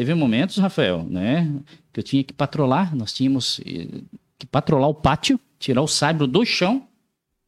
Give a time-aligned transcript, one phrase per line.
[0.00, 1.46] teve momentos, Rafael, né,
[1.92, 4.00] que eu tinha que patrolar, nós tínhamos eh,
[4.38, 6.84] que patrolar o pátio, tirar o saibro do chão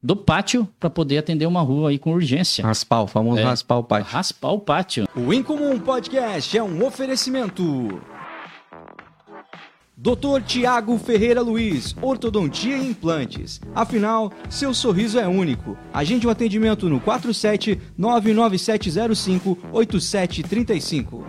[0.02, 2.62] do pátio para poder atender uma rua aí com urgência.
[2.62, 3.44] Raspar, o famoso É.
[3.44, 4.12] raspar o pátio.
[4.12, 5.08] Raspar o pátio.
[5.16, 8.02] O Incomum Podcast é um oferecimento.
[9.96, 10.42] Dr.
[10.44, 13.60] Tiago Ferreira Luiz, Ortodontia e Implantes.
[13.74, 15.74] Afinal, seu sorriso é único.
[15.94, 21.24] Agende um atendimento no 47 99705 8735.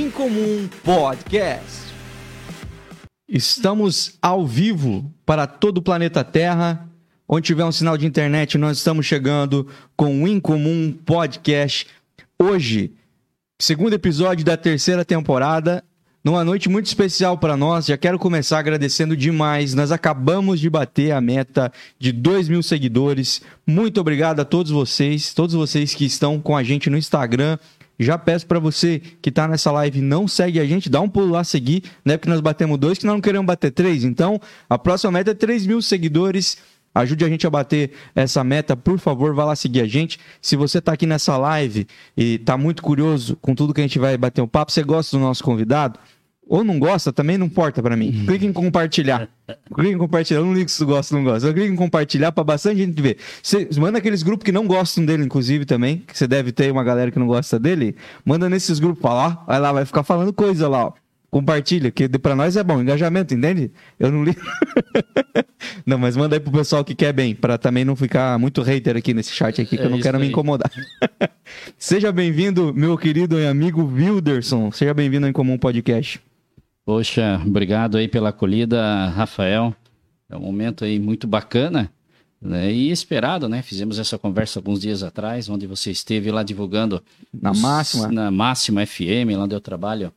[0.01, 1.93] Incomum Podcast.
[3.29, 6.89] Estamos ao vivo para todo o planeta Terra.
[7.29, 11.89] Onde tiver um sinal de internet, nós estamos chegando com o Incomum Podcast.
[12.39, 12.93] Hoje,
[13.59, 15.83] segundo episódio da terceira temporada,
[16.25, 17.87] numa noite muito especial para nós.
[17.87, 19.75] Já quero começar agradecendo demais.
[19.75, 23.43] Nós acabamos de bater a meta de 2 mil seguidores.
[23.67, 27.59] Muito obrigado a todos vocês, todos vocês que estão com a gente no Instagram.
[27.99, 31.33] Já peço para você que tá nessa live não segue a gente, dá um pulo
[31.33, 32.17] lá seguir, né?
[32.17, 34.05] Porque nós batemos dois, que nós não queremos bater três.
[34.05, 36.59] Então, a próxima meta é 3 mil seguidores.
[36.95, 40.19] Ajude a gente a bater essa meta, por favor, vá lá seguir a gente.
[40.41, 43.99] Se você tá aqui nessa live e tá muito curioso com tudo que a gente
[43.99, 45.99] vai bater um papo, você gosta do nosso convidado,
[46.49, 48.25] ou não gosta, também não importa pra mim.
[48.27, 49.29] Clique em compartilhar.
[49.75, 50.41] Clique em compartilhar.
[50.41, 51.47] Eu não ligo se tu gosta ou não gosta.
[51.49, 53.19] Eu clico em compartilhar pra bastante gente ver.
[53.43, 55.99] Você manda aqueles grupos que não gostam dele, inclusive, também.
[56.07, 57.95] Que você deve ter uma galera que não gosta dele.
[58.25, 59.45] Manda nesses grupos pra lá.
[59.47, 60.93] Vai lá, vai ficar falando coisa lá, ó.
[61.31, 62.81] Compartilha, que pra nós é bom.
[62.81, 63.71] Engajamento, entende?
[64.01, 64.41] Eu não ligo.
[65.85, 68.97] não, mas manda aí pro pessoal que quer bem, pra também não ficar muito hater
[68.97, 70.31] aqui nesse chat aqui, que É eu não quero me aí.
[70.31, 70.71] incomodar.
[71.79, 74.73] Seja bem-vindo, meu querido e amigo Wilderson.
[74.73, 76.19] Seja bem-vindo ao Incomum Podcast.
[76.89, 79.77] Poxa, obrigado aí pela acolhida, Rafael.
[80.27, 81.93] É um momento aí muito bacana
[82.41, 83.61] né, e esperado, né?
[83.61, 88.09] Fizemos essa conversa alguns dias atrás, onde você esteve lá divulgando Na os- máxima.
[88.09, 90.11] na Máxima FM, lá onde eu trabalho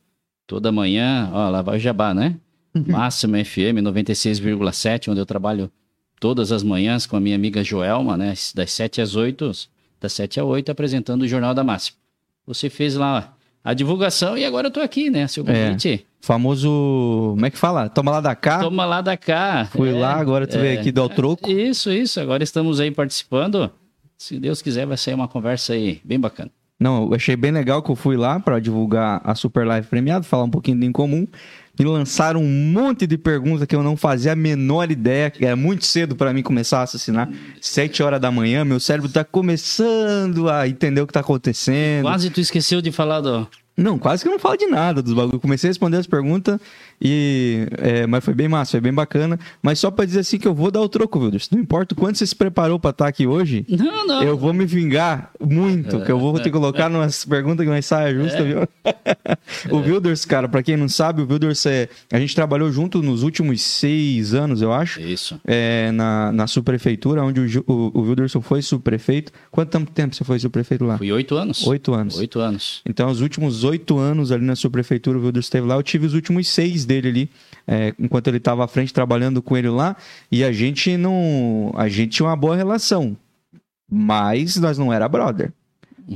[0.46, 1.28] toda manhã.
[1.34, 2.36] Ó, lá vai o Jabá, né?
[2.88, 5.70] Máxima FM 96,7, onde eu trabalho
[6.18, 8.32] todas as manhãs com a minha amiga Joelma, né?
[8.54, 9.52] Das 7 às 8,
[10.00, 11.98] das 7 às 8, apresentando o Jornal da Máxima.
[12.46, 15.28] Você fez lá a divulgação e agora eu tô aqui, né?
[15.28, 15.66] Seu É.
[16.22, 17.32] Famoso.
[17.34, 17.88] Como é que fala?
[17.88, 18.60] Toma lá da cá.
[18.60, 19.68] Toma lá da cá.
[19.72, 21.50] Fui É, lá, agora tu veio aqui dar o troco.
[21.50, 22.20] Isso, isso.
[22.20, 23.68] Agora estamos aí participando.
[24.16, 26.50] Se Deus quiser, vai sair uma conversa aí bem bacana.
[26.78, 30.24] Não, eu achei bem legal que eu fui lá pra divulgar a Super Live premiado,
[30.24, 31.26] falar um pouquinho do incomum.
[31.78, 35.56] Me lançaram um monte de perguntas que eu não fazia a menor ideia, que era
[35.56, 37.28] muito cedo pra mim começar a assassinar.
[37.60, 42.02] Sete horas da manhã, meu cérebro tá começando a entender o que tá acontecendo.
[42.02, 43.46] Quase tu esqueceu de falar do.
[43.76, 45.40] Não, quase que eu não falo de nada dos bagulhos.
[45.40, 46.60] Comecei a responder as perguntas
[47.02, 47.66] e.
[47.78, 49.38] é, mas foi bem massa, foi bem bacana.
[49.60, 51.50] Mas só pra dizer assim que eu vou dar o troco, Wilders.
[51.50, 54.22] Não importa o quanto você se preparou pra estar aqui hoje, Não, não.
[54.22, 56.00] eu vou me vingar muito.
[56.00, 58.68] Que eu vou te colocar numas perguntas que não saia justa, viu?
[59.70, 61.88] o Wilders, cara, pra quem não sabe, o Wilders é.
[62.12, 65.00] A gente trabalhou junto nos últimos seis anos, eu acho.
[65.00, 65.40] Isso.
[65.44, 69.32] é, na, na subprefeitura, onde o, o, o Wilderson foi subprefeito.
[69.50, 70.98] Quanto tempo você foi subprefeito lá?
[70.98, 71.66] Fui oito anos.
[71.66, 72.16] Oito anos.
[72.18, 72.82] Oito anos.
[72.86, 75.74] Então, os últimos oito anos ali na sua prefeitura, o Wilders esteve lá.
[75.74, 77.30] Eu tive os últimos seis dele ali,
[77.66, 79.96] é, enquanto ele estava à frente trabalhando com ele lá.
[80.30, 81.72] E a gente não.
[81.74, 83.16] A gente tinha uma boa relação.
[83.90, 85.52] Mas nós não era brother.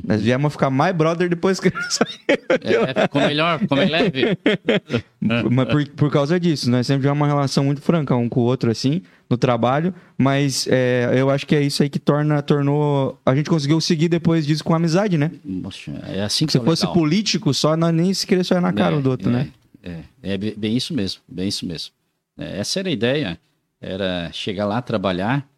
[0.05, 2.85] Nós viemos ficar mais brother depois que ele saiu.
[2.87, 4.37] É, ficou melhor, ficou mais leve.
[5.21, 8.45] Mas por, por causa disso, nós sempre tivemos uma relação muito franca um com o
[8.45, 9.95] outro, assim, no trabalho.
[10.19, 13.19] Mas é, eu acho que é isso aí que torna, tornou.
[13.25, 15.31] A gente conseguiu seguir depois disso com amizade, né?
[16.09, 16.95] É assim que Se é fosse legal.
[16.95, 19.49] político, só nós nem se queria na cara É, um do outro, é, né?
[19.87, 20.03] É,
[20.35, 21.93] é be- bem isso mesmo, bem isso mesmo.
[22.37, 23.41] É, essa era a ideia,
[23.81, 25.49] era chegar lá, trabalhar,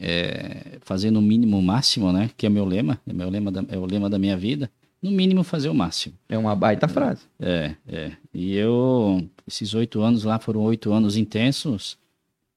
[0.00, 2.30] é, fazer no mínimo o máximo, né?
[2.36, 4.70] Que é meu lema, é, meu lema da, é o lema da minha vida.
[5.00, 6.16] No mínimo fazer o máximo.
[6.28, 7.22] É uma baita frase.
[7.38, 8.12] É, é.
[8.34, 11.96] E eu, esses oito anos lá foram oito anos intensos,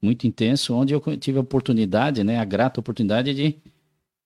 [0.01, 3.55] muito intenso, onde eu tive a oportunidade, né, a grata oportunidade de,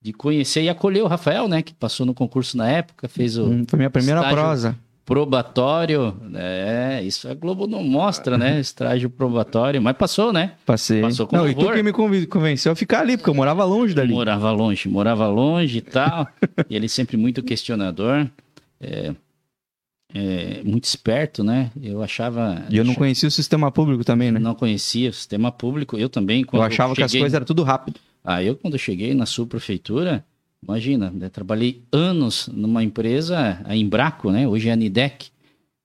[0.01, 3.47] de conhecer e acolher o Rafael, né, que passou no concurso na época, fez o
[3.47, 4.79] Hum, Foi minha primeira estágio prosa.
[5.05, 10.53] Probatório, é, isso a Globo não mostra, né, estágio probatório, mas passou, né?
[10.65, 11.01] Passei.
[11.01, 13.93] Passou com Não, e tu que me convenceu a ficar ali, porque eu morava longe
[13.93, 14.11] dali.
[14.11, 16.27] Morava longe, morava longe e tal.
[16.67, 18.27] e ele sempre muito questionador,
[18.81, 19.13] é,
[20.11, 21.71] é, muito esperto, né?
[21.79, 22.65] Eu achava.
[22.69, 24.39] E eu não conhecia o sistema público também, né?
[24.39, 25.97] não conhecia o sistema público.
[25.97, 26.43] Eu também.
[26.51, 27.99] Eu achava que as cheguei- coisas eram tudo rápido.
[28.23, 30.25] Ah, eu quando cheguei na subprefeitura,
[30.67, 34.47] imagina, né, trabalhei anos numa empresa, a Embraco, né?
[34.47, 35.27] Hoje é a Nidec,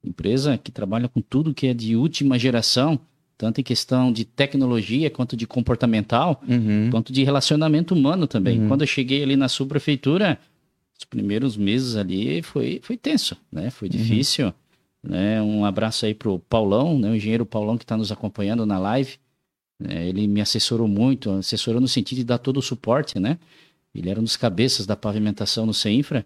[0.04, 2.98] empresa que trabalha com tudo que é de última geração,
[3.36, 6.88] tanto em questão de tecnologia quanto de comportamental, Uhum.
[6.90, 8.60] quanto de relacionamento humano também.
[8.60, 8.68] Uhum.
[8.68, 10.38] Quando eu cheguei ali na subprefeitura,
[10.98, 13.70] os primeiros meses ali foi, foi tenso, né?
[13.70, 13.92] Foi Uhum.
[13.96, 14.52] difícil.
[15.02, 15.40] Né?
[15.40, 17.10] Um abraço aí pro Paulão, né?
[17.10, 19.16] o engenheiro Paulão que está nos acompanhando na live.
[19.82, 20.06] né?
[20.06, 23.38] Ele me assessorou muito, assessorou no sentido de dar todo o suporte, né?
[23.94, 26.24] Ele era um dos cabeças da pavimentação no CEINFRA,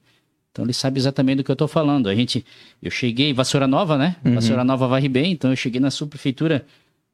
[0.52, 2.08] então ele sabe exatamente do que eu estou falando.
[2.08, 2.44] A gente,
[2.82, 4.16] eu cheguei, Vassoura Nova, né?
[4.24, 4.34] Uhum.
[4.34, 6.64] Vassoura Nova varre bem, então eu cheguei na subprefeitura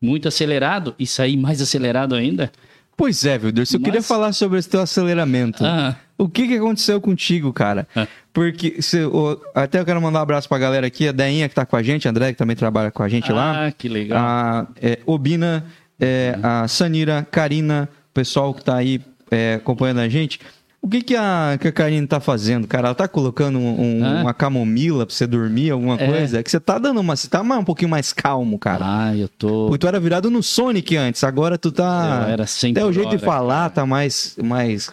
[0.03, 2.51] muito acelerado e saí mais acelerado ainda.
[2.97, 5.65] Pois é, Wilderson, eu Mas- queria falar sobre esse teu aceleramento.
[5.65, 7.89] Ah, O que, que aconteceu contigo, cara?
[7.97, 8.07] Ah.
[8.31, 11.55] Porque se- o- até eu quero mandar um abraço pra galera aqui, a Deinha que
[11.55, 13.69] tá com a gente, a André que também trabalha com a gente lá.
[13.69, 14.19] ah, que legal.
[14.23, 15.65] A é, Obina,
[15.99, 19.01] é, a Sanira, Karina, o pessoal que tá aí
[19.31, 20.41] é, acompanhando a gente.
[20.83, 22.89] O que, que, a, que a Karina tá fazendo, cara?
[22.89, 24.23] Ela tá colocando um- um- Hã?
[24.23, 26.07] uma camomila pra você dormir, alguma É.
[26.07, 26.41] coisa?
[26.41, 27.15] É que você tá dando uma.
[27.17, 28.83] Você tá mais- um pouquinho mais calmo, cara.
[28.83, 29.67] Ah, eu tô.
[29.67, 32.25] Porque tu era virado no Sonic antes, agora tu tá.
[32.29, 34.91] Eu era 100 Até o jeito de hora, falar tá mais, mais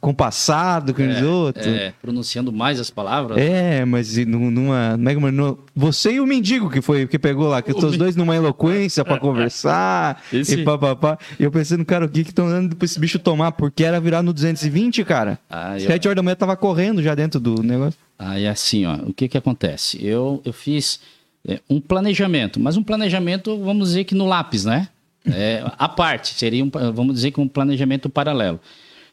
[0.00, 1.66] compassado que os outros.
[1.66, 3.38] É, pronunciando mais as palavras.
[3.38, 4.92] É, mas nu- numa.
[4.96, 7.96] como é que- no- você e o mendigo que foi que pegou lá, que os
[7.96, 11.18] dois numa eloquência pra conversar Esse- e papapá.
[11.38, 13.52] E eu pensando, cara, o que que estão dando pra esse bicho tomar?
[13.52, 15.38] Porque era virar no 220, cara.
[15.48, 17.98] Ah, eu- Sete horas da manhã tava correndo já dentro do negócio.
[18.18, 20.04] Aí assim, ó, o que que acontece?
[20.04, 21.00] Eu, eu fiz
[21.46, 24.88] é, um planejamento, mas um planejamento, vamos dizer que no lápis, né?
[25.30, 28.58] É, a parte, seria um, vamos dizer que um planejamento paralelo.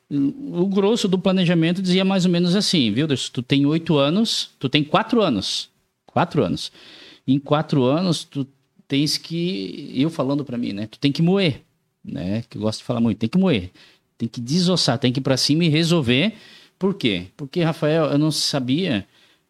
[0.10, 3.08] O grosso do planejamento dizia mais ou menos assim, viu?
[3.08, 5.70] Tu tem oito anos, tu tem quatro anos.
[6.06, 6.72] Quatro anos.
[7.28, 8.48] Em quatro anos, tu
[8.88, 9.92] tens que.
[9.96, 10.88] Eu falando pra mim, né?
[10.88, 11.64] Tu tem que moer,
[12.04, 12.44] né?
[12.50, 13.72] Que eu gosto de falar muito, tem que moer.
[14.18, 16.34] Tem que desossar, tem que ir pra cima e resolver.
[16.78, 17.28] Por quê?
[17.36, 19.06] Porque, Rafael, eu não sabia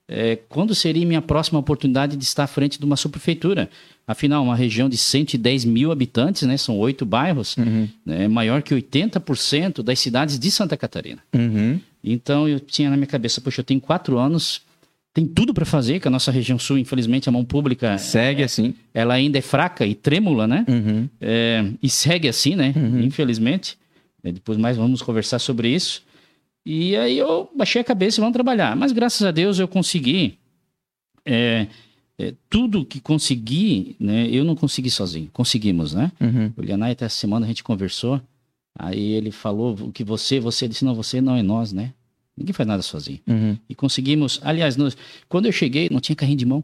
[0.07, 3.69] é, quando seria minha próxima oportunidade de estar à frente de uma subprefeitura.
[4.07, 6.57] Afinal, uma região de 110 mil habitantes, né?
[6.57, 7.55] São oito bairros,
[8.05, 11.21] né, maior que 80% das cidades de Santa Catarina.
[11.33, 11.79] Uhum.
[12.03, 14.61] Então eu tinha na minha cabeça, poxa, eu tenho quatro anos,
[15.11, 18.75] tem tudo para fazer, que a nossa região sul, infelizmente, a mão pública, Segue assim.
[18.93, 20.65] ela ainda é fraca e trêmula, né?
[20.67, 21.09] Uhum.
[21.19, 22.73] É, e segue assim, né?
[23.01, 23.75] Infelizmente.
[24.23, 26.03] É, depois mais vamos conversar sobre isso.
[26.65, 28.75] E aí eu baixei a cabeça e vamos trabalhar.
[28.75, 30.37] Mas graças a Deus eu consegui.
[31.25, 31.67] é,
[32.17, 34.27] é, tudo que consegui, né?
[34.29, 35.29] Eu não consegui sozinho.
[35.33, 36.11] Conseguimos, né?
[36.21, 36.53] Uhum.
[36.55, 38.21] O Lianai, até essa semana a gente conversou.
[38.77, 41.93] Aí ele falou o que você, você disse, não, você não é nós, né?
[42.37, 43.19] Ninguém faz nada sozinho.
[43.27, 43.57] Uhum.
[43.69, 44.39] E conseguimos.
[44.43, 44.97] Aliás, nós-
[45.29, 46.63] quando eu cheguei, não tinha carrinho de mão.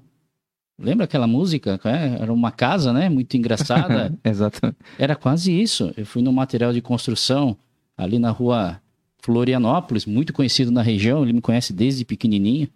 [0.80, 1.80] Lembra aquela música?
[1.86, 3.08] É, Era uma casa, né?
[3.08, 4.14] Muito engraçada.
[4.26, 4.76] Exato.
[4.98, 5.94] Era quase isso.
[5.96, 7.56] Eu fui no material de construção
[7.98, 8.82] ali na rua
[9.22, 11.24] Florianópolis, muito conhecido na região.
[11.24, 12.68] Ele me conhece desde pequenininho.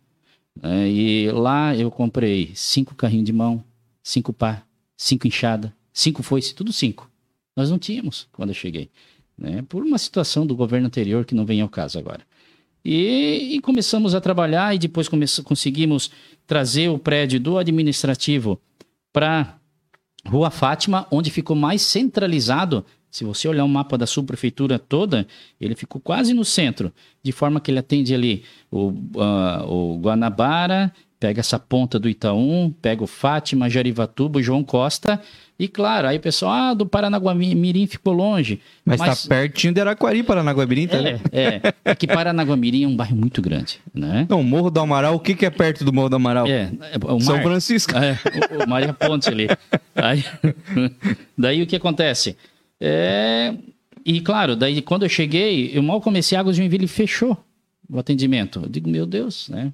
[0.63, 3.63] É, e lá eu comprei cinco carrinhos de mão,
[4.01, 4.63] cinco pá,
[4.97, 7.09] cinco enxada, cinco foice, tudo cinco.
[7.55, 8.89] Nós não tínhamos quando eu cheguei.
[9.37, 9.63] Né?
[9.67, 12.21] Por uma situação do governo anterior que não vem ao caso agora.
[12.83, 15.09] E, e começamos a trabalhar e depois
[15.43, 16.11] conseguimos
[16.45, 18.61] trazer o prédio do administrativo
[19.11, 19.57] para
[20.27, 22.85] Rua Fátima, onde ficou mais centralizado.
[23.15, 25.25] Se você olhar o mapa da subprefeitura toda,
[25.61, 26.91] ele ficou quase no centro,
[27.23, 32.75] de forma que ele atende ali o, ah, o Guanabara, pega essa ponta do Itaú,
[32.81, 35.21] pega o Fátima, Jarivatuba, o João Costa.
[35.57, 38.59] E claro, aí o pessoal, ah, do Paranaguamirim ficou longe.
[38.83, 40.97] Mas, tá pertinho de Araquari, Paranaguabirim, tá.
[40.97, 44.27] É, é, é que Paranaguamirim é um bairro muito grande, né?
[44.29, 46.47] Não, Morro do Amaral, o que, que é perto do Morro do Amaral?
[46.47, 47.41] É, é o São.
[47.41, 47.93] Francisco.
[47.97, 48.19] É,
[48.59, 49.47] o, o Maria Ponte ali.
[49.95, 50.25] Aí,
[51.37, 52.35] daí o que acontece?
[52.79, 53.53] É,
[54.05, 57.37] e claro, daí quando eu cheguei, eu mal comecei, a Águas de Joinville fechou
[57.89, 58.61] o atendimento.
[58.63, 59.71] Eu digo, meu Deus, né?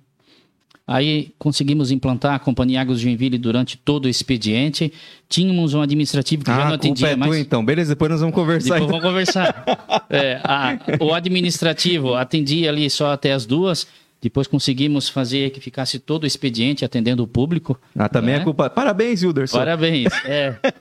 [0.88, 4.92] Aí conseguimos implantar a Companhia Águas de Joinville durante todo o expediente.
[5.30, 7.32] Tínhamos um administrativo que já Ah, não a culpa atendia é mais.
[7.32, 7.64] tua então.
[7.64, 8.74] Beleza, depois nós vamos conversar.
[8.80, 9.00] Depois então.
[9.00, 9.64] vamos conversar.
[10.10, 13.88] É, a- o administrativo atendia ali só até as duas.
[14.22, 17.80] Depois conseguimos fazer que ficasse todo o expediente atendendo o público.
[17.96, 18.42] Ah, também né?
[18.42, 18.70] é culpa.
[18.70, 19.58] Parabéns, Wilderson.
[19.58, 20.14] Parabéns.
[20.26, 20.56] É.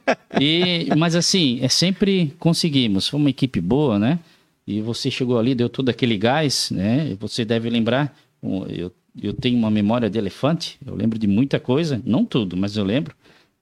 [0.40, 3.08] E, mas assim, é sempre conseguimos.
[3.08, 4.18] Foi uma equipe boa, né?
[4.66, 7.16] E você chegou ali, deu todo aquele gás, né?
[7.18, 8.16] Você deve lembrar,
[8.68, 12.76] eu, eu tenho uma memória de elefante, eu lembro de muita coisa, não tudo, mas
[12.76, 13.14] eu lembro.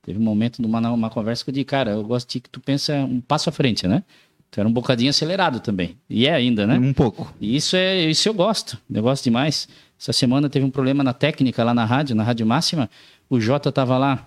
[0.03, 2.61] Teve um momento numa uma conversa que eu disse, cara, eu gosto de que tu
[2.61, 4.05] pensa um passo à frente, né?
[4.51, 5.97] Tu era um bocadinho acelerado também.
[6.09, 6.79] E é ainda, né?
[6.79, 7.33] Um pouco.
[7.41, 8.79] E isso é isso eu gosto.
[8.91, 9.69] Eu gosto demais.
[10.01, 12.89] Essa semana teve um problema na técnica lá na rádio, na Rádio Máxima.
[13.29, 14.27] O Jota tava lá.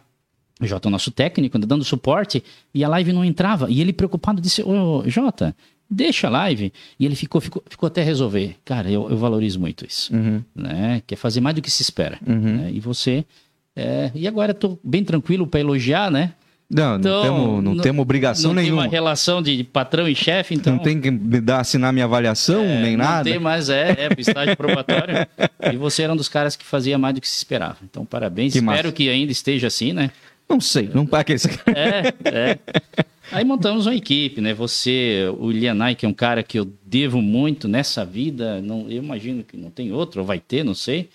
[0.59, 3.69] O Jota é o nosso técnico, dando suporte, e a live não entrava.
[3.69, 5.55] E ele preocupado disse: Ô, Jota,
[5.89, 6.71] deixa a live.
[6.99, 8.57] E ele ficou, ficou, ficou até resolver.
[8.63, 10.13] Cara, eu, eu valorizo muito isso.
[10.15, 10.43] Uhum.
[10.53, 11.01] Né?
[11.07, 12.19] Quer fazer mais do que se espera.
[12.27, 12.57] Uhum.
[12.57, 12.71] né?
[12.71, 13.25] E você.
[13.75, 16.33] é, E agora eu tô bem tranquilo para elogiar, né?
[16.73, 18.83] Não, Então, não temos não não- temos obrigação não nenhuma.
[18.83, 20.75] tem uma relação de patrão e chefe, então.
[20.75, 23.29] Não tem que me dar, assinar minha avaliação, É, nem não nada.
[23.29, 25.27] tem mais, é, é estágio probatório.
[25.71, 27.77] e você era um dos caras que fazia mais do que se esperava.
[27.83, 28.53] Então, parabéns.
[28.53, 28.91] Que Espero massa.
[28.93, 30.11] que ainda esteja assim, né?
[30.49, 30.89] Não sei.
[30.93, 32.57] Não, aquele, É, é.
[33.31, 34.53] Aí montamos uma equipe, né?
[34.53, 38.97] Você, o Ilianai, que é um cara que eu devo muito nessa vida, não, eu
[39.01, 41.09] imagino que não tem outro, ou vai ter, não sei.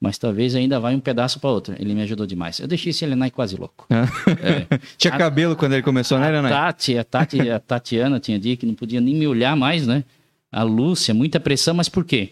[0.00, 1.74] Mas talvez ainda vai um pedaço para outro.
[1.78, 2.58] Ele me ajudou demais.
[2.58, 3.86] Eu deixei esse Ilianai quase louco.
[3.90, 4.78] É.
[4.96, 6.56] Tinha cabelo quando ele começou, né, A Leonardo?
[6.56, 10.02] Tati, a Tati, a Tatiana tinha dia que não podia nem me olhar mais, né?
[10.50, 12.30] A Lúcia, muita pressão, mas por quê?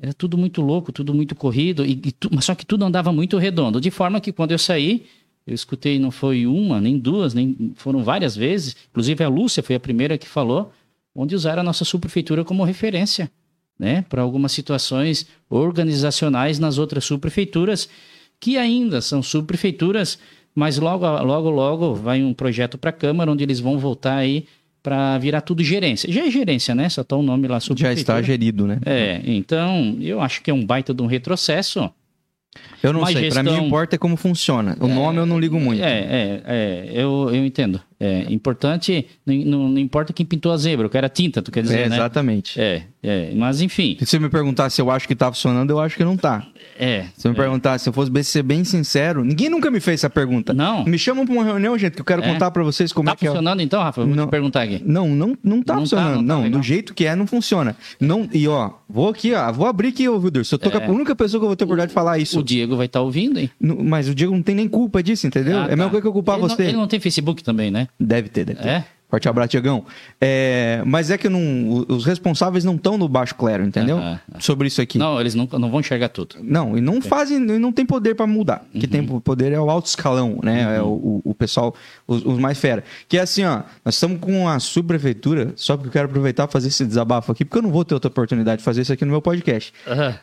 [0.00, 3.10] Era tudo muito louco, tudo muito corrido, e, e tu- mas só que tudo andava
[3.12, 3.80] muito redondo.
[3.80, 5.06] De forma que quando eu saí,
[5.46, 8.76] eu escutei, não foi uma, nem duas, nem foram várias vezes.
[8.90, 10.72] Inclusive a Lúcia foi a primeira que falou,
[11.14, 13.30] onde usaram a nossa subprefeitura como referência,
[13.82, 14.04] né?
[14.08, 17.88] Para algumas situações organizacionais nas outras subprefeituras,
[18.38, 20.18] que ainda são subprefeituras,
[20.54, 24.46] mas logo, logo, logo vai um projeto para a Câmara, onde eles vão voltar aí
[24.82, 26.10] para virar tudo gerência.
[26.12, 26.88] Já é gerência, né?
[26.88, 28.00] Só tá o nome lá Já subprefeitura.
[28.20, 28.78] está gerido, né?
[28.86, 31.90] É, então eu acho que é um baita de um retrocesso.
[32.82, 33.30] Eu não Uma sei.
[33.30, 34.76] Pra mim, gestão- importa é como funciona.
[34.78, 35.82] O nome eu não ligo muito.
[35.82, 37.80] É, é, é eu, eu entendo.
[38.04, 41.62] É importante, não, não- importa quem pintou a zebra, eu quero a tinta, tu quer
[41.62, 41.96] dizer, É, né?
[41.96, 42.60] exatamente.
[42.60, 45.78] É, é, mas enfim, Se você me perguntar se eu acho que tá funcionando, eu
[45.78, 46.46] acho que não tá.
[46.78, 47.06] É.
[47.16, 50.10] Se me perguntar se eu fosse bem- ser bem sincero, ninguém nunca me fez essa
[50.10, 50.52] pergunta.
[50.54, 50.84] Não.
[50.84, 52.32] Me chamam pra uma reunião, gente, que eu quero É.
[52.32, 53.28] contar pra vocês como Tá é que é.
[53.30, 54.00] funcionando então, Rafa?
[54.00, 54.26] Eu Vou Não.
[54.26, 54.82] te perguntar aqui.
[54.84, 56.22] Não, não, não tá Não tá, funcionando.
[56.22, 57.76] não tá Não, do jeito que é, não funciona.
[58.00, 60.56] Não, e ó, vou aqui, ó, vou abrir aqui, ô Wilderson.
[60.56, 60.80] Eu tô É.
[60.80, 62.38] com a única pessoa que eu vou ter a oportunidade de falar isso.
[62.40, 63.50] O Diego vai estar ouvindo, hein?
[63.60, 65.58] No- Mas o Diego não tem nem culpa disso, entendeu?
[65.58, 65.90] Ah, é a mesma tá.
[65.90, 66.62] coisa que eu culpar ele você.
[66.62, 67.88] Não, ele não tem Facebook também, né?
[67.98, 68.68] Deve ter, deve ter.
[68.68, 68.84] É?
[69.12, 69.84] Forte abraço, Diegão.
[70.18, 73.98] É, mas é que não, os responsáveis não estão no baixo clero, entendeu?
[74.40, 74.96] Sobre isso aqui.
[74.96, 76.36] Não, eles não, não vão enxergar tudo.
[76.42, 78.64] Não, e não fazem, e não tem poder pra mudar.
[78.72, 78.80] Uhum.
[78.80, 80.76] Que tem poder é o alto escalão, né?
[80.78, 81.74] É o, o- o pessoal,
[82.06, 82.82] os, os mais fera.
[83.06, 86.68] Que é assim, ó, nós estamos com a subprefeitura, só porque eu quero aproveitar fazer
[86.68, 89.10] esse desabafo aqui, porque eu não vou ter outra oportunidade de fazer isso aqui no
[89.10, 89.74] meu podcast.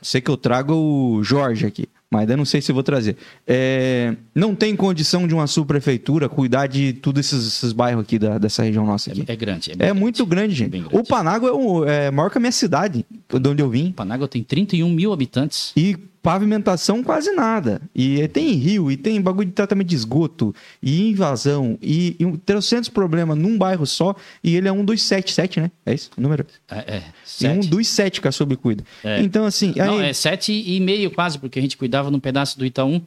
[0.01, 3.15] Sei que eu trago o Jorge aqui, mas ainda não sei se vou trazer.
[3.45, 8.37] É, não tem condição de uma subprefeitura cuidar de todos esses, esses bairros aqui da-
[8.37, 9.23] dessa região nossa aqui.
[9.27, 9.71] É, é grande.
[9.77, 10.71] É, muito grande, gente.
[10.71, 10.97] Bem grande.
[10.97, 13.91] O Panágua é, o- é maior que a minha cidade, de onde eu vim.
[13.91, 15.71] Panágua tem 31 mil habitantes.
[15.77, 17.81] E pavimentação quase nada.
[17.95, 22.35] E tem rio, e tem bagulho de tratamento de esgoto, e invasão, e, e um-
[22.35, 25.71] 300 problemas num bairro só, e ele é um dos sete, sete, né?
[25.85, 26.09] É isso?
[26.17, 26.45] o Número?
[26.69, 26.99] É, é É
[27.51, 27.67] um sete.
[27.69, 28.83] dos sete que a Sobre cuida.
[29.03, 29.21] É.
[29.21, 32.57] Então, assim, Não, aí, é sete e meio quase, porque a gente cuidava num pedaço
[32.57, 33.01] do Itaú.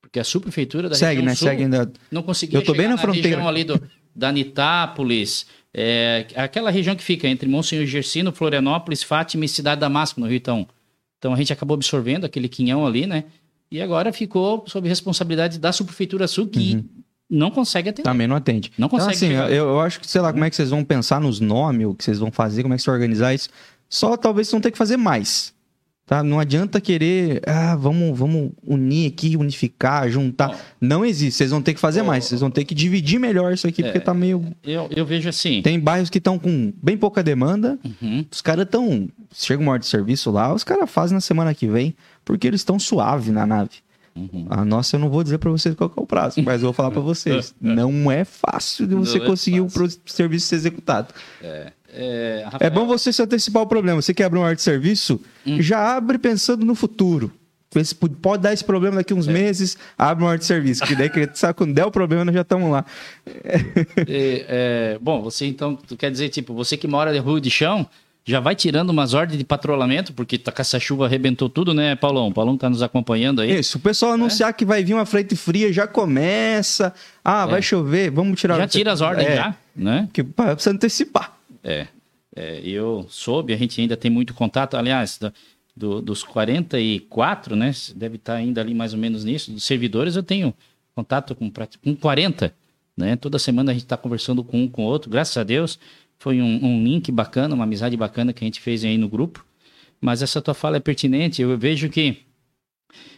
[0.00, 1.36] Porque a subprefeitura da segue, né?
[1.36, 1.92] sul Segue ainda.
[2.10, 3.28] não conseguia Eu tô bem chegar na fronteira.
[3.28, 3.80] região ali do,
[4.14, 10.20] da Anitápolis, é, aquela região que fica entre Monsenhor Gersino, Florianópolis, Fátima e Cidade Damasco,
[10.20, 10.66] no Rio Itaú.
[11.20, 13.24] Então a gente acabou absorvendo aquele quinhão ali, né?
[13.70, 16.82] E agora ficou sob responsabilidade da subprefeitura sul, que
[17.28, 18.02] não consegue atender.
[18.02, 18.72] Também não atende.
[18.76, 20.82] Não consegue Então, assim, eu, eu acho que, sei lá, como é que vocês vão
[20.82, 23.50] pensar nos nomes, o que vocês vão fazer, como é que vocês vão organizar isso.
[23.88, 25.54] Só talvez vocês vão ter que fazer mais.
[26.10, 26.24] Tá?
[26.24, 30.50] Não adianta querer, ah, vamos, vamos unir aqui, unificar, juntar.
[30.50, 30.56] Ó.
[30.80, 31.36] Não existe.
[31.36, 32.24] Vocês vão ter que fazer mais.
[32.24, 33.84] Vocês vão ter que dividir melhor isso aqui, É.
[33.84, 34.44] porque tá meio.
[34.64, 35.62] Eu, eu vejo assim.
[35.62, 37.78] Tem bairros que estão com bem pouca demanda.
[38.02, 38.24] Uhum.
[38.28, 39.08] Os caras estão.
[39.32, 42.60] Chega uma hora de serviço lá, os caras fazem na semana que vem, porque eles
[42.62, 43.76] estão suave na nave.
[44.16, 44.46] Uhum.
[44.50, 46.72] A nossa, eu não vou dizer pra vocês qual é o prazo, mas eu vou
[46.72, 47.54] falar pra vocês.
[47.60, 50.00] Não é fácil de você Não é conseguir o fácil.
[50.00, 51.14] pro- serviço ser executado.
[51.40, 54.00] É, É Rafael, bom você se antecipar o problema.
[54.00, 55.60] Você quer abrir uma área de serviço, Hum.
[55.60, 57.32] já abre pensando no futuro.
[57.74, 59.16] Esse- Pode dar esse problema daqui É.
[59.16, 60.82] uns meses, abre uma área de serviço.
[60.84, 62.84] Que daí, que- sabe, quando der o problema, nós já estamos lá.
[63.44, 63.54] É,
[64.94, 67.86] é, bom, você então, tu quer dizer, tipo, você que mora de rua de chão,
[68.24, 71.94] já vai tirando umas ordens de patrulhamento, porque tá com essa chuva arrebentou tudo, né,
[71.96, 72.28] Paulão?
[72.28, 73.58] O Paulão tá nos acompanhando aí.
[73.60, 76.92] Isso, o pessoal anunciar que vai vir uma frente fria, já começa.
[77.24, 78.54] Ah, vai chover, vamos tirar...
[78.56, 78.58] É.
[78.58, 80.08] Já tira as ordens É, já, né?
[80.12, 81.32] Que pá, precisa antecipar.
[81.62, 81.86] É,
[82.34, 85.32] é, eu soube, a gente ainda tem muito contato, aliás, da-
[85.76, 87.72] do, dos 44, né?
[87.94, 89.50] Deve estar ainda ali mais ou menos nisso.
[89.52, 90.54] Dos servidores, eu tenho
[90.94, 91.50] contato com,
[91.82, 92.54] com 40,
[92.96, 93.16] né?
[93.16, 95.78] Toda semana a gente está conversando com um com o outro, graças a Deus.
[96.18, 99.44] Foi um, um link bacana, uma amizade bacana que a gente fez aí no grupo.
[100.00, 101.40] Mas essa tua fala é pertinente.
[101.42, 102.18] Eu vejo que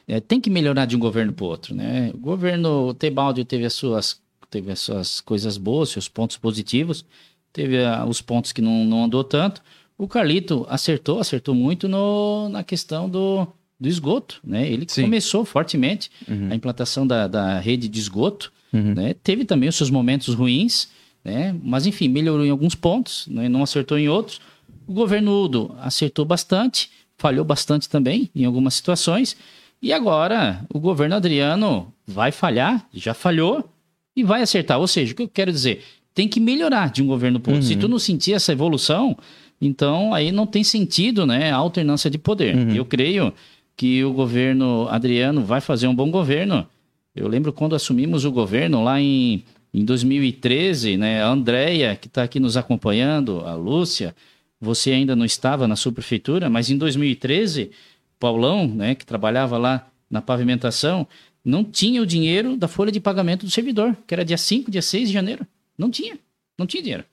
[0.07, 2.11] é, tem que melhorar de um governo para o outro, né?
[2.15, 4.21] O governo Tebaldi teve as suas
[4.51, 7.07] teve as suas coisas boas, seus pontos positivos,
[7.53, 9.63] teve uh, os pontos que não, não andou tanto.
[9.97, 13.47] O Carlito acertou, acertou muito no, na questão do,
[13.79, 14.71] do esgoto, né?
[14.71, 15.03] Ele Sim.
[15.03, 16.49] começou fortemente uhum.
[16.51, 18.95] a implantação da, da rede de esgoto, uhum.
[18.95, 19.15] né?
[19.15, 20.89] Teve também os seus momentos ruins,
[21.25, 21.55] né?
[21.63, 23.49] Mas enfim, melhorou em alguns pontos, né?
[23.49, 24.41] não acertou em outros.
[24.87, 29.37] O governo Udo acertou bastante, falhou bastante também em algumas situações.
[29.81, 33.69] E agora o governo Adriano vai falhar, já falhou
[34.17, 34.79] e vai acertar.
[34.79, 35.83] Ou seja, o que eu quero dizer,
[36.15, 37.67] tem que melhorar de um governo para outro.
[37.67, 37.75] Uhum.
[37.75, 39.17] Se tu não sentir essa evolução,
[39.61, 42.57] então aí não tem sentido, né, a alternância de poder.
[42.57, 42.75] Uhum.
[42.75, 43.33] Eu creio
[43.77, 46.67] que o governo Adriano vai fazer um bom governo.
[47.15, 52.23] Eu lembro quando assumimos o governo lá em, em 2013, né, a Andrea, que está
[52.23, 54.15] aqui nos acompanhando, a Lúcia,
[54.61, 57.71] você ainda não estava na sua prefeitura, mas em 2013,
[58.19, 61.07] Paulão, né, que trabalhava lá na pavimentação,
[61.45, 64.83] não tinha o dinheiro da folha de pagamento do servidor, que era dia 5, dia
[64.83, 65.47] 6 de janeiro.
[65.83, 66.19] Não tinha,
[66.59, 67.05] não tinha dinheiro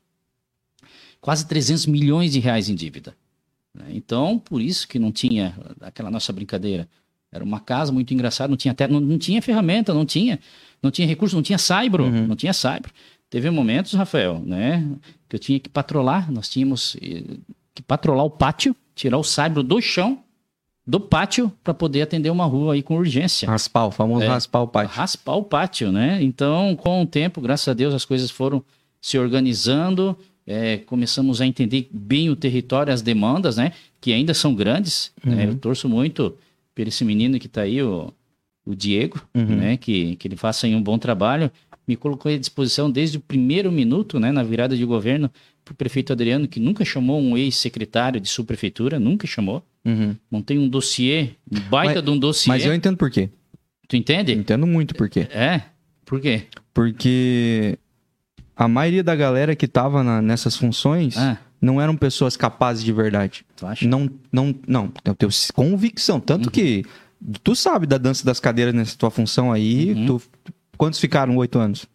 [1.21, 3.15] quase 300 milhões de reais em dívida.
[3.73, 3.85] Né?
[3.91, 6.87] Então, por isso que não tinha aquela nossa brincadeira.
[7.31, 10.39] Era uma casa muito engraçada, não tinha até, não, não tinha ferramenta, não tinha,
[10.81, 12.27] não tinha recurso, não tinha saibro, uhum.
[12.27, 12.91] não tinha saibro.
[13.29, 14.83] Teve momentos, Rafael, né,
[15.27, 17.37] que eu tinha que patrolar, nós tínhamos eh,
[17.75, 20.23] que patrolar o pátio, tirar o saibro do chão
[20.89, 23.47] do pátio para poder atender uma rua aí com urgência.
[23.47, 24.95] Raspar, o famoso é, raspar o pátio.
[24.95, 26.17] Raspar o pátio, né?
[26.21, 28.63] Então, com o tempo, graças a Deus, as coisas foram
[28.99, 30.17] se organizando
[30.49, 33.71] é, começamos a entender bem o território, as demandas, né?
[34.01, 35.11] Que ainda são grandes.
[35.23, 35.31] Né?
[35.31, 35.37] Uhum.
[35.37, 35.45] Né?
[35.47, 36.35] Eu torço muito
[36.73, 38.11] por esse menino que está aí, o,
[38.65, 39.45] o Diego, uhum.
[39.45, 39.77] né?
[39.77, 41.51] Que, que ele faça um bom trabalho.
[41.87, 44.31] Me colocou à disposição desde o primeiro minuto, né?
[44.31, 45.29] Na virada de governo,
[45.73, 49.63] o prefeito Adriano, que nunca chamou um ex-secretário de sua prefeitura, nunca chamou.
[49.85, 50.15] Uhum.
[50.29, 52.49] Montei um dossiê, um baita mas, de um dossiê.
[52.49, 53.29] Mas eu entendo por quê.
[53.87, 54.33] Tu entende?
[54.33, 55.27] entendo muito por quê.
[55.31, 55.61] É?
[56.05, 56.43] Por quê?
[56.73, 57.77] Porque
[58.55, 61.37] a maioria da galera que tava na, nessas funções ah.
[61.61, 63.45] não eram pessoas capazes de verdade.
[63.55, 63.87] Tu acha?
[63.87, 64.91] Não, não, não.
[65.05, 66.19] Eu tenho convicção.
[66.19, 66.51] Tanto uhum.
[66.51, 66.85] que
[67.43, 69.93] tu sabe da dança das cadeiras nessa tua função aí.
[69.93, 70.05] Uhum.
[70.05, 70.21] Tu,
[70.77, 71.87] quantos ficaram oito anos?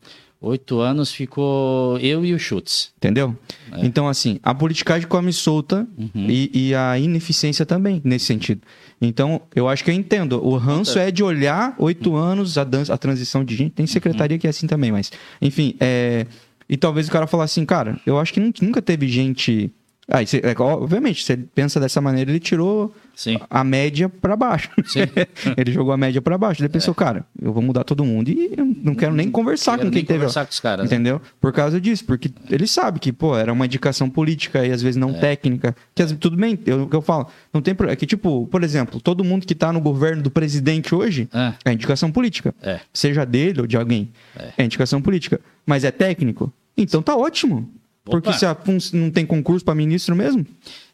[0.45, 2.93] Oito anos ficou eu e o Schutz.
[2.99, 3.37] Entendeu?
[3.73, 3.87] É.
[3.87, 6.27] Então, assim, a politicagem come solta uhum.
[6.29, 8.61] e, e, a ineficiência também, nesse sentido.
[9.01, 10.45] Então, eu acho que eu entendo.
[10.45, 12.17] O ranço é de olhar oito uhum.
[12.17, 13.73] anos, a, dança, a transição de gente.
[13.73, 14.41] Tem secretaria uhum.
[14.41, 15.11] que é assim também, mas.
[15.41, 16.27] Enfim, é.
[16.69, 19.71] E talvez o cara falar assim, cara, eu acho que nunca teve gente.
[20.09, 23.39] Ah, você, é, obviamente, você pensa dessa maneira, ele tirou Sim.
[23.49, 24.71] a média para baixo.
[25.57, 26.61] ele jogou a média para baixo.
[26.61, 26.95] Ele pensou, é.
[26.95, 30.01] cara, eu vou mudar todo mundo e eu não quero nem conversar quero com quem
[30.01, 30.19] nem teve.
[30.19, 30.91] conversar com os caras.
[30.91, 30.95] Né?
[30.95, 31.21] Entendeu?
[31.41, 34.97] Por causa disso, porque ele sabe que, pô, era uma indicação política e às vezes
[34.97, 35.19] não é.
[35.19, 35.75] técnica.
[35.95, 36.07] Que é.
[36.07, 39.25] tudo bem, eu, o que eu falo, não tem É que, tipo, por exemplo, todo
[39.25, 42.55] mundo que tá no governo do presidente hoje é, é indicação política.
[42.63, 42.81] É.
[42.93, 44.11] Seja dele ou de alguém.
[44.59, 45.41] É indicação política.
[45.65, 46.53] Mas é técnico?
[46.77, 47.71] Então tá ótimo.
[48.07, 48.21] Opa.
[48.21, 48.57] Porque se a,
[48.93, 50.47] não tem concurso para ministro mesmo,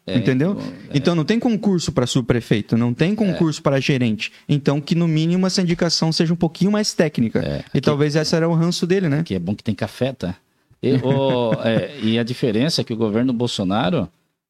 [0.07, 0.51] é, entendeu?
[0.51, 0.97] Então, é.
[0.97, 3.63] então não tem concurso para subprefeito, não tem concurso é.
[3.63, 4.31] para gerente.
[4.47, 7.39] Então que no mínimo essa indicação seja um pouquinho mais técnica.
[7.39, 9.23] É, e aqui, talvez essa era o ranço dele, né?
[9.23, 10.35] Que é bom que tem café, tá?
[10.81, 14.07] E, o, é, e a diferença é que o governo Bolsonaro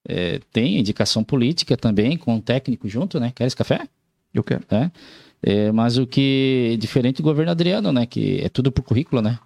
[0.08, 3.32] é, tem indicação política também, com um técnico junto, né?
[3.34, 3.88] Queres café?
[4.34, 4.64] Eu quero.
[4.72, 5.72] É?
[5.74, 8.06] mas o que diferente do governo Adriano, né?
[8.06, 9.40] Que é tudo por currículo, né?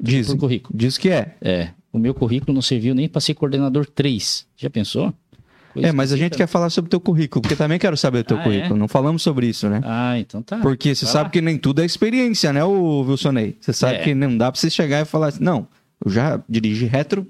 [0.00, 0.78] Diz, por currículo.
[0.78, 1.34] Diz que é.
[1.40, 1.70] É.
[1.98, 4.46] O meu currículo não serviu nem para ser coordenador 3.
[4.56, 5.12] Já pensou?
[5.72, 8.20] Coisa é, mas a gente quer falar sobre o teu currículo, porque também quero saber
[8.20, 8.44] o teu ah, é?
[8.44, 8.76] currículo.
[8.76, 8.78] É?
[8.78, 9.80] Não falamos sobre isso, né?
[9.84, 10.58] Ah, então tá.
[10.58, 13.56] Porque você sabe que nem tudo é experiência, né, o Wilsonei?
[13.60, 14.02] Você sabe é.
[14.02, 15.66] que não dá para você chegar e falar assim, não,
[16.04, 17.26] eu já dirigi retro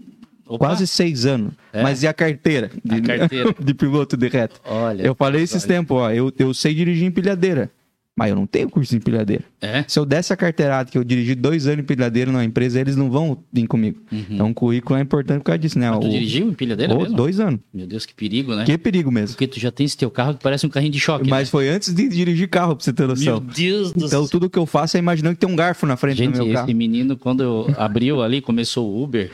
[0.46, 0.66] Opa.
[0.66, 1.52] quase seis anos.
[1.72, 1.83] É?
[1.83, 2.70] Mas e a carteira?
[2.85, 3.54] De, a carteira.
[3.59, 4.61] de piloto de retro?
[4.64, 5.02] Olha.
[5.02, 7.70] Eu falei esses tempos, ó, eu, eu sei dirigir empilhadeira.
[8.18, 9.44] Mas eu não tenho curso de empilhadeira.
[9.61, 9.85] É?
[9.87, 12.96] Se eu desse a carteirada que eu dirigi dois anos em empilhadeira numa empresa, eles
[12.96, 14.00] não vão vir comigo.
[14.11, 14.24] Uhum.
[14.28, 15.88] Então o currículo é importante por causa disso, né?
[15.88, 16.11] Mas tu o...
[16.11, 16.98] dirigiu empilhadeira o...
[16.98, 17.14] mesmo?
[17.16, 17.61] Dois anos.
[17.72, 18.64] Meu Deus, que perigo, né?
[18.64, 19.37] Que perigo mesmo.
[19.37, 21.31] Porque tu já tem esse teu carro que parece um carrinho de choque.
[21.31, 21.52] Mas né?
[21.52, 23.24] foi antes de dirigir carro, pra você ter noção.
[23.24, 25.96] Meu Deus do Então tudo que eu faço é imaginando que tem um garfo na
[25.96, 26.66] frente Gente, do meu carro.
[26.66, 29.31] esse menino, quando abriu ali, começou o Uber,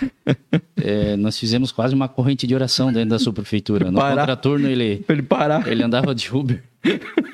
[0.76, 3.90] é, nós fizemos quase uma corrente de oração dentro da sua prefeitura.
[3.90, 5.66] No contraturno, ele, pra ele parar.
[5.66, 6.62] Ele andava de Uber.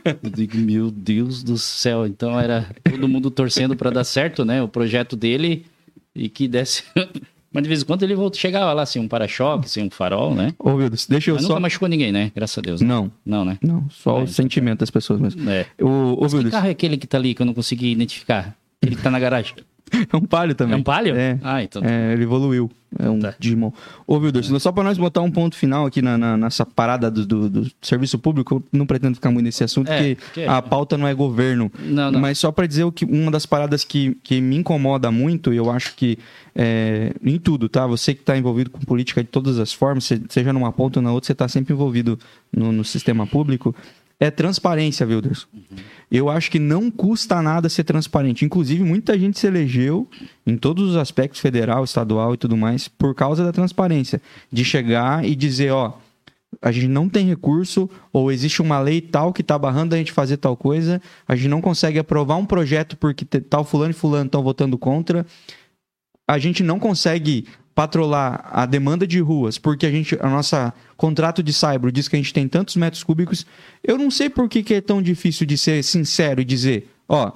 [0.04, 2.06] Eu digo, meu Deus do céu.
[2.06, 4.62] Então era todo mundo torcendo para dar certo, né?
[4.62, 5.66] O projeto dele
[6.14, 6.84] e que desse
[7.52, 10.32] Mas de vez em quando ele volta, chegava lá sem um para-choque, sem um farol,
[10.36, 10.54] né?
[10.56, 11.48] Ô, Wildes, deixa eu Mas só...
[11.48, 12.30] nunca machucou ninguém, né?
[12.32, 12.80] Graças a Deus.
[12.80, 12.86] né?
[12.86, 13.58] Não, Não, né?
[13.60, 15.50] não, só Ah, o sentimento das pessoas mesmo.
[15.50, 15.66] É.
[15.80, 17.90] O, ô, Mas que Wildes, carro é aquele que tá ali que eu não consegui
[17.90, 18.56] identificar?
[18.80, 19.54] Aquele que tá na garagem.
[20.12, 20.74] É um palio também.
[20.74, 21.14] É um palio?
[21.16, 21.38] É.
[21.42, 21.82] Ah, então.
[21.84, 22.70] É, ele evoluiu.
[22.98, 23.32] É um Tá.
[23.38, 23.70] Digimon.
[24.04, 27.24] Ô, Wilderson, só pra nós botar um ponto final aqui na, na- nessa parada do,
[27.24, 30.60] do- do serviço público, eu não pretendo ficar muito nesse assunto, É, porque porque- a
[30.60, 31.70] pauta não é governo.
[31.78, 32.18] Não, não.
[32.20, 35.56] Mas só pra dizer o que uma das paradas que, que me incomoda muito, e
[35.56, 36.18] eu acho que
[36.52, 37.86] é, em tudo, tá?
[37.86, 41.02] Você que tá envolvido com política de todas as formas, se- seja numa ponta ou
[41.04, 42.18] na outra, você tá sempre envolvido
[42.52, 43.72] no, no sistema público,
[44.20, 45.48] é transparência, Wilderson.
[46.10, 48.44] Eu acho que não custa nada ser transparente.
[48.44, 50.06] Inclusive, muita gente se elegeu
[50.46, 54.20] em todos os aspectos, federal, estadual e tudo mais, por causa da transparência.
[54.52, 55.94] De chegar e dizer, ó,
[56.60, 60.12] a gente não tem recurso, ou existe uma lei tal que tá barrando a gente
[60.12, 64.26] fazer tal coisa, a gente não consegue aprovar um projeto porque tal fulano e fulano
[64.26, 65.24] estão votando contra,
[66.28, 67.46] a gente não consegue
[67.80, 72.16] patrolar a demanda de ruas porque a gente a nossa contrato de cyber diz que
[72.16, 73.46] a gente tem tantos metros cúbicos
[73.82, 77.32] eu não sei por que, que é tão difícil de ser sincero e dizer ó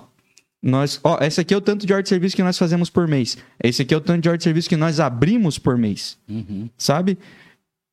[0.62, 3.08] nós ó esse aqui é o tanto de hora de serviço que nós fazemos por
[3.08, 6.18] mês esse aqui é o tanto de hora de serviço que nós abrimos por mês
[6.28, 6.68] Uhum.
[6.76, 7.16] sabe?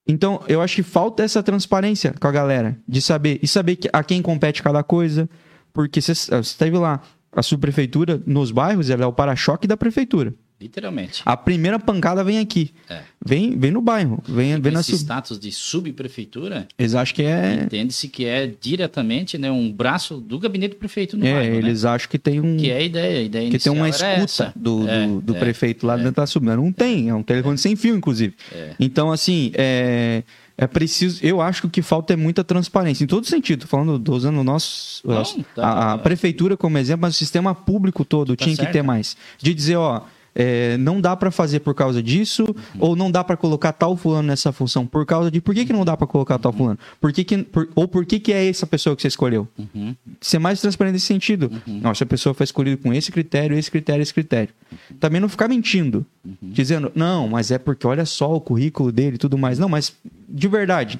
[0.08, 3.90] Então, eu acho que falta essa transparência com a galera, de saber, e saber que-
[3.94, 5.30] a quem compete cada coisa,
[5.72, 7.00] porque você você teve lá,
[7.32, 10.34] a subprefeitura nos bairros, ela é o para-choque da prefeitura.
[10.62, 11.24] Literalmente.
[11.26, 12.72] A primeira pancada vem aqui.
[12.88, 13.02] É.
[13.26, 14.96] Vem, vem no bairro, vem, vem na sub...
[14.98, 17.64] status de subprefeitura, Eles acham que é...
[17.64, 21.58] entende-se que é diretamente né, um braço do gabinete do prefeito no É, bairro, né?
[21.58, 22.58] eles acham que tem um...
[22.58, 25.40] Que é a ideia, a ideia que tem uma escuta do, do, É, do é.
[25.40, 26.46] prefeito lá dentro da sub.
[26.46, 28.36] Não tem, é um telefone sem fio, inclusive.
[28.52, 28.76] É.
[28.80, 30.24] Então, assim, é,
[30.58, 31.20] é preciso.
[31.26, 33.68] Eu acho que o que falta é muita transparência, em todo sentido.
[33.68, 35.02] Falando, tô usando o nosso.
[35.08, 38.62] Não, a- tá- a, prefeitura como exemplo, mas o sistema público todo Tá tinha que
[38.64, 38.74] certo.
[38.74, 39.16] ter mais.
[39.40, 40.02] De dizer, ó.
[40.34, 42.56] É, não dá pra fazer por causa disso, Uhum.
[42.80, 45.74] ou não dá pra colocar tal fulano nessa função por causa de por que, que
[45.74, 46.80] não dá pra colocar tal fulano?
[47.00, 49.48] Por que que, por- ou por que, que é essa pessoa que você escolheu?
[49.58, 49.96] Uhum.
[50.22, 51.52] ser mais transparente nesse sentido.
[51.68, 54.54] Nossa, a pessoa foi escolhida com esse critério, esse critério, esse critério.
[55.00, 56.06] Também não ficar mentindo,
[56.42, 59.58] dizendo, não, mas é porque olha só o currículo dele e tudo mais.
[59.60, 59.94] Não, mas
[60.30, 61.00] de verdade,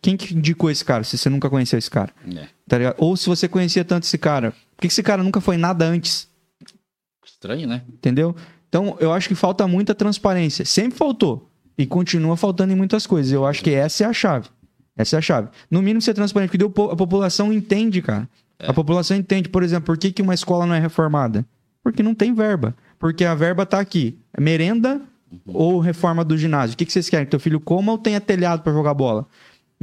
[0.00, 2.12] quem que indicou esse cara, se você nunca conheceu esse cara?
[2.34, 2.46] É.
[2.68, 2.94] Tá?
[2.98, 5.84] Ou se você conhecia tanto esse cara, por que que esse cara nunca foi nada
[5.84, 6.26] antes?
[7.24, 7.82] Estranho, né?
[7.88, 8.34] Entendeu?
[8.72, 10.64] Então, eu acho que falta muita transparência.
[10.64, 11.50] Sempre faltou.
[11.76, 13.30] E continua faltando em muitas coisas.
[13.30, 14.48] Eu acho que essa é a chave.
[14.96, 15.48] Essa é a chave.
[15.70, 18.26] No mínimo ser transparente, porque deu- a população entende, cara.
[18.58, 21.44] A população entende, por exemplo, por que, que uma escola não é reformada?
[21.82, 22.74] Porque não tem verba.
[22.98, 24.18] Porque a verba tá aqui.
[24.40, 25.02] Merenda
[25.46, 26.72] ou reforma do ginásio?
[26.72, 27.26] O que, que vocês querem?
[27.26, 29.26] Que teu filho coma ou tenha telhado para jogar bola?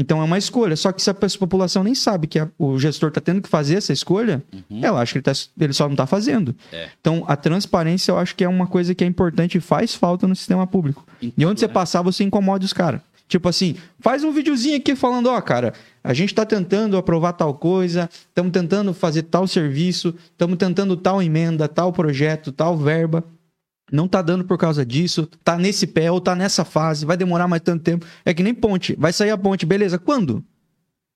[0.02, 0.76] Então é uma escolha.
[0.78, 3.76] Só que se a população nem sabe que a- o gestor tá tendo que fazer
[3.76, 4.42] essa escolha,
[4.82, 6.56] ela acha que ele, tá- ele só não tá fazendo.
[6.72, 6.88] É.
[7.02, 10.26] Então, a transparência eu acho que é uma coisa que é importante e faz falta
[10.26, 11.06] no sistema público.
[11.22, 11.74] Em e onde você né?
[11.74, 13.02] passar, você incomoda os caras.
[13.28, 17.54] Tipo assim, faz um videozinho aqui falando, ó, cara, a gente tá tentando aprovar tal
[17.54, 23.24] coisa, estamos tentando fazer tal serviço, estamos tentando tal emenda, tal projeto, tal verba.
[23.92, 27.48] Não tá dando por causa disso, tá nesse pé ou tá nessa fase, vai demorar
[27.48, 28.06] mais tanto tempo.
[28.24, 30.44] É que nem ponte, vai sair a ponte, beleza, quando?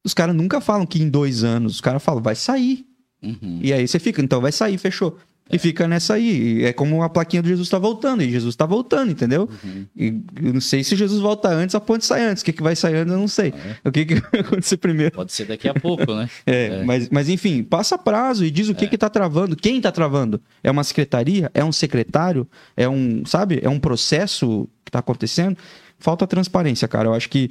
[0.05, 2.85] Os caras nunca falam que em dois anos, os caras falam, vai sair.
[3.21, 3.59] Uhum.
[3.61, 5.17] E aí você fica, então vai sair, fechou.
[5.51, 6.63] E fica nessa aí.
[6.63, 8.23] É como a plaquinha do Jesus tá voltando.
[8.23, 9.49] E Jesus tá voltando, entendeu?
[9.63, 9.85] Uhum.
[9.95, 10.07] E
[10.41, 12.41] eu não sei se Jesus volta antes, a ponte sai antes.
[12.41, 13.53] O que, que vai sair antes, eu não sei.
[13.83, 15.13] O que, que vai acontecer primeiro?
[15.13, 16.29] Pode ser daqui a pouco, né?
[16.45, 19.55] É, Mas, mas enfim, passa prazo e diz o que que tá travando.
[19.55, 20.41] Quem tá travando?
[20.63, 21.49] É uma secretaria?
[21.53, 22.47] É um secretário?
[22.75, 23.59] É um, sabe?
[23.61, 25.57] É um processo que tá acontecendo?
[25.99, 27.09] Falta transparência, cara.
[27.09, 27.49] Eu acho que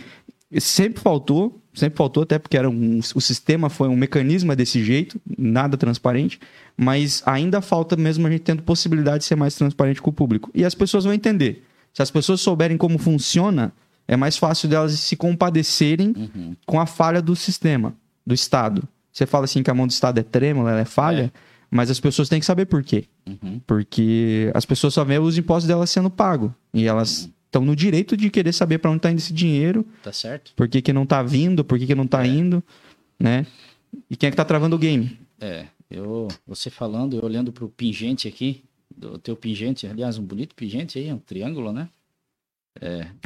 [0.61, 5.21] sempre faltou, sempre faltou, até porque era um, o sistema foi um mecanismo desse jeito,
[5.39, 6.39] nada transparente,
[6.77, 10.51] mas ainda falta mesmo a gente tendo possibilidade de ser mais transparente com o público.
[10.55, 11.65] E as pessoas vão entender.
[11.95, 13.73] Se as pessoas souberem como funciona,
[14.09, 16.57] é mais fácil delas se compadecerem Uhum.
[16.67, 17.95] com a falha do sistema,
[18.27, 18.87] do Estado.
[19.13, 21.33] Você fala assim que a mão do Estado é trêmula, ela é falha,
[21.71, 23.05] mas as pessoas têm que saber por quê.
[23.27, 23.61] Uhum.
[23.67, 26.51] Porque as pessoas só veem os impostos delas sendo pagos.
[26.73, 30.11] E elas estão no direito de querer saber para onde está indo esse dinheiro, Tá
[30.13, 30.53] certo?
[30.57, 32.63] por que, que não tá vindo, por que, que não tá indo,
[33.21, 33.47] né?
[34.11, 35.19] E quem é que tá travando o game?
[35.39, 38.65] É, eu, você falando, eu olhando pro pingente aqui,
[38.97, 41.89] do teu pingente, aliás, um bonito pingente aí, um triângulo, né?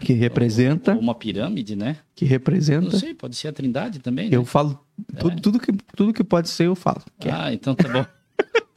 [0.02, 1.98] Que representa, uma pirâmide, né?
[2.16, 2.98] que Não representa.
[2.98, 4.36] sei, pode ser a trindade também, né?
[4.36, 4.84] Eu falo
[5.20, 7.02] tudo, tudo, que, tudo que pode ser, eu falo.
[7.20, 7.32] Que é.
[7.32, 8.04] Ah, então tá bom.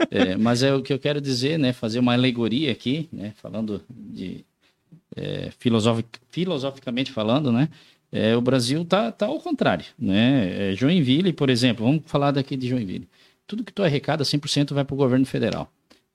[0.09, 1.73] É, mas é o que eu quero dizer, né?
[1.73, 3.33] Fazer uma alegoria aqui, né?
[3.35, 4.45] Falando de
[5.15, 7.69] é, filosofic- filosoficamente falando, né?
[8.11, 10.71] É, o Brasil tá, tá ao contrário, né?
[10.71, 13.07] É, Joinville, por exemplo, vamos falar daqui de Joinville.
[13.45, 15.71] Tudo que tu arrecada, 100% vai para o governo federal.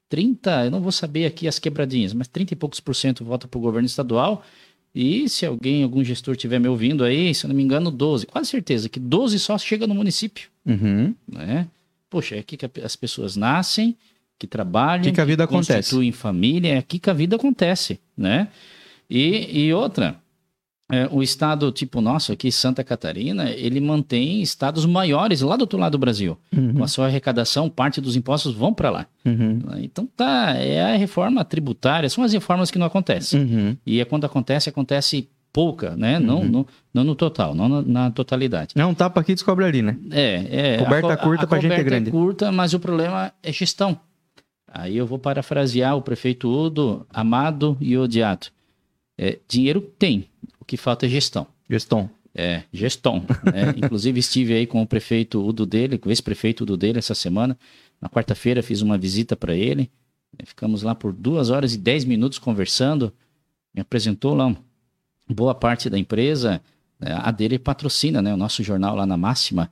[0.09, 3.49] 30, eu não vou saber aqui as quebradinhas, mas 30 e poucos por cento vota
[3.49, 4.45] para o governo estadual.
[4.95, 8.27] E se alguém, algum gestor estiver me ouvindo aí, se eu não me engano, 12.
[8.27, 10.49] Quase certeza que 12 só chega no município.
[10.65, 11.15] Uhum.
[11.27, 11.67] Né?
[12.09, 13.97] Poxa, é aqui que as pessoas nascem,
[14.39, 15.75] que trabalham, que, que a vida acontece.
[15.75, 18.49] constituem família, é aqui que a vida acontece, né?
[19.09, 20.17] E, e outra,
[20.91, 25.79] é, o estado tipo nosso aqui, Santa Catarina, ele mantém estados maiores lá do outro
[25.79, 26.39] lado do Brasil.
[26.55, 26.75] Uhum.
[26.75, 29.07] Com a sua arrecadação, parte dos impostos vão para lá.
[29.25, 29.61] Uhum.
[29.79, 33.41] Então tá, é a reforma tributária, são as reformas que não acontecem.
[33.41, 33.77] Uhum.
[33.87, 36.19] E é quando acontece, acontece pouca, né?
[36.19, 36.49] Não, Uhum.
[36.49, 38.75] no, não no total, não na, na totalidade.
[38.75, 39.97] Não, um tapa aqui descobre ali, né?
[40.11, 40.79] É, é.
[40.79, 42.11] Coberta co- curta pra gente é coberta grande.
[42.11, 43.99] curta, mas o problema é gestão.
[44.77, 48.49] Aí eu vou parafrasear o prefeito Udo, amado e odiado.
[49.17, 50.29] É, dinheiro tem,
[50.61, 51.47] o que falta é gestão.
[51.69, 52.11] Gestão.
[52.35, 53.25] É, gestão.
[53.45, 53.73] né?
[53.79, 57.57] Inclusive estive aí com o prefeito Udo dele, com o ex-prefeito Udo dele essa semana.
[58.01, 59.91] Na quarta-feira fiz uma visita para ele.
[60.39, 63.13] É, Ficamos lá por duas horas e dez minutos conversando.
[63.73, 64.55] Me apresentou lá
[65.29, 66.61] boa parte da empresa.
[67.01, 68.35] É, A dele patrocina, né?
[68.35, 69.71] O nosso jornal lá na Máxima.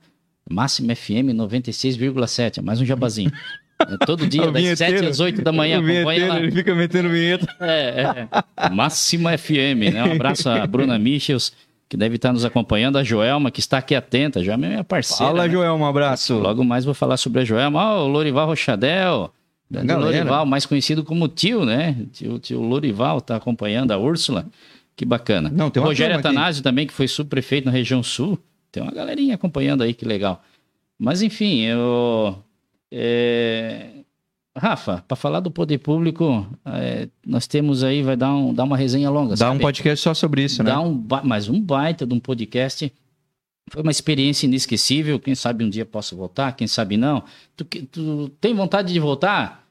[0.49, 2.59] Máxima FM 96,7.
[2.59, 3.31] É mais um jabazinho.
[3.79, 4.97] É, todo dia, das vinheteiro.
[4.99, 5.79] 7 às 8 da manhã.
[5.79, 6.39] Acompanha lá.
[6.39, 7.47] ele fica metendo vinheta.
[7.59, 8.69] É, é.
[8.69, 10.03] Máxima FM, né?
[10.03, 11.53] Um abraço a Bruna Michels,
[11.89, 15.31] que deve estar nos acompanhando, a Joelma, que está aqui atenta, já é minha parceira.
[15.31, 15.53] Fala, né?
[15.53, 16.37] Joel, um abraço.
[16.37, 17.79] Logo mais vou falar sobre a Joelma.
[17.79, 19.31] Ó, o Lorival Rochadel.
[19.69, 21.95] Lorival, mais conhecido como tio, né?
[22.11, 24.45] Tio, tio Lorival está acompanhando a Úrsula.
[24.95, 25.49] Que bacana.
[25.49, 26.37] Não, tem uma Rogério turma aqui.
[26.37, 28.37] Atanásio também, que foi subprefeito na região sul.
[28.71, 30.43] Tem uma galerinha acompanhando aí, que legal.
[30.99, 32.37] Mas enfim, eu.
[32.95, 33.87] É,
[34.55, 38.77] Rafa, para falar do poder público, é, nós temos aí, vai dar, um, dar uma
[38.77, 39.31] resenha longa.
[39.31, 39.57] Dá sabe?
[39.57, 40.69] um podcast só sobre isso, né?
[40.69, 42.93] Dá um, ba- mais um baita de um podcast.
[43.71, 45.19] Foi uma experiência inesquecível.
[45.19, 47.23] Quem sabe um dia posso voltar, quem sabe não.
[47.57, 49.63] Tu, tu tem vontade de voltar?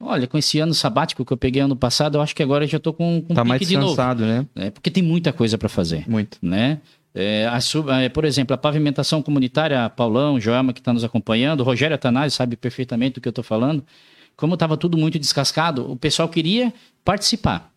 [0.00, 2.68] Olha, com esse ano sabático que eu peguei ano passado, eu acho que agora eu
[2.68, 3.96] já tô com, com Tá mais de novo.
[4.24, 4.46] né?
[4.54, 4.70] Né?
[4.70, 6.38] Porque tem muita coisa para fazer Muito.
[6.40, 6.80] né?
[7.14, 7.58] É, a
[8.00, 12.56] é, por exemplo, a pavimentação comunitária, Paulão, Joelma que está nos acompanhando, Rogério Atanásio sabe
[12.56, 13.84] perfeitamente do que eu estou falando.
[14.36, 16.72] Como estava tudo muito descascado, o pessoal queria
[17.04, 17.72] participar.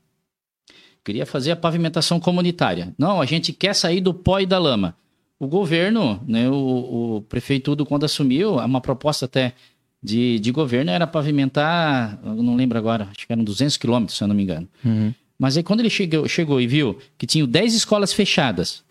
[1.04, 2.94] Queria fazer a pavimentação comunitária.
[2.98, 4.96] Não, a gente quer sair do pó e da lama.
[5.40, 9.56] O governo, né, o, o prefeito Udo, quando assumiu, uma proposta até
[10.02, 14.28] de, de governo era pavimentar, não lembro agora, acho que eram 200 quilômetros, se eu
[14.28, 14.68] não me engano.
[14.86, 15.14] Uhum.
[15.40, 18.84] Mas aí quando ele chegou, chegou e viu que tinham 10 escolas fechadas,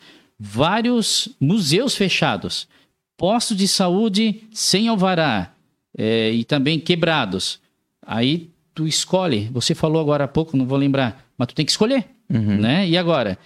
[0.42, 2.66] vários museus fechados,
[3.14, 5.52] postos de saúde sem alvará
[5.96, 7.60] é, e também quebrados,
[8.06, 9.50] aí tu escolhe.
[9.52, 12.56] Você falou agora há pouco, não vou lembrar, mas tu tem que escolher, Uhum.
[12.58, 12.88] né?
[12.88, 13.36] E agora?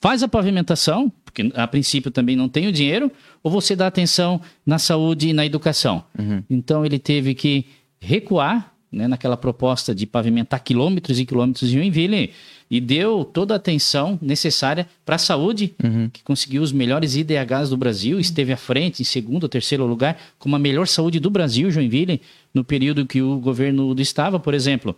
[0.00, 3.10] Faz a pavimentação, porque a princípio também não tem o dinheiro,
[3.42, 6.04] ou você dá atenção na saúde e na educação?
[6.16, 6.44] Uhum.
[6.48, 7.64] Então ele teve que
[7.98, 12.32] recuar né, naquela proposta de pavimentar quilômetros e quilômetros de Joinville
[12.70, 16.08] e deu toda a atenção necessária para a saúde, Uhum.
[16.10, 20.18] que conseguiu os melhores IDHs do Brasil, esteve à frente, em segundo ou terceiro lugar,
[20.38, 22.22] com a melhor saúde do Brasil, Joinville,
[22.54, 24.96] no período que o governo do estava, por exemplo.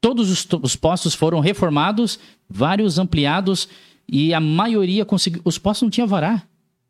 [0.00, 2.18] Todos os, os postos foram reformados,
[2.48, 3.66] vários ampliados
[4.06, 5.40] e a maioria conseguiu.
[5.44, 6.42] Os postos não tinham vará,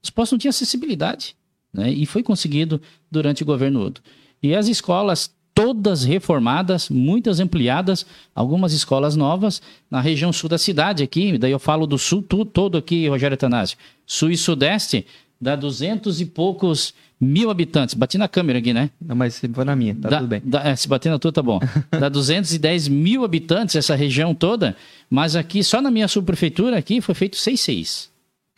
[0.03, 1.37] os postos não tinham acessibilidade.
[1.73, 1.93] Né?
[1.93, 4.01] E foi conseguido durante o governo Udo.
[4.43, 11.03] E as escolas todas reformadas, muitas ampliadas, algumas escolas novas na região sul da cidade
[11.03, 13.79] aqui, daí eu falo do sul tu- todo aqui, Rogério Atanásio.
[14.07, 15.07] Sul e sudeste
[15.41, 17.95] dá duzentos e poucos mil habitantes.
[17.95, 18.91] Bati na câmera aqui, né?
[19.01, 20.43] Não, mas se for na minha, tá Dá- tudo bem.
[20.45, 21.61] dá- é, se bater na tua, tá bom.
[21.91, 24.77] Dá 210 mil habitantes essa região toda,
[25.09, 28.09] mas aqui, só na minha subprefeitura aqui, foi feito 6,6.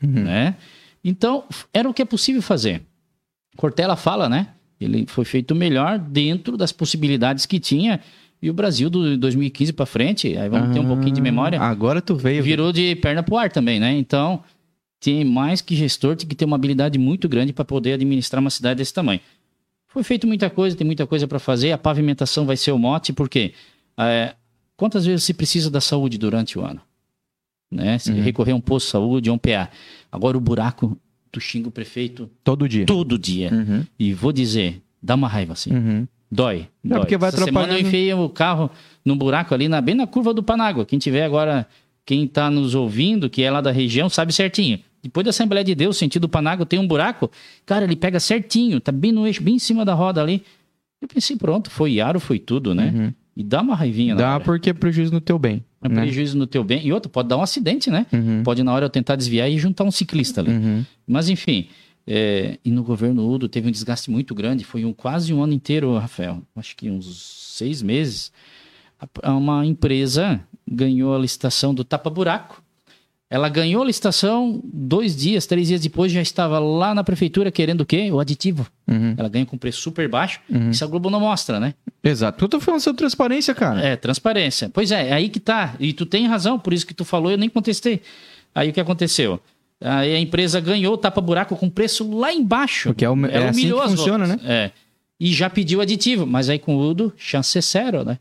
[0.03, 0.25] Uhum.
[0.25, 0.55] Né?
[1.05, 2.83] Então, era o que é possível fazer.
[3.57, 4.49] Cortella fala, né?
[4.81, 8.01] Ele foi feito melhor dentro das possibilidades que tinha.
[8.43, 11.69] E o Brasil, do 2015 para frente, aí vamos ter um pouquinho de memória, Ah,
[11.71, 12.43] Agora tu veio.
[12.43, 13.93] virou de perna pro ar também, né?
[13.97, 14.43] Então,
[15.01, 18.51] tem mais que gestor, tem que ter uma habilidade muito grande para poder administrar uma
[18.51, 19.21] cidade desse tamanho.
[19.89, 21.73] Foi feito muita coisa, tem muita coisa para fazer.
[21.73, 23.55] A pavimentação vai ser o mote, porque
[23.99, 24.35] é,
[24.77, 26.83] quantas vezes se precisa da saúde durante o ano?
[27.71, 27.99] Né?
[27.99, 28.21] Se Uhum.
[28.21, 29.71] recorrer a um posto de saúde, a um PA.
[30.13, 30.97] Agora o buraco,
[31.37, 32.87] tu xinga o prefeito Todo dia.
[32.87, 33.53] todo dia.
[33.53, 33.85] Uhum.
[33.99, 35.71] E vou dizer, dá uma raiva assim.
[35.71, 36.09] Uhum.
[36.33, 36.67] Dói.
[36.83, 36.99] É, dói.
[37.01, 38.71] porque vai Essa semana eu enfiei o carro
[39.05, 40.87] num buraco ali, na, bem na curva do Panágua.
[40.87, 41.67] Quem tiver agora,
[42.07, 44.81] quem tá nos ouvindo, que é lá da região, sabe certinho.
[45.03, 47.31] Depois da Assembleia de Deus, sentido Panágua, tem um buraco.
[47.67, 50.43] Cara, ele pega certinho, tá bem no eixo, bem em cima da roda ali.
[51.03, 52.93] Eu pensei, pronto, foi aro, foi tudo, né?
[52.95, 53.13] Uhum.
[53.37, 54.45] E dá uma raivinha Dá hora.
[54.45, 55.63] porque é prejuízo no teu bem.
[55.83, 56.03] É né?
[56.03, 56.87] prejuízo no teu bem.
[56.87, 58.07] E outro, pode dar um acidente, né?
[58.13, 58.43] Uhum.
[58.43, 60.51] Pode na hora eu tentar desviar e juntar um ciclista ali.
[60.53, 60.85] Uhum.
[61.07, 61.69] Mas enfim,
[62.09, 65.53] É, e no governo Udo teve um desgaste muito grande, foi um, quase um ano
[65.53, 68.31] inteiro, Rafael, acho que uns seis meses.
[69.25, 72.63] Uma empresa ganhou a licitação do tapa-buraco.
[73.29, 77.81] Ela ganhou a licitação, dois dias, três dias depois já estava lá na prefeitura querendo
[77.81, 78.09] o quê?
[78.13, 78.67] O aditivo.
[78.87, 79.15] Uhum.
[79.17, 80.41] Ela ganha com preço super baixo.
[80.49, 80.71] Uhum.
[80.71, 81.75] Isso a Globo não mostra, né?
[82.05, 82.39] Exato.
[82.39, 83.81] Tu tá falando sobre transparência, cara.
[83.81, 84.71] É, transparência.
[84.73, 85.75] Pois é, é aí que tá.
[85.81, 88.01] E tu tem razão, por isso que tu falou, eu nem contestei.
[88.55, 89.41] Aí o que aconteceu?
[89.81, 92.91] Aí a empresa ganhou tapa-buraco com preço lá embaixo.
[92.91, 94.45] Porque é, o, é assim que funciona, votos.
[94.45, 94.55] né?
[94.55, 94.71] É.
[95.19, 98.19] E já pediu aditivo, mas aí com o Udo, chance zero, né?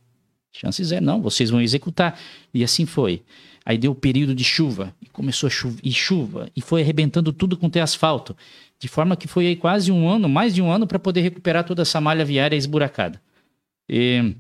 [0.51, 2.17] Chance zero, não, vocês vão executar.
[2.53, 3.21] E assim foi.
[3.65, 7.33] Aí deu o período de chuva, e começou a chuva, e chuva, e foi arrebentando
[7.33, 8.37] tudo com ter asfalto.
[8.77, 11.63] De forma que foi aí quase um ano, mais de um ano, para poder recuperar
[11.63, 13.19] toda essa malha viária esburacada.
[13.89, 14.35] E,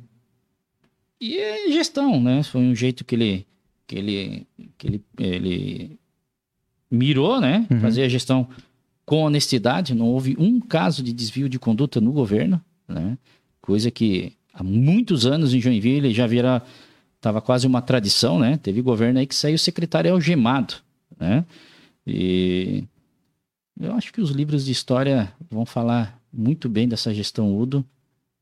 [1.19, 2.43] e é gestão, né?
[2.43, 3.47] Foi um jeito que ele,
[3.87, 5.99] que ele, que ele, ele
[6.91, 7.65] mirou, né?
[7.71, 7.79] Uhum.
[7.79, 8.47] Fazer a gestão
[9.05, 9.95] com honestidade.
[9.95, 13.17] Não houve um caso de desvio de conduta no governo, né?
[13.59, 16.61] Coisa que há muitos anos em Joinville já vira
[17.25, 18.59] estava quase uma tradição, né?
[18.61, 20.75] Teve governo aí que saiu secretário algemado,
[21.19, 21.43] né?
[22.05, 22.83] E
[23.81, 27.83] eu acho que os livros de história vão falar muito bem dessa gestão Udo,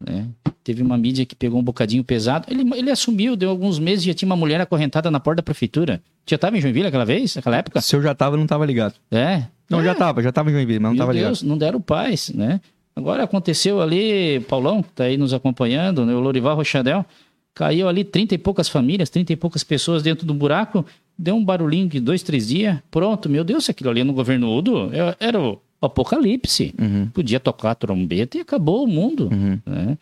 [0.06, 0.28] né?
[0.66, 2.46] Teve uma mídia que pegou um bocadinho pesado.
[2.50, 6.02] Ele, ele assumiu, deu alguns meses, já tinha uma mulher acorrentada na porta da prefeitura.
[6.28, 7.80] Já estava em Joinville aquela vez, naquela época?
[7.82, 8.96] Se eu já tava, não tava ligado.
[9.12, 9.44] É.
[9.70, 9.84] Não, é.
[9.84, 11.50] já tava, já tava em Joinville, mas não tava Deus, ligado.
[11.50, 12.60] não deram paz, né?
[12.96, 16.14] Agora aconteceu ali, Paulão, que tá aí nos acompanhando, né?
[16.14, 17.06] o Lorival Rochadel,
[17.54, 20.86] caiu ali trinta e poucas famílias, trinta e poucas pessoas dentro do buraco,
[21.18, 24.90] deu um barulhinho de dois, três dias, pronto, meu Deus, aquilo ali no governo Udo
[24.94, 26.74] é- era o apocalipse.
[26.80, 27.08] Uhum.
[27.14, 29.60] Podia tocar trombeta e acabou o mundo, Uhum.
[29.66, 29.98] né?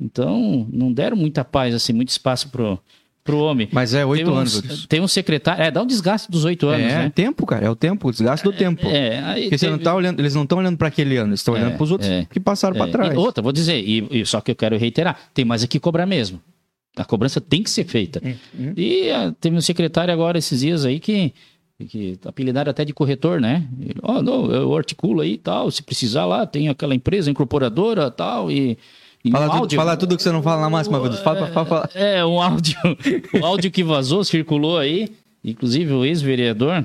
[0.00, 2.78] Então, não deram muita paz, assim, muito espaço pro,
[3.22, 3.68] pro homem.
[3.72, 4.86] Mas é oito um- anos.
[4.88, 7.12] Tem um secretário, é, dá um desgaste dos oito anos, é né?
[7.14, 7.64] tempo, cara.
[7.66, 8.86] É o tempo, o desgaste do tempo.
[8.88, 11.30] É, aí Porque você não teve- tá olhando, eles não estão olhando para aquele ano,
[11.30, 12.26] eles estão É, olhando para os outros é.
[12.30, 13.14] que passaram para É, trás.
[13.14, 16.06] E outra, vou dizer, e, e só que eu quero reiterar, tem mais aqui cobrar
[16.06, 16.40] mesmo.
[16.96, 18.22] A cobrança tem que ser feita.
[18.24, 18.72] Uhum.
[18.76, 21.32] E ah, teve um secretário agora esses dias aí que,
[21.88, 23.66] que apelidaram até de corretor, né?
[23.80, 28.10] Ele, Ó, não, eu articulo aí e tal, se precisar lá, tem aquela empresa incorporadora
[28.10, 28.78] tal, e.
[29.30, 31.22] Fala, um tudo, áudio- fala tudo que você não fala na máxima, Rodrigo.
[31.22, 31.90] Fala, fala, fala.
[31.94, 32.76] É, um áudio,
[33.40, 35.08] o áudio que vazou, circulou aí,
[35.42, 36.84] inclusive o ex-vereador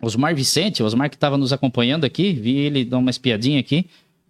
[0.00, 3.86] Osmar Vicente, Osmar que estava nos acompanhando aqui, vi ele dar uma espiadinha aqui.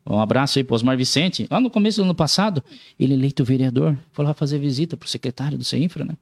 [0.09, 1.49] Um abraço aí pro Osmar Vicente.
[1.51, 2.63] Lá no começo do ano passado,
[2.99, 6.17] ele eleito vereador, foi lá fazer visita pro secretário do CEINFRA, né?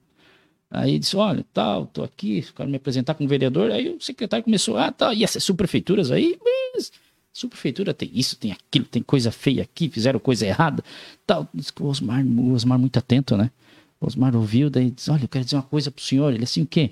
[0.71, 3.71] Aí disse, olha, tal, tô aqui, quero me apresentar como vereador.
[3.71, 6.37] Aí o secretário começou, ah, tá, e essas subprefeituras aí?
[6.43, 6.91] Mas,
[7.33, 10.83] subprefeitura tem isso, tem aquilo, tem coisa feia aqui, fizeram coisa errada,
[11.27, 11.47] tal.
[11.53, 13.51] Diz que o Osmar, o Osmar muito atento, né?
[14.01, 16.33] O Osmar ouviu, daí disse, olha, eu quero dizer uma coisa pro senhor.
[16.33, 16.91] Ele assim, o quê?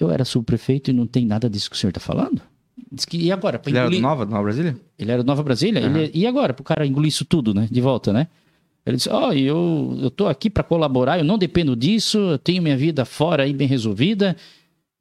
[0.00, 2.42] Eu era subprefeito e não tem nada disso que o senhor tá falando?
[2.94, 3.60] Diz que, e agora?
[3.66, 4.76] Ele era do engolir- Nova, do Nova Brasília?
[4.98, 5.80] ele era do Nova Brasília?
[5.86, 5.98] Aham.
[5.98, 7.66] Ele- e agora, pro cara engolir isso tudo, né?
[7.70, 8.28] De volta, né?
[8.86, 12.62] Ele disse: Ó, eu, eu tô aqui para colaborar, eu não dependo disso, eu tenho
[12.62, 14.36] minha vida fora aí bem resolvida.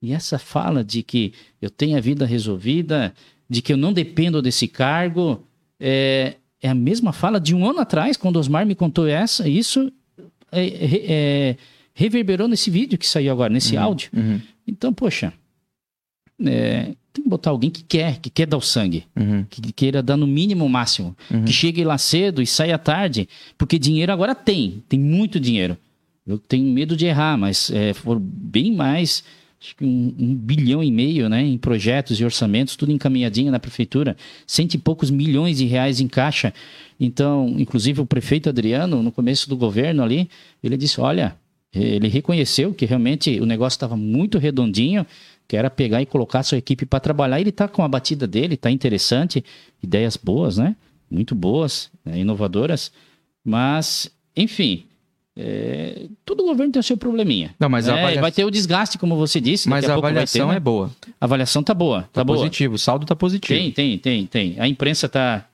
[0.02, 3.14] E essa fala de que eu tenho a vida resolvida,
[3.50, 5.42] de que eu não dependo desse cargo,
[5.80, 9.48] é, é a mesma fala de um ano atrás, quando o Osmar me contou essa,
[9.48, 9.92] isso
[10.52, 11.58] é, é, é,
[11.94, 14.10] reverberou nesse vídeo que saiu agora, nesse áudio.
[14.14, 15.32] Uhum, Então, poxa,
[16.46, 20.02] é, tem que botar alguém que quer, que quer dar o sangue uhum, que queira
[20.02, 21.16] dar no mínimo o máximo.
[21.30, 21.46] Uhum.
[21.46, 23.30] Que chegue lá cedo e saia tarde.
[23.56, 25.78] Porque dinheiro agora tem, tem muito dinheiro.
[26.26, 29.24] Eu tenho medo de errar, mas é, for bem mais,
[29.62, 33.60] acho que um, um bilhão e meio né, em projetos e orçamentos, tudo encaminhadinho na
[33.60, 36.52] prefeitura, cento e poucos milhões de reais em caixa.
[37.00, 40.30] Então, inclusive o prefeito Adriano, no começo do governo ali,
[40.64, 41.36] ele disse: olha,
[41.74, 45.06] ele reconheceu que realmente o negócio estava muito redondinho,
[45.54, 47.40] que era pegar e colocar a sua equipe para trabalhar.
[47.40, 49.46] Ele está com a batida dele, está interessante,
[49.84, 50.76] ideias boas, né?
[51.12, 52.18] Muito boas, né?
[52.18, 52.92] inovadoras.
[53.46, 54.86] Mas, enfim,
[55.38, 57.54] é, todo governo tem o seu probleminha.
[57.60, 59.70] Não, mas É, avaliação- Vai ter o desgaste, como você disse.
[59.70, 60.58] Mas a avaliação ter, né?
[60.58, 60.90] é boa.
[61.22, 62.40] A avaliação tá boa, tá, Tá boa.
[62.40, 62.74] positivo.
[62.74, 63.60] O saldo tá positivo.
[63.60, 64.56] Tem, tem, tem, tem.
[64.60, 65.46] A imprensa tá,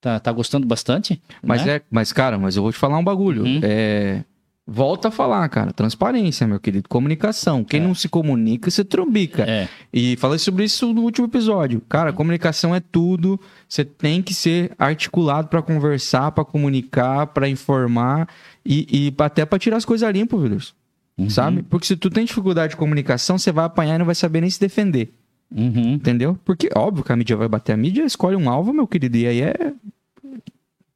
[0.00, 1.20] tá, tá gostando bastante.
[1.42, 1.76] Mas né?
[1.76, 3.44] é, mas cara, mas eu vou te falar um bagulho.
[3.44, 3.60] Uhum.
[3.62, 4.24] É,
[4.66, 5.72] volta a falar, cara.
[5.72, 6.88] Transparência, meu querido.
[6.88, 7.64] Comunicação.
[7.64, 7.82] Quem É.
[7.84, 9.42] não se comunica, se trumbica.
[9.42, 11.80] É, E falei sobre isso no último episódio.
[11.88, 13.38] Cara, comunicação é tudo.
[13.68, 18.28] Você tem que ser articulado pra conversar, pra comunicar, pra informar
[18.64, 20.74] e, e até pra tirar as coisas limpas, Willis.
[21.18, 21.28] Uhum.
[21.28, 21.62] Sabe?
[21.62, 24.48] Porque se tu tem dificuldade de comunicação, você vai apanhar e não vai saber nem
[24.48, 25.12] se defender.
[25.54, 25.92] Uhum.
[25.92, 26.38] Entendeu?
[26.46, 27.72] Porque, óbvio que a mídia vai bater.
[27.72, 29.72] A mídia escolhe um alvo, meu querido, e aí é.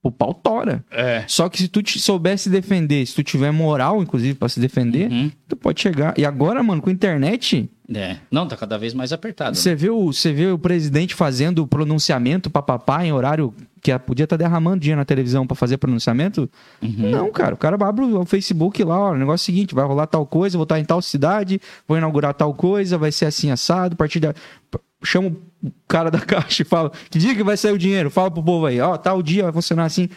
[0.03, 0.85] O pau tora.
[0.91, 1.25] É.
[1.27, 4.61] Só que se tu te souber se defender, se tu tiver moral, inclusive, pra se
[4.61, 5.33] defender, Uhum.
[5.49, 6.15] tu pode chegar.
[6.17, 8.17] E agora, mano, com a internet, É.
[8.33, 9.51] Não, tá cada vez mais apertado.
[9.51, 9.55] né?
[9.57, 14.37] Você viu, você viu o presidente fazendo o pronunciamento papapá em horário que podia estar
[14.37, 16.51] derramando dinheiro na televisão pra fazer pronunciamento?
[16.83, 17.11] Uhum.
[17.11, 17.55] Não, cara.
[17.55, 20.27] O cara abre o Facebook lá, ó, o negócio é o seguinte, vai rolar tal
[20.27, 23.97] coisa, vou estar em tal cidade, vou inaugurar tal coisa, vai ser assim assado, a
[23.97, 24.35] partir da
[25.03, 25.29] chama
[25.63, 28.43] o cara da caixa e fala: "Que dia que vai sair o dinheiro?" Fala pro
[28.43, 30.09] povo aí, ó, tal dia vai funcionar assim.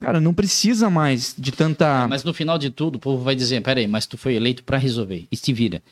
[0.00, 3.62] Cara, não precisa mais de tanta Mas no final de tudo, o povo vai dizer:
[3.62, 5.26] peraí, mas tu foi eleito pra resolver.
[5.30, 5.82] E se vira.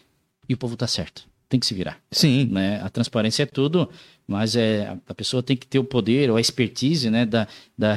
[0.49, 1.25] E o povo tá certo.
[1.49, 1.99] Tem que se virar.
[2.11, 2.47] Sim.
[2.51, 2.81] né?
[2.83, 3.89] A transparência é tudo,
[4.27, 7.47] mas é, a pessoa tem que ter o poder ou a expertise né, da,
[7.77, 7.95] da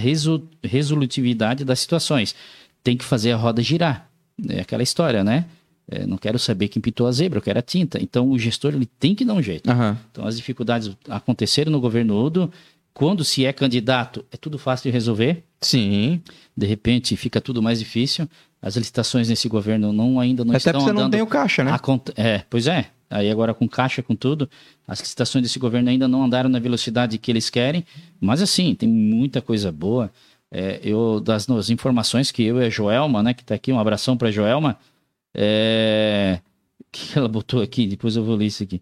[0.63, 2.35] resolutividade das situações.
[2.83, 4.09] Tem que fazer a roda girar.
[4.49, 5.45] É aquela história, né?
[5.89, 8.01] É, não quero saber quem pintou a zebra, eu quero a tinta.
[8.01, 9.69] Então o gestor ele tem que dar um jeito.
[9.69, 9.97] Aham.
[10.11, 12.51] Então as dificuldades aconteceram no governo Udo.
[12.93, 15.43] Quando se é candidato, é tudo fácil de resolver.
[15.61, 16.21] Sim.
[16.55, 18.27] De repente fica tudo mais difícil.
[18.61, 21.27] As licitações nesse governo não ainda não Até estão porque você não andando tem o
[21.27, 21.71] caixa, né?
[21.71, 22.85] a cont- É, pois é.
[23.07, 24.49] Aí agora com caixa, com tudo,
[24.87, 27.85] as licitações desse governo ainda não andaram na velocidade que eles querem,
[28.19, 30.09] mas assim, tem muita coisa boa.
[30.51, 34.17] É, eu, das informações que eu e a Joelma, né, que tá aqui, um abração
[34.17, 34.77] pra Joelma,
[35.35, 36.39] é,
[36.91, 38.81] que ela botou aqui, depois eu vou ler isso aqui.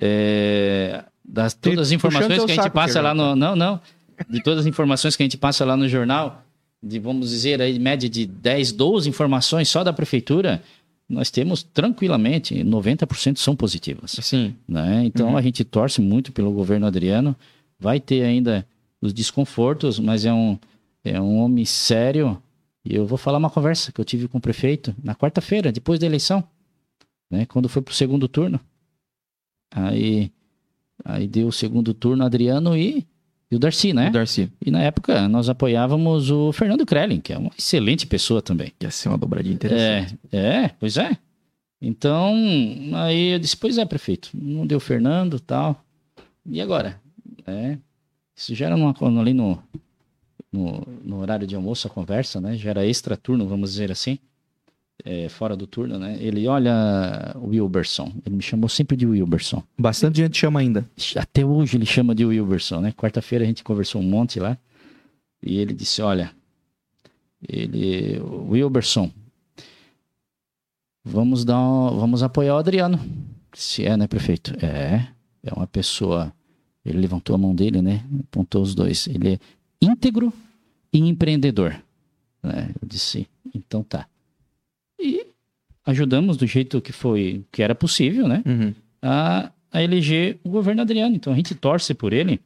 [0.00, 3.36] É, das todas as informações que a gente passa lá no.
[3.36, 3.80] Não, não.
[4.28, 6.42] De todas as informações que a gente passa lá no jornal,
[6.82, 10.62] de vamos dizer aí, média de 10, 12 informações só da prefeitura,
[11.08, 14.16] nós temos tranquilamente 90% são positivas.
[14.20, 14.54] Sim.
[14.68, 15.02] Né?
[15.04, 15.36] Então Uhum.
[15.36, 17.34] a gente torce muito pelo governo Adriano.
[17.78, 18.66] Vai ter ainda
[19.00, 20.58] os desconfortos, mas é um,
[21.04, 22.40] é um homem sério.
[22.84, 25.98] E eu vou falar uma conversa que eu tive com o prefeito na quarta-feira, depois
[25.98, 26.42] da eleição,
[27.30, 27.46] né?
[27.46, 28.58] quando foi pro segundo turno.
[29.70, 30.32] Aí,
[31.04, 33.06] aí deu o segundo turno Adriano e,
[33.50, 34.08] e o Darcy, né?
[34.08, 34.50] O Darcy.
[34.64, 38.72] E na época nós apoiávamos o Fernando Krellin, que é uma excelente pessoa também.
[38.80, 40.18] Ia ser uma dobradinha interessante.
[40.32, 41.16] É, é, pois é.
[41.82, 42.34] Então,
[42.94, 45.82] aí eu disse, pois é, prefeito, não deu Fernando tal.
[46.44, 47.00] E agora?
[47.46, 47.78] É,
[48.36, 49.62] isso já era numa, ali no,
[50.52, 52.56] no, no horário de almoço a conversa, né?
[52.56, 54.18] Já era extra turno, vamos dizer assim.
[55.02, 56.18] É, fora do turno, né?
[56.20, 58.12] Ele, olha, Wilberson.
[58.26, 59.62] Ele me chamou sempre de Wilberson.
[59.78, 60.86] Bastante gente chama ainda.
[61.16, 62.92] Até hoje ele chama de Wilberson, né?
[62.92, 64.58] Quarta-feira a gente conversou um monte lá.
[65.42, 66.30] E ele disse: Olha,
[67.48, 69.10] ele, Wilberson,
[71.04, 73.00] vamos dar, um- vamos apoiar o Adriano.
[73.54, 74.52] Se é, né, prefeito?
[74.64, 75.08] É,
[75.42, 76.32] é uma pessoa.
[76.84, 78.04] Ele levantou a mão dele, né?
[78.28, 79.06] Apontou os dois.
[79.06, 79.38] Ele é
[79.80, 80.32] íntegro
[80.92, 81.80] e empreendedor.
[82.42, 82.70] né?
[82.80, 84.06] Eu disse: Então tá.
[84.98, 85.26] E
[85.84, 88.42] ajudamos do jeito que foi, que era possível, né?
[88.46, 88.74] Uhum.
[89.02, 91.16] a, a eleger o governo Adriano.
[91.16, 92.40] Então a gente torce por ele.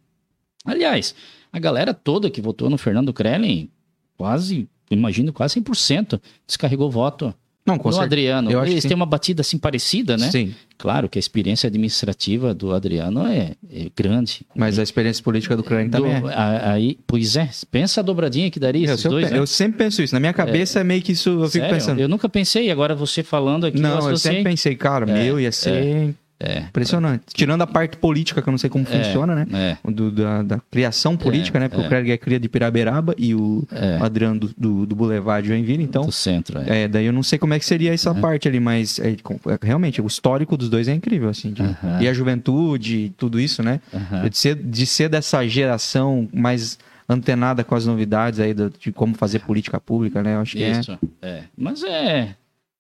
[0.65, 1.15] Aliás,
[1.53, 3.69] a galera toda que votou no Fernando Krellin,
[4.17, 7.35] quase, imagino, quase 100% descarregou voto
[7.67, 8.05] Não, com certeza.
[8.05, 8.51] Adriano.
[8.51, 10.31] Eu Eles têm uma batida assim parecida, né?
[10.31, 10.55] Sim.
[10.77, 14.43] Claro que a experiência administrativa do Adriano é, é grande.
[14.55, 16.35] Mas a experiência política do Crane também Do- é.
[16.35, 19.39] a- aí, pois é, pensa a dobradinha que daria Eu, esses sempre- dois, né?
[19.39, 20.15] eu sempre penso isso.
[20.15, 21.71] Na minha cabeça é, meio que isso, eu fico Sério?
[21.75, 22.01] pensando.
[22.01, 24.33] Eu nunca pensei, agora você falando aqui, eu Não, eu associei.
[24.37, 26.15] sempre pensei, cara, meu, ia ser
[26.47, 26.59] É.
[26.61, 27.23] impressionante.
[27.33, 29.47] Tirando a parte política, que eu não sei como funciona, né?
[29.85, 31.69] É, Do- da, da criação política, né?
[31.69, 31.87] Porque é.
[31.87, 35.49] o Craig é cria de Piraberaba e o é, Adriano do, do, do Boulevard de
[35.55, 36.05] Joinville, então...
[36.05, 36.59] do centro.
[36.61, 36.83] É.
[36.85, 39.17] É, daí eu não sei como é que seria essa parte ali, mas é, é,
[39.63, 41.53] realmente o histórico dos dois é incrível, assim.
[41.53, 42.01] de- Aham.
[42.03, 43.81] E a juventude, tudo isso, né?
[43.93, 44.29] Aham.
[44.29, 46.79] De, ser, de ser dessa geração mais
[47.09, 50.35] antenada com as novidades aí do- de como fazer política pública, né?
[50.35, 50.71] Eu acho que é.
[50.71, 51.43] Isso, é.
[51.57, 52.35] Mas é.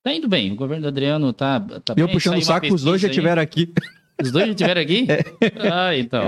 [0.05, 0.53] Tá indo bem.
[0.53, 1.59] O governo do Adriano tá.
[1.59, 2.15] tá eu bem.
[2.15, 3.73] puxando o saco, os dois já estiveram aqui
[4.23, 5.07] Os dois já estiveram aqui?
[5.73, 6.25] Ah, então.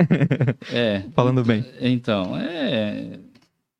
[0.72, 1.02] É.
[1.14, 1.64] falando bem.
[1.80, 3.18] Então, é.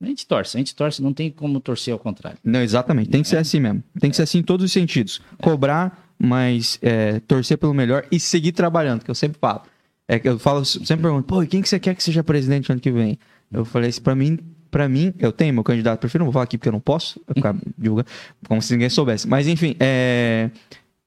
[0.01, 2.39] A gente torce, a gente torce, não tem como torcer ao contrário.
[2.45, 3.09] Não, exatamente.
[3.09, 3.83] Tem que ser assim mesmo.
[3.99, 5.23] Tem que ser assim em todos os sentidos.
[5.41, 9.63] Cobrar, mas é, torcer pelo melhor e seguir trabalhando, que eu sempre falo.
[10.07, 12.71] É que eu falo, sempre pergunto, pô, e quem que você quer que seja presidente
[12.71, 13.19] ano que vem?
[13.51, 14.39] Eu falei assim, pra mim,
[14.77, 17.19] pra mim, eu tenho meu candidato prefiro, não vou falar aqui porque eu não posso,
[17.27, 18.07] eu ficar divulgando,
[18.47, 19.27] como se ninguém soubesse.
[19.27, 20.51] Mas enfim, é.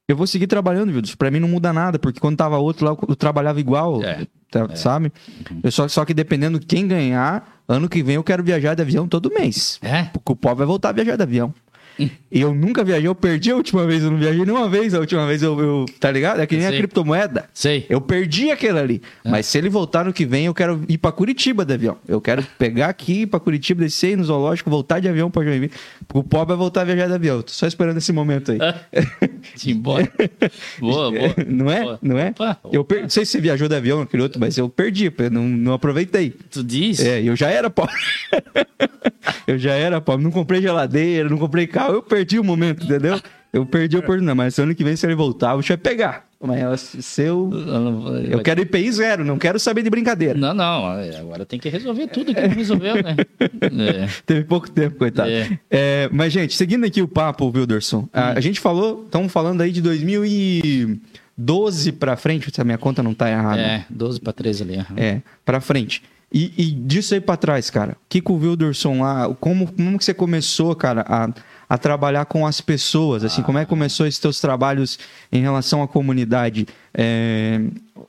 [0.08, 1.00] Eu vou seguir trabalhando, viu?
[1.16, 4.26] Pra mim não muda nada, porque quando tava outro lá, eu trabalhava igual, É.
[4.50, 5.12] tá- sabe?
[5.62, 9.06] Eu só, só que dependendo quem ganhar, ano que vem eu quero viajar de avião
[9.06, 9.78] todo mês.
[9.80, 10.02] É?
[10.12, 11.54] Porque o povo vai voltar a viajar de avião.
[12.30, 15.00] E eu nunca viajei, eu perdi a última vez, eu não viajei nenhuma vez, a
[15.00, 16.40] última vez eu, eu- tá ligado?
[16.40, 16.78] É que nem a Sim.
[16.78, 17.48] criptomoeda.
[17.52, 17.84] Sei.
[17.88, 19.02] Eu perdi aquele ali.
[19.24, 21.96] Mas se ele voltar no que vem, eu quero ir pra Curitiba de avião.
[22.06, 25.72] Eu quero pegar aqui, ir pra Curitiba, descer no zoológico, voltar de avião pra Joinville.
[26.06, 27.36] Porque o povo vai voltar a viajar de avião.
[27.36, 28.58] Eu tô só esperando esse momento aí.
[29.56, 30.10] Simbora.
[30.78, 31.34] boa, boa.
[31.46, 31.82] Não é?
[31.82, 31.98] Boa.
[32.02, 32.28] Não é?
[32.30, 33.02] Opa, Eu per...
[33.02, 35.72] Não sei se você viajou de avião naquele outro, mas eu perdi, eu não, não
[35.72, 36.34] aproveitei.
[36.50, 37.00] Tu diz?
[37.00, 37.94] É, eu já era pobre.
[39.46, 40.24] eu já era pobre.
[40.24, 41.89] Não comprei geladeira, não comprei carro.
[41.92, 43.20] Eu perdi o momento, entendeu?
[43.52, 44.36] Eu perdi a oportunidade.
[44.36, 46.24] Mas ano que vem, se ele voltar, o bicho vai pegar.
[46.42, 47.50] Mas seu.
[48.30, 50.38] Eu quero IPI zero, não quero saber de brincadeira.
[50.38, 50.86] Não, não.
[51.18, 53.16] Agora tem que resolver tudo que não resolveu, né?
[53.60, 54.08] É.
[54.24, 55.28] Teve pouco tempo, coitado.
[55.30, 55.58] É.
[55.70, 58.08] É, mas, gente, seguindo aqui o papo, Wilderson, hum.
[58.12, 63.02] a, a, gente falou, estamos falando aí de 2012 para frente, se a minha conta
[63.02, 63.60] não tá errada.
[63.60, 64.86] É, 12 para 13 ali.
[64.96, 66.02] É, para frente.
[66.32, 69.98] E, e, disso aí para trás, cara, o que, que o Wilderson lá, como, como
[69.98, 71.28] que você começou, cara, a
[71.70, 73.22] a trabalhar com as pessoas?
[73.22, 73.44] Assim, ah.
[73.44, 74.98] como é que começou esses teus trabalhos
[75.30, 76.66] em relação à comunidade?
[76.92, 77.60] É,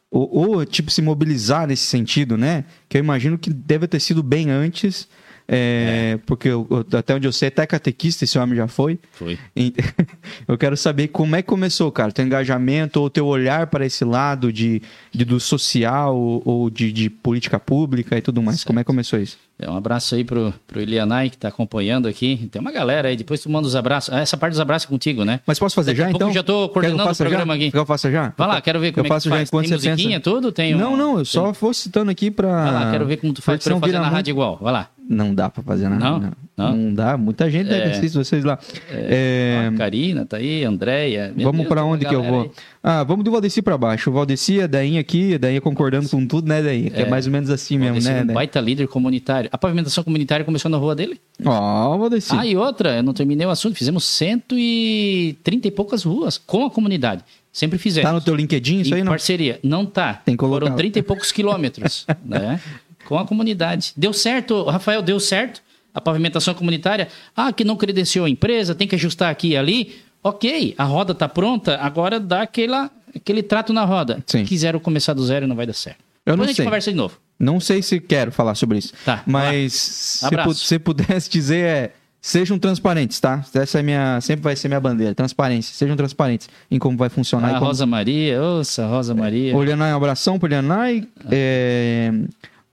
[0.10, 2.66] ou, ou, tipo, se mobilizar nesse sentido, né?
[2.90, 5.08] Que eu imagino que deve ter sido bem antes
[5.54, 6.18] é, é.
[6.26, 6.66] Porque eu,
[6.98, 8.98] até onde eu sei, até catequista esse homem já foi.
[9.12, 9.38] Foi.
[10.48, 14.06] eu quero saber como é que começou, cara, teu engajamento ou teu olhar para esse
[14.06, 14.82] lado de,
[15.12, 18.60] de do social ou de, de, política pública e tudo mais.
[18.60, 18.68] Certo.
[18.68, 19.38] Como é que começou isso?
[19.62, 22.50] É, um abraço aí pro, pro Elianai que tá acompanhando aqui.
[22.52, 24.12] Tem uma galera aí, depois tu manda os abraços.
[24.12, 25.40] Ah, essa parte dos abraços é contigo, né?
[25.46, 26.34] Mas posso fazer Daqui já, então?
[26.34, 27.58] já tô coordenando o programa já?
[27.58, 27.72] aqui.
[27.72, 28.34] Quer eu faça já?
[28.36, 30.32] Vai lá, quero ver como eu é faço que já enquanto Tem você musiquinha, pensa...
[30.32, 30.52] tudo?
[30.52, 30.80] Tem um...
[30.80, 32.64] Não, não, eu só vou citando aqui pra...
[32.64, 34.58] Vai lá, quero ver como tu faz pra eu fazer na rádio igual.
[34.60, 34.90] Vai lá.
[35.08, 36.04] Não dá pra fazer nada.
[36.04, 36.20] Não?
[36.20, 36.32] Não,
[36.62, 36.78] não.
[36.78, 37.18] não dá.
[37.18, 38.60] Muita gente deve é, assistir vocês lá.
[38.90, 39.78] É, é...
[39.78, 41.34] Karina tá aí, Andréia.
[41.38, 42.42] Vamos para onde que eu vou?
[42.44, 42.52] Aí.
[42.84, 44.10] Ah, vamos do Valdeci para baixo.
[44.10, 46.90] O Valdeci, a Dainha aqui, a Dainha concordando com tudo, né, Dainha?
[46.90, 48.24] Que é, é mais ou menos assim mesmo, né?
[48.24, 49.50] Um baita líder comunitário.
[49.52, 51.20] A pavimentação comunitária começou na rua dele?
[51.46, 52.36] Ó, oh, Valdeci.
[52.36, 53.76] Ah, e outra, eu não terminei o assunto.
[53.76, 57.24] Fizemos 130 e poucas ruas com a comunidade.
[57.52, 58.10] Sempre fizemos.
[58.10, 59.12] Tá no teu LinkedIn isso aí, não?
[59.12, 59.60] parceria.
[59.62, 60.14] Não tá.
[60.14, 60.66] Tem que colocar.
[60.66, 62.60] Foram 30 e poucos quilômetros, né?
[63.06, 63.94] Com a comunidade.
[63.96, 65.62] Deu certo, Rafael, deu certo
[65.94, 69.96] a pavimentação comunitária, ah, que não credenciou a empresa, tem que ajustar aqui e ali.
[70.24, 74.24] Ok, a roda está pronta, agora dá aquela, aquele trato na roda.
[74.28, 74.46] Sim.
[74.46, 75.98] Quiseram começar do zero, não vai dar certo.
[76.24, 76.66] Eu Depois não a gente sei.
[76.66, 77.18] conversa de novo.
[77.40, 78.94] Não sei se quero falar sobre isso.
[79.04, 79.24] Tá.
[79.26, 81.92] Mas se, pu se pudesse dizer é.
[82.24, 83.44] Sejam transparentes, tá?
[83.52, 85.16] Essa é minha, sempre vai ser minha bandeira.
[85.16, 85.74] Transparência.
[85.74, 87.50] Sejam transparentes em como vai funcionar.
[87.50, 87.66] Ah, como...
[87.66, 89.58] Rosa Maria, ouça, Rosa Maria.
[89.58, 91.08] Olianai, um abração pro Olianai.
[91.20, 91.30] Ah.
[91.32, 92.12] É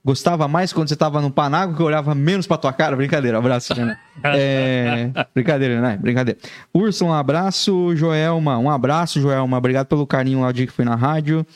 [0.05, 2.97] gostava mais quando você tava no Panago, que eu olhava menos pra tua cara.
[2.97, 3.99] Brincadeira, abraço, né?
[4.25, 5.11] é...
[5.35, 5.97] Brincadeira, né?
[5.97, 6.39] Brincadeira.
[6.73, 7.95] Urso, um abraço.
[7.95, 9.59] Joelma, um abraço, Joelma.
[9.59, 11.47] Obrigado pelo carinho lá o dia que foi na rádio.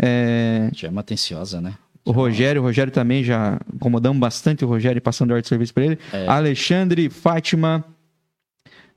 [0.00, 0.70] É...
[0.74, 1.74] Chama atenciosa, né?
[2.04, 5.84] O Rogério, o Rogério também já incomodamos bastante o Rogério passando hora de serviço para
[5.84, 5.98] ele.
[6.10, 6.26] É.
[6.26, 7.84] Alexandre, Fátima,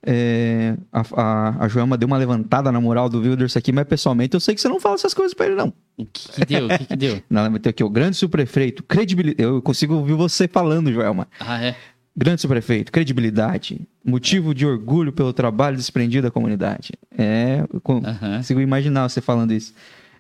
[0.06, 4.34] é, a, a, a, Joelma deu uma levantada na moral do Wilders aqui, mas pessoalmente
[4.34, 5.72] eu sei que você não fala essas coisas pra ele, não.
[5.96, 6.66] O que, que deu?
[6.66, 7.22] O que, que deu?
[7.70, 9.44] aqui o grande subprefeito, credibilidade.
[9.44, 11.28] Eu consigo ouvir você falando, Joelma.
[11.40, 11.76] Ah, é?
[12.16, 16.94] Grande subprefeito, credibilidade, motivo de orgulho pelo trabalho desprendido da comunidade.
[17.18, 19.74] É, eu consigo imaginar você falando isso.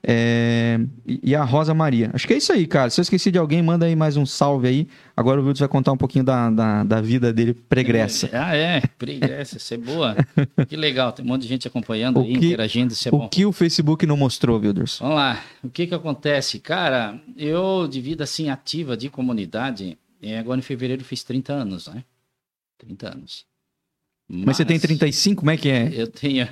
[0.03, 2.09] É, e a Rosa Maria.
[2.13, 2.89] Acho que é isso aí, cara.
[2.89, 4.87] Se eu esqueci de alguém, manda aí mais um salve aí.
[5.15, 8.27] Agora o Wilton vai contar um pouquinho da, da, da, vida dele pregressa.
[8.27, 10.15] É, ah, é, pregressa, isso é boa.
[10.67, 13.17] que legal, tem um monte de gente acompanhando o aí, que, interagindo, isso é o
[13.19, 13.25] bom.
[13.25, 14.97] O que o Facebook não mostrou, Wilders?
[14.99, 16.59] Vamos lá, o que que acontece?
[16.59, 21.87] Cara, eu de vida assim ativa de comunidade, é, agora em fevereiro fiz 30 anos,
[21.87, 22.03] né?
[22.79, 23.50] 30 anos.
[24.33, 25.91] Mas, Mas, você tem 35, como é que é?
[25.93, 26.47] Eu tenho.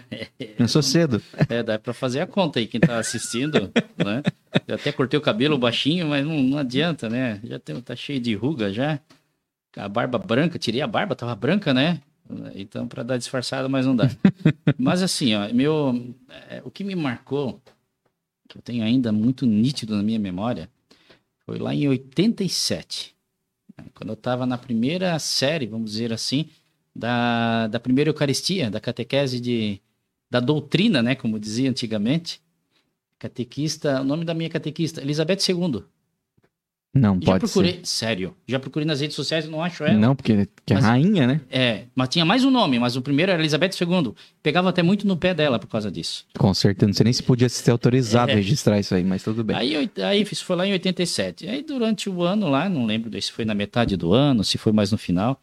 [0.59, 1.21] Não sou cedo.
[1.47, 4.21] É, dá para fazer a conta aí, quem tá assistindo, né?
[4.67, 7.39] Eu até cortei o cabelo baixinho, mas não, não adianta, né?
[7.41, 8.99] Já tem, tá cheio de ruga já.
[9.77, 12.01] A barba branca, tirei a barba, tava branca, né?
[12.53, 14.09] Então, para dar disfarçada, mas não dá.
[14.77, 16.13] mas assim, ó, meu,
[16.49, 17.61] é, o que me marcou,
[18.49, 20.69] que eu tenho ainda muito nítido na minha memória,
[21.45, 23.15] foi lá em 87.
[23.77, 23.85] Né?
[23.95, 26.49] Quando eu tava na primeira série, vamos dizer assim,
[26.95, 29.81] da, da primeira Eucaristia, da catequese de,
[30.29, 32.41] da doutrina, né, como dizia antigamente.
[33.17, 35.83] Catequista, o nome da minha catequista, Elizabeth II.
[36.93, 37.85] Não, já pode procurei, ser.
[37.85, 39.93] Sério, já procurei nas redes sociais e não acho ela.
[39.93, 41.41] Não, porque é mas, rainha, né?
[41.49, 44.13] É, mas tinha mais um nome, mas o primeiro era Elizabeth II.
[44.41, 46.25] Pegava até muito no pé dela por causa disso.
[46.37, 48.33] Com certeza, não sei nem se podia ser autorizado é.
[48.33, 49.55] a registrar isso aí, mas tudo bem.
[49.55, 51.47] Aí, aí isso foi lá em 87.
[51.47, 54.71] Aí durante o ano lá, não lembro se foi na metade do ano, se foi
[54.71, 55.39] mais no final,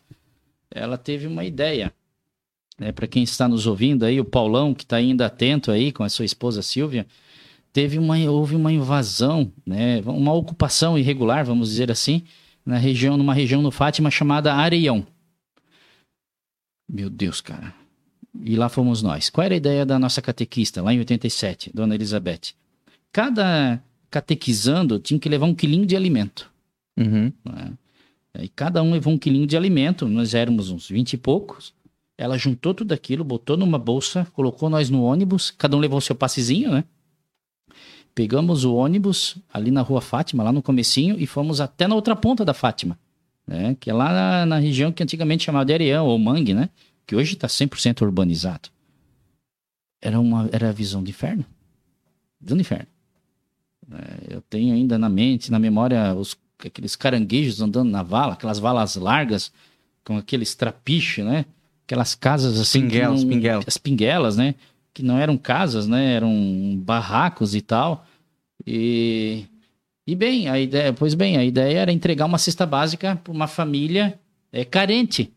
[0.76, 1.92] ela teve uma ideia.
[2.78, 2.92] Né?
[2.92, 6.08] Para quem está nos ouvindo aí, o Paulão, que está ainda atento aí com a
[6.08, 7.06] sua esposa Silvia,
[7.72, 10.00] teve uma, houve uma invasão, né?
[10.04, 12.22] uma ocupação irregular, vamos dizer assim,
[12.64, 15.06] na região, numa região no Fátima chamada Areião.
[16.88, 17.74] Meu Deus, cara.
[18.44, 19.30] E lá fomos nós.
[19.30, 22.54] Qual era a ideia da nossa catequista, lá em 87, Dona Elizabeth?
[23.10, 26.50] Cada catequizando tinha que levar um quilinho de alimento.
[26.96, 27.32] Uhum.
[27.44, 27.72] Né?
[28.40, 31.72] E cada um levou um quilinho de alimento, nós éramos uns vinte e poucos.
[32.18, 36.14] Ela juntou tudo aquilo, botou numa bolsa, colocou nós no ônibus, cada um levou seu
[36.14, 36.84] passezinho, né?
[38.14, 42.16] Pegamos o ônibus ali na rua Fátima, lá no comecinho, e fomos até na outra
[42.16, 42.98] ponta da Fátima,
[43.46, 43.76] né?
[43.78, 46.70] Que é lá na, na região que antigamente chamava de Areão ou Mangue, né?
[47.06, 48.70] Que hoje está 100% urbanizado.
[50.00, 51.44] Era uma era a visão de inferno.
[52.40, 52.86] do inferno.
[53.92, 58.58] É, eu tenho ainda na mente, na memória, os, aqueles caranguejos andando na vala, aquelas
[58.58, 59.52] valas largas,
[60.04, 61.44] com aqueles trapiches, né?
[61.84, 62.82] Aquelas casas assim.
[62.82, 63.64] Pinguelas, não, pinguelas.
[63.66, 64.54] As pinguelas, né?
[64.94, 66.14] Que não eram casas, né?
[66.14, 68.06] Eram barracos e tal.
[68.66, 69.44] E,
[70.06, 73.46] e bem, a ideia, pois bem, a ideia era entregar uma cesta básica para uma
[73.46, 74.18] família
[74.52, 75.32] é, carente.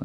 [0.00, 0.04] É,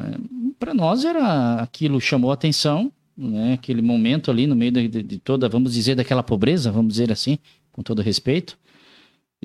[0.58, 3.54] para nós era aquilo chamou a atenção, né?
[3.54, 7.12] Aquele momento ali no meio de, de, de toda, vamos dizer, daquela pobreza, vamos dizer
[7.12, 7.38] assim,
[7.72, 8.58] com todo respeito.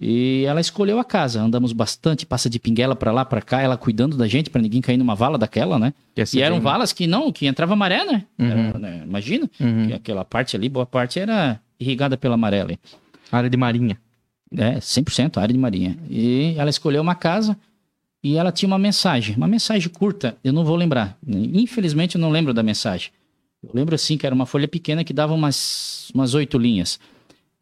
[0.01, 1.41] E ela escolheu a casa.
[1.41, 4.81] Andamos bastante, passa de pinguela para lá, para cá, ela cuidando da gente para ninguém
[4.81, 5.93] cair numa vala daquela, né?
[6.15, 8.23] E, assim E eram tem- valas que não, que entrava maré, né?
[8.37, 8.45] Uhum.
[8.69, 9.03] Era, né?
[9.05, 9.87] Imagina, Uhum.
[9.87, 12.79] que aquela parte ali, boa parte era irrigada pela maré ali.
[13.31, 13.97] Área de marinha.
[14.57, 15.97] É, 100% área de marinha.
[16.09, 17.57] E ela escolheu uma casa
[18.23, 21.17] e ela tinha uma mensagem, uma mensagem curta, eu não vou lembrar.
[21.27, 23.11] Infelizmente eu não lembro da mensagem.
[23.63, 26.99] Eu lembro assim que era uma folha pequena que dava umas umas oito linhas.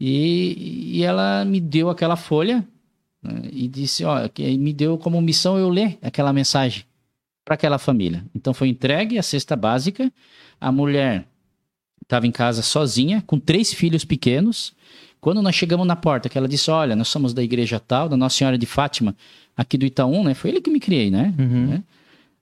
[0.06, 2.68] E, e ela me deu aquela folha
[3.24, 6.84] né, e disse, ó, que me deu como missão eu ler aquela mensagem
[7.46, 8.22] para aquela família.
[8.36, 10.12] Então foi entregue a cesta básica.
[10.60, 11.26] A mulher
[12.02, 14.74] estava em casa sozinha, com três filhos pequenos.
[15.22, 18.18] Quando nós chegamos na porta, que ela disse: Olha, nós somos da igreja tal, da
[18.18, 19.16] Nossa Senhora de Fátima,
[19.56, 20.34] aqui do Itaú, né?
[20.34, 21.34] Foi ele que me criei, né?
[21.40, 21.68] Uhum.
[21.68, 21.84] Né?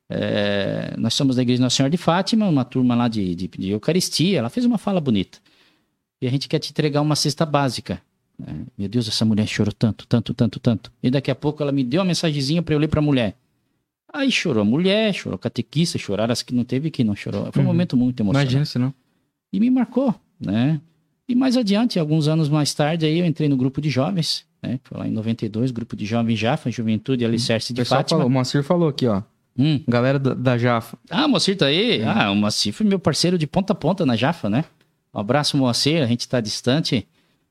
[0.09, 3.69] É, nós somos da igreja Nossa Senhora de Fátima, uma turma lá de, de, de
[3.69, 4.39] Eucaristia.
[4.39, 5.37] Ela fez uma fala bonita.
[6.21, 8.01] E a gente quer te entregar uma cesta básica.
[8.37, 8.65] né?
[8.77, 10.91] Meu Deus, essa mulher chorou tanto, tanto, tanto, tanto.
[11.01, 13.35] E daqui a pouco ela me deu uma mensagenzinha para eu ler para a mulher.
[14.13, 17.49] Aí chorou a mulher, chorou a catequista, choraram as que não teve que não chorou.
[17.51, 17.71] Foi um Uhum.
[17.73, 18.93] momento muito emocionante Imagina se não.
[19.53, 20.79] e me marcou, né?
[21.29, 24.79] E mais adiante, alguns anos mais tarde, aí eu entrei no grupo de jovens, né?
[24.83, 28.17] Foi lá em 92, grupo de jovens Jafa, Juventude Alicerce O de Fátima.
[28.19, 29.21] falou, o Moacir falou aqui, ó.
[29.57, 29.81] Hum.
[29.87, 30.97] Galera da, da Jafa.
[31.09, 32.03] Ah, Moacir tá aí?
[32.03, 34.65] Ah, o Moacir foi meu parceiro de ponta a ponta na Jafa, né?
[35.13, 37.07] Um abraço, Moacir, a gente tá distante,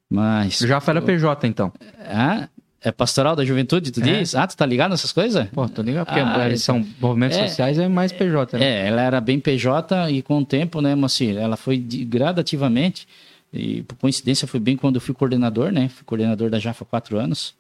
[0.09, 0.59] mas...
[0.59, 1.73] Jafa era PJ, então.
[2.07, 2.49] Ah,
[2.83, 4.03] é pastoral da juventude, tu É.
[4.21, 4.35] diz?
[4.35, 5.47] Ah, tu tá ligado nessas coisas?
[5.51, 7.47] Pô, tô ligado, porque Ah, eles são movimentos é.
[7.49, 8.65] sociais, é mais PJ, né?
[8.65, 13.07] É, ela era bem PJ e com o tempo, né, Moacir, ela foi de- gradativamente,
[13.53, 16.87] e por coincidência foi bem quando eu fui coordenador, né, fui coordenador da JAFA há
[16.87, 17.55] quatro anos,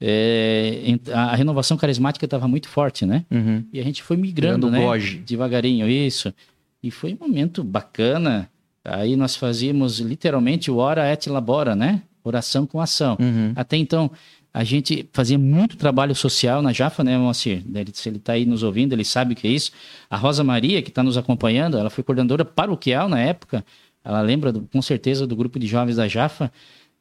[0.00, 3.64] É, a a renovação carismática estava muito forte, né, Uhum.
[3.72, 5.18] e a gente foi migrando, Virando né, Goge.
[5.18, 6.32] devagarinho, isso,
[6.80, 8.48] e foi um momento bacana,
[8.94, 13.52] aí nós fazíamos literalmente o ora et labora, né, oração com ação, Uhum.
[13.56, 14.10] até então,
[14.52, 17.62] a gente fazia muito trabalho social na Jafa, né, Moacir?
[17.92, 19.70] Se ele está aí nos ouvindo, ele sabe o que é isso.
[20.10, 23.64] A Rosa Maria, que está nos acompanhando, ela foi coordenadora paroquial na época.
[24.04, 26.50] Ela lembra, do- com certeza, do grupo de jovens da Jafa.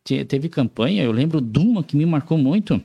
[0.03, 2.79] Te- Teve campanha, eu lembro de uma que me marcou muito.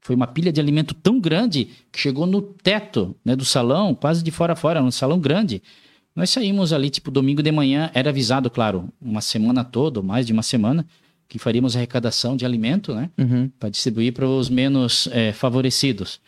[0.00, 4.22] Foi uma pilha de alimento tão grande que chegou no teto né, do salão, quase
[4.22, 5.62] de fora a fora, um salão grande.
[6.18, 10.26] Nós saímos ali, tipo, domingo de manhã, era avisado, claro, uma semana toda, ou mais
[10.26, 10.84] de uma semana,
[11.28, 13.08] que faríamos arrecadação de alimento, né?
[13.16, 13.48] Uhum.
[13.56, 16.20] para distribuir para os menos eh, favorecidos.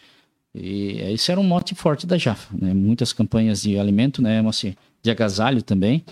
[0.55, 2.73] E eh, isso era um mote forte da Jafa, né?
[2.73, 4.77] Muitas campanhas de alimento, né, Moacir?
[5.03, 6.05] De agasalho também.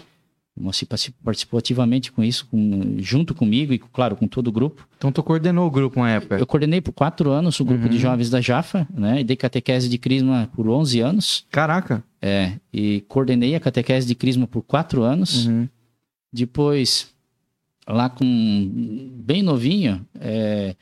[0.59, 4.52] O Moacir particip- participou ativamente com isso, com- junto comigo e, claro, com todo o
[4.52, 4.88] grupo.
[4.96, 6.36] Então tu coordenou o grupo uma época.
[6.38, 9.20] Eu coordenei por quatro anos o grupo de jovens da Jafa, né?
[9.20, 11.46] E dei catequese de crisma por 11 anos.
[11.50, 12.02] Caraca.
[12.20, 15.46] É, e coordenei a catequese de crisma por quatro anos.
[15.46, 15.68] Uhum.
[16.32, 17.11] Depois,
[17.86, 18.24] lá com
[19.14, 20.74] bem novinho, é,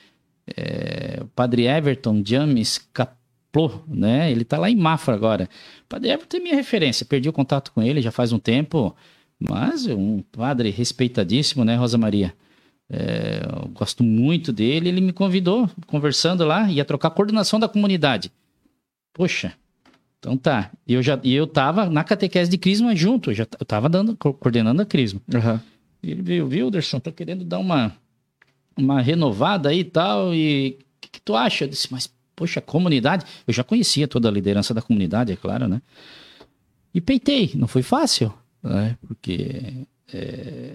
[0.57, 4.31] é, o padre Everton James Caplô, né?
[4.31, 5.49] Ele tá lá em Mafra agora.
[5.85, 8.95] O padre Everton é minha referência, perdi o contato com ele já faz um tempo,
[9.39, 12.35] mas é um padre respeitadíssimo, né, Rosa Maria?
[12.89, 17.69] É, eu gosto muito dele, ele me convidou, conversando lá, ia trocar a coordenação da
[17.69, 18.31] comunidade.
[19.13, 19.53] Poxa,
[20.19, 20.71] então tá.
[20.87, 23.89] E eu já e eu tava na catequese de Crisma junto, eu já eu tava
[23.89, 25.21] dando, co- coordenando a Crisma.
[25.33, 25.61] Uhum.
[26.03, 27.93] Ele veio, Wilderson, tô querendo dar uma,
[28.77, 31.65] uma renovada aí e tal, e o que, que tu acha?
[31.65, 35.67] Eu disse, mas, poxa, comunidade, eu já conhecia toda a liderança da comunidade, é claro,
[35.67, 35.83] né?
[36.95, 38.33] E peitei, não foi fácil,
[38.69, 38.97] né?
[39.07, 40.75] Porque é,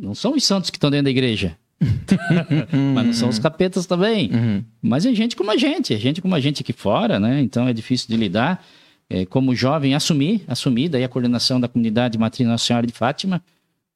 [0.00, 1.56] não são os santos que estão dentro da igreja,
[2.94, 4.30] mas não são os capetas também.
[4.32, 4.64] Uhum.
[4.82, 7.40] Mas é gente como a gente, é gente como a gente aqui fora, né?
[7.40, 8.64] Então é difícil de lidar.
[9.10, 13.42] É, como jovem, assumi, assumi daí a coordenação da comunidade Matriz Nossa Senhora de Fátima,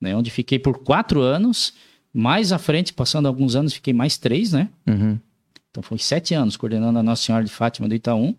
[0.00, 0.16] né?
[0.16, 1.74] Onde fiquei por quatro anos.
[2.14, 4.68] Mais à frente, passando alguns anos, fiquei mais três, né?
[4.86, 5.18] Uhum.
[5.70, 8.36] Então foi sete anos coordenando a Nossa Senhora de Fátima do Itaú.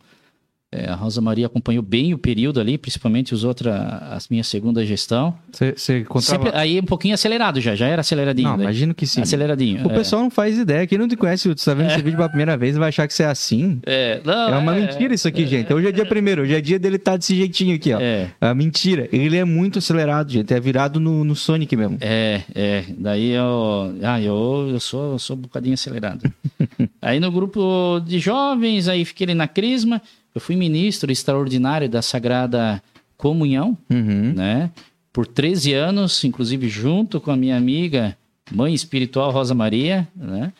[0.73, 4.83] É, a Rosa Maria acompanhou bem o período ali, principalmente os outros, as minha segunda
[4.83, 5.35] gestão.
[5.51, 6.45] Você contava...
[6.45, 8.49] Sempre, aí um pouquinho acelerado já, já era aceleradinho.
[8.49, 8.65] Não, daí.
[8.65, 9.21] imagino que sim.
[9.21, 9.87] Aceleradinho.
[9.87, 9.93] O é.
[9.93, 10.87] pessoal não faz ideia.
[10.87, 13.13] Quem não te conhece, você tá vendo esse vídeo pela primeira vez, vai achar que
[13.13, 13.79] você é assim.
[13.85, 15.71] É, não, É uma é, mentira isso aqui, gente.
[15.71, 17.99] Hoje é dia primeiro, hoje é dia dele estar desse jeitinho aqui, ó.
[17.99, 19.07] É, É uma mentira.
[19.11, 20.51] Ele é muito acelerado, gente.
[20.51, 21.97] É virado no, no Sonic mesmo.
[22.01, 22.83] é, é.
[22.97, 26.23] Daí eu, ah, eu, eu sou, eu sou um bocadinho acelerado.
[26.99, 30.01] aí no grupo de jovens, aí fiquei na Crisma.
[30.33, 32.81] Eu fui ministro extraordinário da Sagrada
[33.17, 34.33] Comunhão, Uhum.
[34.33, 34.71] né?
[35.11, 38.17] Por 13 anos, inclusive junto com a minha amiga,
[38.51, 40.51] mãe espiritual Rosa Maria, né?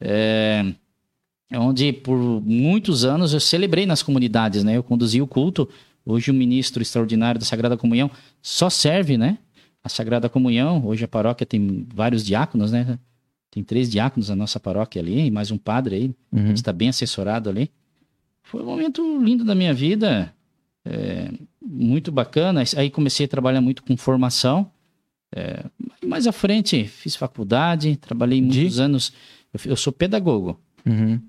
[0.00, 0.64] É,
[1.52, 4.76] onde por muitos anos eu celebrei nas comunidades, né?
[4.76, 5.68] Eu conduzi o culto.
[6.06, 8.10] Hoje o ministro extraordinário da Sagrada Comunhão
[8.40, 9.36] só serve, né?
[9.84, 10.82] A Sagrada Comunhão.
[10.86, 12.98] Hoje a paróquia tem vários diáconos, né?
[13.50, 16.10] Tem três diáconos na nossa paróquia ali, e mais um padre aí.
[16.32, 16.52] Uhum.
[16.52, 17.70] está bem assessorado ali.
[18.50, 20.34] Foi um momento lindo da minha vida,
[20.84, 21.30] é,
[21.62, 22.62] muito bacana.
[22.76, 24.70] Aí comecei a trabalhar muito com formação.
[25.34, 25.64] É,
[26.04, 28.58] mais à frente, fiz faculdade, trabalhei De?
[28.60, 29.12] muitos anos.
[29.54, 31.20] Eu, eu sou pedagogo, Uhum.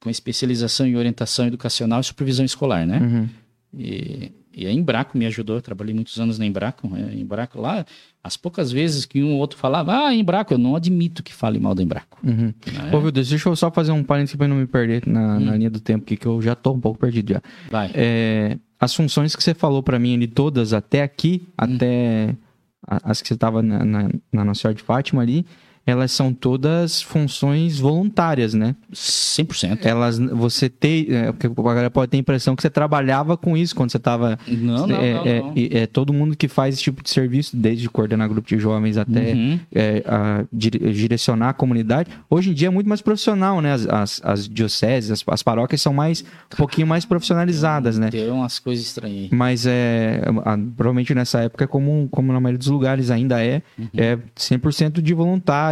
[0.00, 2.98] com especialização em orientação educacional e supervisão escolar, né?
[2.98, 3.28] Uhum.
[3.78, 6.90] E, e a Embraco me ajudou, eu trabalhei muitos anos na Embraco.
[6.96, 7.84] É, Embraco lá,
[8.22, 11.58] as poucas vezes que um ou outro falava, ah, Embraco, eu não admito que fale
[11.58, 12.18] mal da Embraco.
[12.24, 12.52] Uhum.
[12.66, 12.90] né?
[12.92, 15.40] Ô, Vildes, deixa eu só fazer um parênteses eu não me perder na, Hum.
[15.40, 17.42] na linha do tempo que eu já tô um pouco perdido já.
[17.70, 17.90] Vai.
[17.94, 21.52] É, as funções que você falou pra mim ali, todas até aqui, Hum.
[21.56, 22.34] até
[22.86, 25.46] as que você tava na, na, na Nossa Senhora de Fátima ali,
[25.90, 28.74] elas são todas funções voluntárias, né?
[28.92, 29.84] 100%.
[29.86, 33.74] Elas, você tem, é, a galera pode ter a impressão que você trabalhava com isso
[33.74, 35.52] quando você tava Não, não, é, não, é, não.
[35.56, 38.96] e- é todo mundo que faz esse tipo de serviço, desde coordenar grupo de jovens
[38.96, 39.60] até Uhum.
[39.74, 42.10] é, a dire- direcionar a comunidade.
[42.28, 43.72] Hoje em dia é muito mais profissional, né?
[43.72, 46.22] As, as, as dioceses, as, as paróquias são mais
[46.52, 48.10] um pouquinho mais profissionalizadas, né?
[48.10, 49.28] Tem umas coisas estranhas.
[49.30, 53.88] Mas é, a- provavelmente nessa época, como, como na maioria dos lugares ainda é, Uhum.
[53.96, 55.14] é 100% de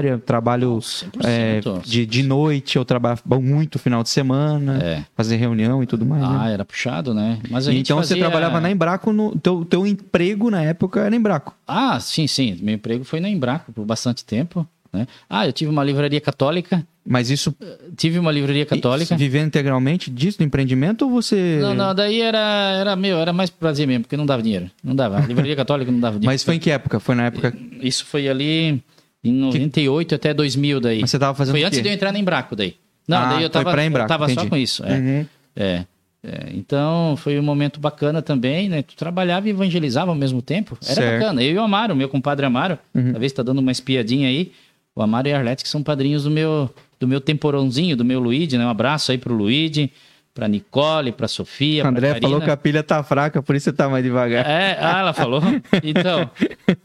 [0.08, 1.10] voluntária, trabalho 100%.
[1.24, 5.04] é, de, de noite, eu trabalho muito final de semana, É.
[5.16, 6.22] fazer reunião e tudo mais.
[6.22, 6.38] né?
[6.40, 7.38] Ah, era puxado, né?
[7.50, 11.54] Mas então você fazia- trabalhava na Embraco, no, teu, teu emprego na época era Embraco.
[11.66, 12.58] Ah, sim, sim.
[12.62, 14.66] Meu emprego foi na Embraco por bastante tempo.
[14.90, 15.06] Né?
[15.28, 16.82] Ah, eu tive uma livraria católica.
[17.10, 17.54] Mas isso
[17.96, 19.16] Tive uma livraria católica.
[19.16, 21.58] Vivendo integralmente disso, do empreendimento, ou você.
[21.60, 22.38] Não, não, daí era,
[22.78, 24.70] era meu, era mais prazer mesmo, porque não dava dinheiro.
[24.84, 25.16] Não dava.
[25.18, 26.32] A livraria católica não dava dinheiro.
[26.32, 27.00] Mas foi em que época?
[27.00, 27.54] Foi na época.
[27.82, 28.82] Isso foi ali
[29.24, 31.00] em 98 até 2000 daí.
[31.00, 32.76] Mas você tava fazendo Foi antes de eu entrar na Embraco daí.
[33.06, 34.84] Não, Ah, daí eu tava, eu tava só com isso.
[34.84, 35.26] É, Uhum.
[35.56, 35.84] é,
[36.22, 36.48] é.
[36.54, 38.82] Então foi um momento bacana também, né?
[38.82, 40.76] Tu trabalhava e evangelizava ao mesmo tempo.
[40.84, 41.20] Era Certo.
[41.20, 41.42] bacana.
[41.42, 43.12] Eu e o Amaro, meu compadre Amaro, Uhum.
[43.12, 44.52] talvez tá dando uma espiadinha aí.
[44.94, 46.68] O Amaro e a Arlete que são padrinhos do meu,
[47.00, 48.66] do meu temporãozinho, do meu Luigi, né?
[48.66, 49.90] Um abraço aí pro Luigi,
[50.38, 53.72] pra Nicole, pra Sofia, O André falou que a pilha tá fraca, por isso você
[53.72, 54.46] tá mais devagar.
[54.48, 55.42] É, ah, ela falou.
[55.82, 56.30] Então,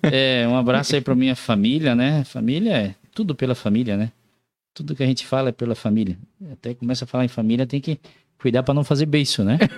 [0.01, 2.24] é, um abraço aí pra minha família, né?
[2.24, 4.12] Família é tudo pela família, né?
[4.74, 6.18] Tudo que a gente fala é pela família.
[6.51, 7.99] Até começa a falar em família, tem que
[8.41, 9.60] cuidar pra não fazer beiço, né?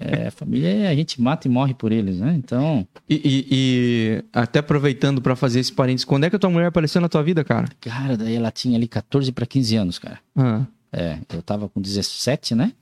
[0.00, 2.34] É, a família é- a gente mata e morre por eles, né?
[2.36, 6.50] Então, E, e- e até aproveitando pra fazer esse parênteses, quando é que a tua
[6.50, 7.68] mulher apareceu na tua vida, cara?
[7.80, 10.18] cara, daí ela tinha ali 14 pra 15 anos, cara.
[10.36, 10.62] Ah,
[10.92, 12.72] É, eu tava com 17, né?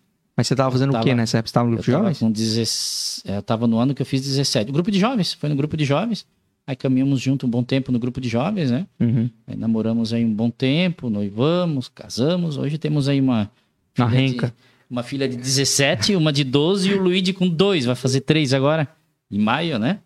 [0.40, 1.48] Mas você tava fazendo o tava- quê nessa época?
[1.48, 2.18] Você tava no grupo de jovens?
[2.18, 4.72] com 16, é, eu tava no ano que eu fiz 17.
[4.72, 6.26] Grupo de jovens, foi no grupo de jovens.
[6.66, 8.86] Aí caminhamos junto um bom tempo no grupo de jovens, né?
[8.98, 9.28] Uhum.
[9.46, 12.56] Aí namoramos aí um bom tempo, noivamos, casamos.
[12.56, 13.50] Hoje temos aí uma.
[13.98, 14.46] Na filha renca.
[14.48, 14.52] de-
[14.88, 17.84] uma filha de 17, uma de 12 e o Luigi com 2.
[17.84, 18.88] Vai fazer 3 agora,
[19.30, 19.98] em maio, né?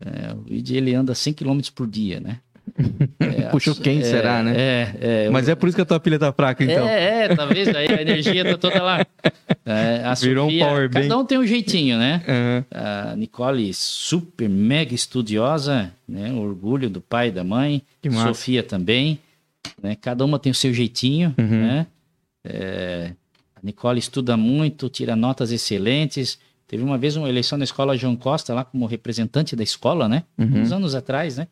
[0.00, 2.38] É, o Luigi ele anda 100 km por dia, né?
[3.18, 4.54] É, Puxa, quem é, será, né?
[4.56, 4.94] É,
[5.26, 5.30] é.
[5.30, 6.86] Mas é por isso que a tua pilha tá fraca, então.
[6.88, 9.04] É, é, talvez aí a energia tá toda lá.
[9.66, 11.06] É, a Virou um Sofia, power bank.
[11.06, 12.22] Cada um tem um jeitinho, né?
[12.26, 12.64] Aham.
[13.12, 16.32] A Nicole, super mega estudiosa, né?
[16.32, 17.82] Orgulho do pai e da mãe.
[18.02, 18.28] Que massa.
[18.28, 19.20] Sofia também,
[19.80, 19.96] né?
[20.00, 21.46] Cada uma tem o seu jeitinho, Uhum.
[21.46, 21.86] né?
[22.44, 23.12] É,
[23.54, 26.38] a Nicole estuda muito, tira notas excelentes.
[26.66, 30.24] Teve uma vez uma eleição na escola João Costa, lá como representante da escola, né?
[30.38, 30.62] Uhum.
[30.62, 31.46] Uns anos atrás, né?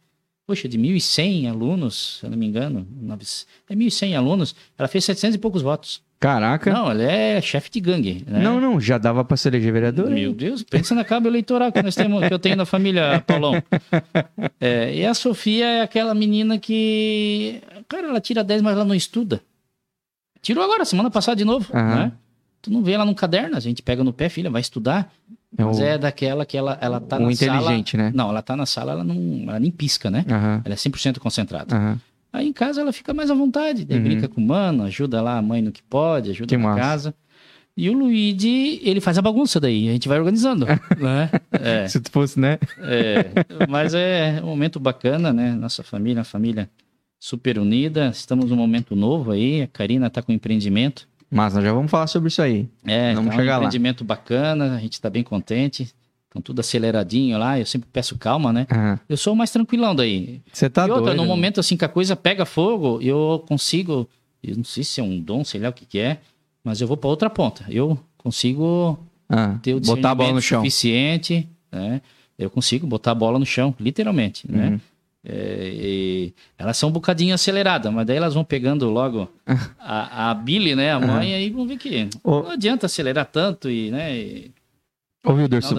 [0.49, 3.23] Poxa, de 1.100 alunos, se eu não me engano, nove-
[3.69, 6.01] é 1.100 alunos, ela fez 700 e poucos votos.
[6.19, 6.73] Caraca.
[6.73, 8.25] Não, ela é chefe de gangue.
[8.27, 8.41] Né?
[8.43, 10.09] Não, não, já dava pra ser eleger vereador.
[10.09, 13.63] Meu Deus, pensa na cabo eleitoral que nós temos, que eu tenho na família Paulão.
[14.59, 18.95] É, e a Sofia é aquela menina que, cara, ela tira 10, mas ela não
[18.95, 19.43] estuda.
[20.41, 21.95] Tirou agora, semana passada de novo, Aham.
[21.97, 22.13] né?
[22.63, 25.13] Tu não vê ela no caderno, a gente pega no pé, filha, vai estudar.
[25.57, 28.05] É Mas o, é daquela que ela, ela tá o na inteligente, sala...
[28.05, 28.13] né?
[28.15, 29.17] Não, ela tá na sala, ela, não,
[29.49, 30.25] ela nem pisca, né?
[30.29, 31.75] Aham, Ela é 100% concentrada.
[31.75, 32.01] aham.
[32.31, 34.05] Aí em casa ela fica mais à vontade, daí Uhum.
[34.05, 36.81] brinca com o mano, ajuda lá a mãe no que pode, ajuda Que na massa.
[36.81, 37.15] casa.
[37.75, 40.67] E o Luigi, ele faz a bagunça daí, a gente vai organizando,
[40.99, 41.31] né?
[41.53, 42.59] É, Se tu fosse, né?
[42.81, 43.31] é,
[43.69, 45.53] mas é um momento bacana, né?
[45.53, 46.69] Nossa família, família
[47.19, 48.09] super unida.
[48.09, 49.63] Estamos num momento novo aí.
[49.63, 51.09] A Karina tá com empreendimento.
[51.31, 52.69] Mas nós já vamos falar sobre isso aí.
[52.87, 53.65] É, Vamos um chegar lá.
[53.65, 55.93] empreendimento bacana, a gente está bem contente.
[56.27, 58.67] Estão tudo aceleradinho lá, eu sempre peço calma, né?
[58.71, 60.43] Ah, Eu sou mais tranquilão daí.
[60.53, 61.17] Você tá e outra, doido.
[61.17, 64.07] no momento assim que a coisa pega fogo, eu consigo,
[64.43, 66.19] eu não sei se é um dom, sei lá o que que é,
[66.63, 67.65] mas eu vou para outra ponta.
[67.71, 68.99] Eu consigo
[69.29, 70.61] Ah, ter o botar a bola no chão.
[70.61, 72.03] suficiente, né?
[72.39, 74.79] Eu consigo botar a bola no chão, literalmente, né?
[75.25, 75.35] Uhum.
[75.35, 79.29] É, e elas são um bocadinho aceleradas, mas daí elas vão pegando logo
[79.79, 83.91] a, a Billy, né, a mãe, aí vão ver que não adianta acelerar tanto e,
[83.91, 84.53] né, e
[85.25, 85.33] Ô,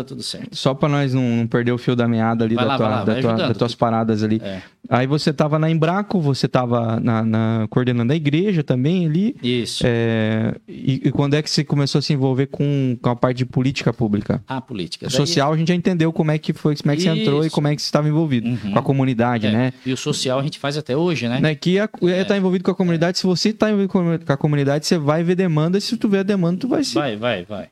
[0.04, 0.56] tudo certo.
[0.56, 3.04] só pra nós não, não perder o fio da meada ali da lá, tua- lá,
[3.06, 4.40] da tua- das tuas paradas ali.
[4.44, 9.36] É, Aí você tava na Embraco, você tava na, na- coordenando a igreja também ali.
[9.42, 9.84] isso.
[9.86, 13.38] É, e, e quando é que você começou a se envolver com, com a parte
[13.38, 14.44] de política pública?
[14.48, 15.08] A política.
[15.08, 17.46] Daí- Social, a gente já entendeu como é que foi, como é que você entrou
[17.46, 18.72] e como é que você estava envolvido Uhum.
[18.74, 19.74] com a comunidade, É, né?
[19.86, 21.40] E o social a gente faz até hoje, né?
[21.40, 21.56] né?
[21.56, 21.88] Que é
[22.22, 23.18] estar envolvido com a comunidade.
[23.20, 25.78] Se você está envolvido com a- com a comunidade, você vai ver demanda.
[25.78, 26.94] E se tu vê a demanda, tu vai se.
[26.96, 27.68] Vai, vai, vai.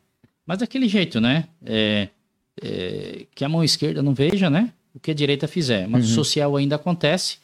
[0.47, 1.43] Mas daquele jeito, né?
[1.65, 2.07] É,
[2.63, 4.71] é, que a mão esquerda não veja, né?
[4.95, 5.87] O que a direita fizer.
[5.87, 6.11] Mas Uhum.
[6.11, 7.37] o social ainda acontece.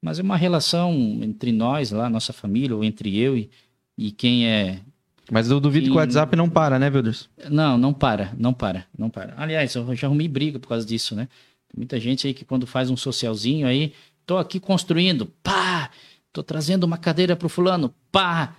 [0.00, 0.92] Mas é uma relação
[1.22, 3.50] entre nós lá, nossa família, ou entre eu e,
[3.96, 4.80] e quem é.
[5.30, 5.96] Mas eu duvido que o.
[5.96, 7.28] WhatsApp não para, né, Wilders?
[7.50, 9.34] Não, não para, não para, não para.
[9.36, 11.28] Aliás, eu já arrumei briga por causa disso, né?
[11.68, 13.92] Tem muita gente aí que quando faz um socialzinho aí,
[14.24, 15.90] tô aqui construindo, pá!
[16.32, 18.56] Tô trazendo uma cadeira pro fulano, pá!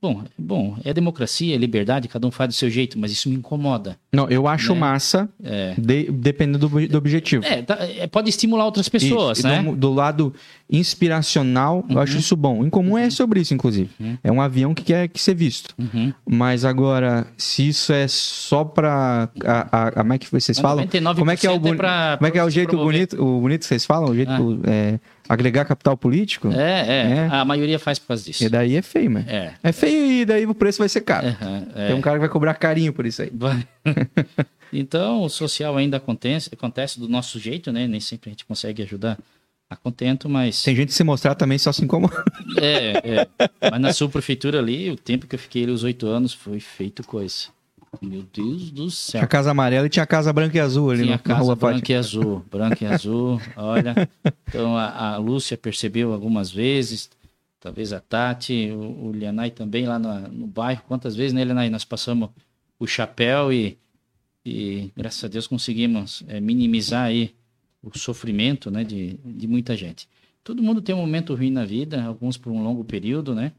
[0.00, 3.34] Bom, bom, é democracia, é liberdade, cada um faz do seu jeito, mas isso me
[3.36, 3.96] incomoda.
[4.12, 4.78] Não, eu acho Né?
[4.80, 7.44] massa, É, de- dependendo do, do objetivo.
[7.44, 9.62] é, tá- é, pode estimular outras pessoas, Isso, né?
[9.62, 10.32] do, do lado
[10.70, 12.02] inspiracional, eu Uhum.
[12.02, 12.64] acho isso bom.
[12.64, 13.90] Em comum é sobre isso, inclusive.
[14.00, 14.18] Uhum.
[14.22, 15.74] É um avião que quer que ser visto.
[15.78, 16.12] Uhum.
[16.28, 19.28] Mas agora, se isso é só pra.
[19.44, 20.84] A, a- a- como é que vocês falam?
[20.84, 22.92] 99% Como é que é o boni- pra- Como é que é o jeito promover.
[22.92, 24.10] bonito, o bonito que vocês falam?
[24.10, 24.70] O jeito Ah.
[24.70, 26.48] é, agregar capital político?
[26.52, 27.28] É, é, É.
[27.30, 28.42] a maioria faz por causa disso.
[28.44, 29.26] E daí é feio, mano.
[29.28, 29.54] É.
[29.62, 31.26] É feio e daí o preço vai ser caro.
[31.74, 31.88] É.
[31.88, 33.30] Tem um cara que vai cobrar carinho por isso aí.
[33.34, 33.66] Vai.
[34.72, 37.86] então, o social ainda acontece, acontece do nosso jeito, né?
[37.86, 39.18] Nem sempre a gente consegue ajudar
[39.70, 40.62] a contento, mas.
[40.62, 42.24] Tem gente que se mostrar também só se incomoda.
[42.60, 43.70] É, é.
[43.70, 46.58] Mas na sua prefeitura ali, o tempo que eu fiquei ali, os oito anos, foi
[46.60, 47.48] feito coisa.
[48.02, 49.20] Meu Deus do céu.
[49.20, 51.40] Tinha a casa amarela e tinha a casa branca e azul ali Tinha na casa
[51.40, 51.94] rua branca Fátima.
[51.96, 53.94] e azul, branca e azul, olha.
[54.48, 57.10] Então a, a Lúcia percebeu algumas vezes,
[57.60, 60.82] talvez a Tati, o, o Lianai também lá na- no bairro.
[60.88, 61.68] Quantas vezes, né, Lianai?
[61.70, 62.30] Nós passamos
[62.78, 63.76] o chapéu e,
[64.44, 67.34] e graças a Deus conseguimos é, minimizar aí
[67.82, 70.08] o sofrimento, né, de, de muita gente.
[70.42, 73.52] Todo mundo tem um momento ruim na vida, alguns por um longo período, né?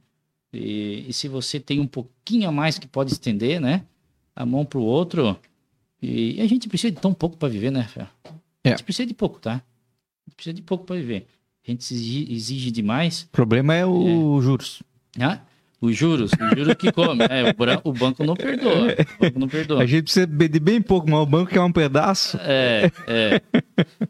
[0.52, 3.84] E, e se você tem um pouquinho a mais que pode estender, né?
[4.40, 5.38] A mão pro outro,
[6.02, 8.08] e a gente precisa de tão pouco para viver, né, Rafael?
[8.64, 8.70] É.
[8.70, 9.56] A gente precisa de pouco, tá?
[9.56, 11.28] A gente precisa de pouco para viver.
[11.68, 13.24] A gente exige, exige demais.
[13.24, 14.82] O problema é o juros.
[15.20, 15.42] Ah,
[15.82, 17.24] os juros, os juros que come.
[17.30, 17.44] É,
[17.84, 18.96] o, banco não perdoa.
[19.18, 19.84] O banco não perdoa.
[19.84, 22.38] A gente precisa de bem pouco, mas o banco quer um pedaço.
[22.42, 23.42] É, é.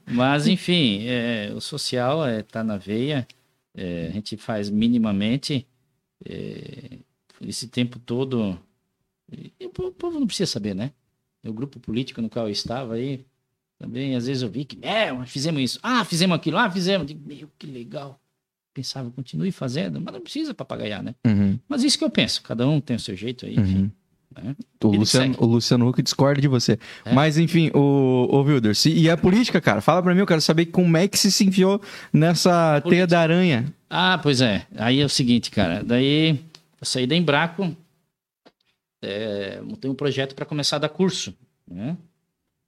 [0.05, 3.27] Mas, enfim, é, o social é, tá na veia.
[3.75, 5.65] é, a gente faz minimamente.
[6.27, 6.99] é,
[7.41, 8.59] esse tempo todo.
[9.59, 10.91] E o po- o povo não precisa saber, né?
[11.45, 13.25] O grupo político no qual eu estava aí,
[13.79, 15.79] também, às vezes eu vi que, é, fizemos isso.
[15.81, 16.57] Ah, fizemos aquilo.
[16.57, 17.07] Ah, fizemos.
[17.07, 18.19] Digo, meu, que legal.
[18.73, 21.15] Pensava, continue fazendo, mas não precisa papagaiar, né?
[21.25, 22.41] Uhum, Mas isso que eu penso.
[22.43, 23.91] Cada um tem o seu jeito aí, enfim.
[24.37, 24.43] uhum.
[24.43, 24.55] né?
[24.83, 26.77] O Luciano, o Luciano Huck discorda de você.
[27.03, 27.13] É.
[27.13, 29.81] Mas, enfim, o, o Wilder, se, e a política, cara?
[29.81, 31.81] Fala pra mim, eu quero saber como é que você se enfiou
[32.13, 33.73] nessa teia da aranha.
[33.89, 34.65] Ah, pois é.
[34.77, 35.83] Aí é o seguinte, cara.
[35.83, 36.31] Daí
[36.79, 37.75] eu saí da Embraco,
[39.01, 41.33] é, montei um projeto para começar a dar curso,
[41.67, 41.97] né?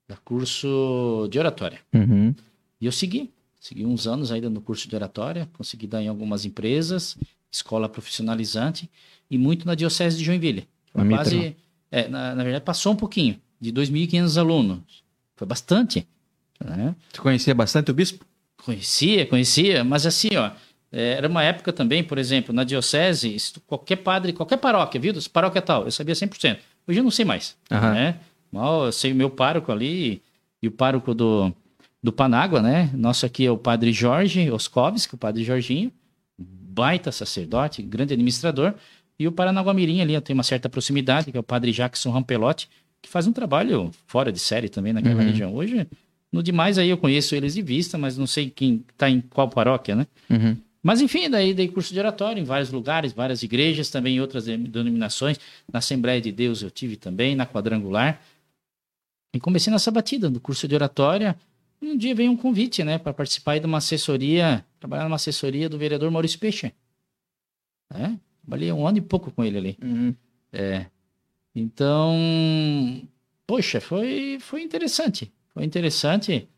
[0.08, 1.80] Dar curso de oratória.
[1.94, 2.34] Uhum.
[2.80, 3.30] E eu segui.
[3.60, 7.16] Segui uns anos ainda no curso de oratória, consegui dar em algumas empresas,
[7.50, 8.90] escola profissionalizante
[9.30, 10.68] e muito na Diocese de Joinville.
[10.92, 11.56] Na base,
[11.90, 15.04] é, na, na verdade, passou um pouquinho, de 2.500 alunos.
[15.36, 16.06] Foi bastante.
[16.62, 16.94] Né?
[17.12, 18.26] Você conhecia bastante o bispo?
[18.64, 20.50] Conhecia, conhecia, mas assim, ó,
[20.92, 23.36] era uma época também, por exemplo, na diocese,
[23.66, 25.14] qualquer padre, qualquer paróquia, viu?
[25.32, 26.58] Paróquia tal, eu sabia 100%.
[26.86, 27.92] Hoje eu não sei mais, Aham.
[27.94, 28.16] né?
[28.52, 30.20] Mal, eu sei o meu pároco ali
[30.62, 31.52] e o pároco do,
[32.02, 32.90] do Panágua, né?
[32.94, 35.90] Nosso aqui é o padre Jorge Oskovski, o padre Jorginho,
[36.38, 38.74] baita sacerdote, grande administrador,
[39.18, 42.68] e o Paranaguamirim ali, eu tenho uma certa proximidade, que é o padre Jackson Rampelotti,
[43.00, 45.26] que faz um trabalho fora de série também naquela Uhum.
[45.26, 45.54] região.
[45.54, 45.86] Hoje,
[46.32, 49.48] no demais aí eu conheço eles de vista, mas não sei quem tá em qual
[49.48, 50.06] paróquia, né?
[50.30, 50.56] Uhum.
[50.82, 54.46] Mas enfim, daí dei curso de oratório em vários lugares, várias igrejas, também em outras
[54.46, 55.38] denominações.
[55.72, 58.20] Na Assembleia de Deus eu tive também, na Quadrangular.
[59.32, 61.36] E comecei nessa batida do curso de oratória.
[61.80, 65.68] E um dia veio um convite, né, para participar de uma assessoria, trabalhar numa assessoria
[65.68, 66.72] do vereador Maurício Peixe.
[67.94, 68.16] É?
[68.42, 69.78] Trabalhei um ano e pouco com ele ali.
[69.82, 70.14] Uhum.
[70.52, 70.86] É.
[71.54, 73.06] Então,
[73.46, 75.32] poxa, foi, foi interessante.
[75.52, 76.48] Foi interessante.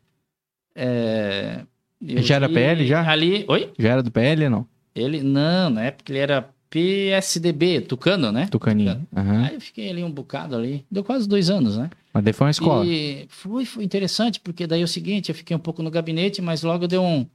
[0.73, 1.65] É,
[2.01, 3.09] eu Já era PL já?
[3.09, 3.71] Ali, oi?
[3.77, 4.67] Já era do PL ou não?
[4.95, 8.47] Ele, não, na época ele era PSDB, Tucano, né?
[8.47, 9.05] Tucaninho.
[9.15, 9.45] Aham.
[9.45, 10.85] Aí eu fiquei ali um bocado ali.
[10.89, 11.89] Deu quase dois anos, né?
[12.13, 12.85] Mas daí foi uma escola.
[12.85, 16.41] E foi, foi interessante, porque daí é o seguinte, eu fiquei um pouco no gabinete,
[16.41, 17.25] mas logo deu um.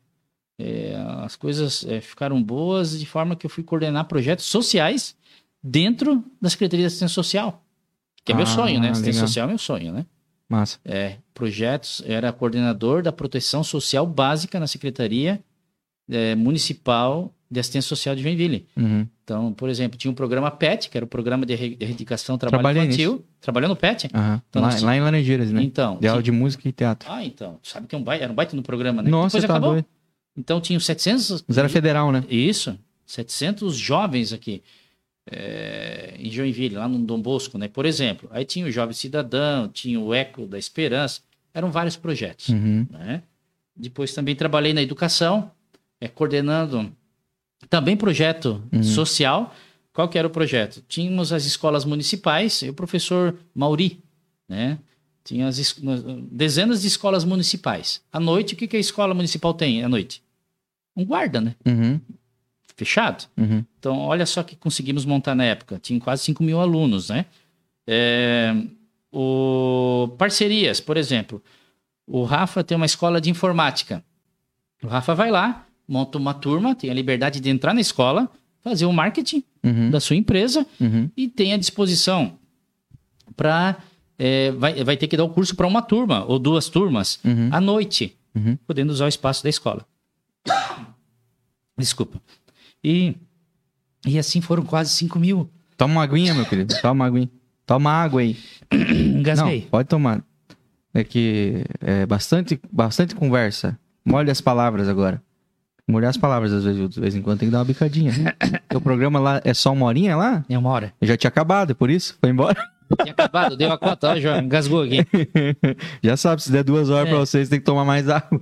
[0.59, 0.95] é,
[1.25, 5.17] as coisas é, ficaram boas de forma que eu fui coordenar projetos sociais
[5.63, 7.63] dentro da Secretaria de Assistência Social.
[8.25, 8.91] Que é meu Ah, sonho, né?
[8.91, 9.29] Assistência legal.
[9.29, 10.07] social é meu sonho, né?
[10.51, 10.79] Massa.
[10.85, 15.41] É, projetos, era coordenador da proteção social básica na Secretaria
[16.11, 18.67] é, Municipal de Assistência Social de Joinville.
[18.77, 19.07] Uhum.
[19.25, 22.63] Então, por exemplo, tinha um programa PET, que era o Programa de Erradicação do Trabalho
[22.63, 23.25] Trabalhei Infantil.
[23.41, 24.09] Trabalhou no PET?
[24.13, 24.43] Aham.
[24.51, 25.63] Então, lá, assim- lá em Laranjeiras, né?
[25.63, 27.09] Então, De aula tinha- de música e teatro.
[27.11, 29.11] ah, então, tu sabe que é um baita, era um baita no programa, né?
[29.11, 29.73] Nossa, Depois tá acabou.
[29.73, 29.87] doido.
[30.37, 31.45] Então, tinham 700...
[31.47, 32.25] Mas era federal, né?
[32.29, 34.63] Isso, 700 jovens aqui
[35.27, 37.69] é, em Joinville, lá no Dom Bosco, né?
[37.69, 41.21] Por exemplo, aí tinha o Jovem Cidadão, tinha o Eco da Esperança,
[41.55, 42.87] eram vários projetos, Uhum.
[42.91, 43.23] né?
[43.77, 45.51] Depois também trabalhei na educação,
[46.01, 46.93] é, coordenando
[47.69, 48.83] também projeto Uhum.
[48.83, 49.55] social.
[49.93, 50.83] Qual que era o projeto?
[50.89, 54.01] Tínhamos as escolas municipais e o professor Mauri,
[54.49, 54.79] né?
[55.25, 55.77] Tinha as
[56.31, 58.01] dezenas de escolas municipais.
[58.13, 60.23] À noite, o que, que a escola municipal tem à noite?
[60.97, 61.55] Um guarda, né?
[61.67, 62.01] Uhum.
[62.81, 63.25] Fechado.
[63.37, 63.63] Uhum.
[63.79, 65.79] Então, olha só que conseguimos montar na época.
[65.79, 67.27] Tinha quase 5 mil alunos, né?
[67.87, 68.55] É,
[69.13, 70.09] o...
[70.17, 71.43] Parcerias, por exemplo.
[72.07, 74.03] O Rafa tem uma escola de informática.
[74.83, 78.31] O Rafa vai lá, monta uma turma, tem a liberdade de entrar na escola,
[78.63, 79.91] fazer o marketing Uhum.
[79.91, 81.11] da sua empresa Uhum.
[81.15, 82.39] e tem à disposição
[83.37, 83.77] para...
[84.57, 87.51] vai, vai ter que dar o curso para uma turma ou duas turmas Uhum.
[87.53, 88.57] à noite, Uhum.
[88.67, 89.85] podendo usar o espaço da escola.
[91.79, 92.21] Desculpa.
[92.83, 93.15] E,
[94.07, 95.51] e assim foram quase 5 mil.
[95.77, 96.75] Toma uma aguinha, meu querido.
[96.81, 97.31] Toma uma aguinha.
[97.67, 98.37] Toma água aí.
[98.73, 99.63] Não, Engasguei.
[99.71, 100.23] pode tomar.
[100.93, 103.79] É que é bastante, bastante conversa.
[104.05, 105.23] Molhe as palavras agora.
[105.87, 108.13] Molhar as palavras, às vezes, de vez em quando tem que dar uma bicadinha.
[108.75, 110.45] o programa lá é só uma horinha lá?
[110.49, 110.93] É uma hora.
[111.01, 112.17] Eu já tinha acabado, por isso?
[112.21, 112.61] Foi embora?
[113.03, 114.99] Tinha acabado, deu a conta, ó, João, engasgou aqui.
[116.03, 117.11] já sabe, se der duas horas É.
[117.11, 118.41] pra vocês, tem que tomar mais água.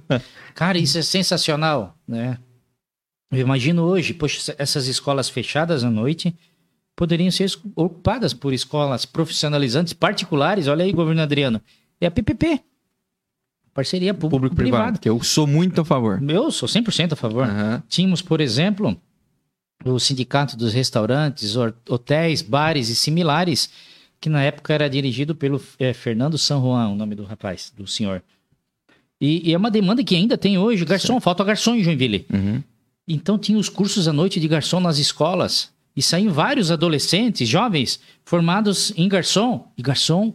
[0.55, 2.39] Cara, isso é sensacional, né?
[3.31, 6.35] Eu imagino hoje, poxa, essas escolas fechadas à noite
[6.97, 10.67] poderiam ser ocupadas por escolas profissionalizantes particulares.
[10.67, 11.61] Olha aí, governo Adriano.
[12.01, 12.61] É a PPP.
[13.75, 14.99] Parceria público-privada.
[14.99, 16.21] que eu sou muito a favor.
[16.29, 17.45] Eu sou 100% a favor.
[17.45, 17.83] Aham.
[17.89, 19.01] Tínhamos, por exemplo,
[19.85, 21.55] o Sindicato dos Restaurantes,
[21.89, 23.71] Hotéis, Bares e Similares,
[24.21, 27.87] que na época era dirigido pelo eh, Fernando San Juan, o nome do rapaz, do
[27.87, 28.23] senhor.
[29.21, 30.85] E, e é uma demanda que ainda tem hoje.
[30.85, 32.27] Garçom, falta garçom em Joinville.
[32.33, 32.63] Uhum.
[33.09, 35.71] Então tinha os cursos à noite de garçom nas escolas.
[35.97, 39.67] E saíam vários adolescentes, jovens, formados em garçom.
[39.77, 40.33] E garçom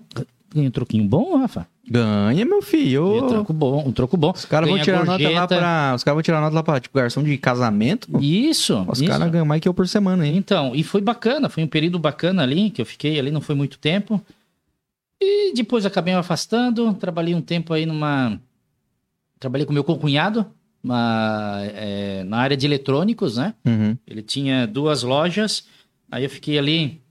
[0.54, 1.68] ganha um troquinho bom, Rafa?
[1.90, 3.10] Ganha, meu filho.
[3.12, 4.32] Ganha um troco bom, um troco bom.
[4.32, 5.48] Os caras vão tirar nota lá gorjeta.
[5.48, 5.94] pra.
[5.96, 8.10] Os caras vão tirar nota lá pra, tipo, garçom de casamento.
[8.10, 8.20] pô.
[8.20, 8.86] Isso.
[8.90, 10.36] Os caras ganham mais que eu por semana, hein?
[10.36, 13.56] Então, e foi bacana, foi um período bacana ali, que eu fiquei ali, não foi
[13.56, 14.22] muito tempo.
[15.22, 18.40] E depois acabei me afastando, trabalhei um tempo aí numa.
[19.40, 20.46] Trabalhei com meu cunhado
[20.84, 23.54] uma, é, na área de eletrônicos, né?
[23.66, 23.98] Uhum.
[24.06, 25.66] Ele tinha duas lojas,
[26.12, 27.02] aí eu fiquei ali.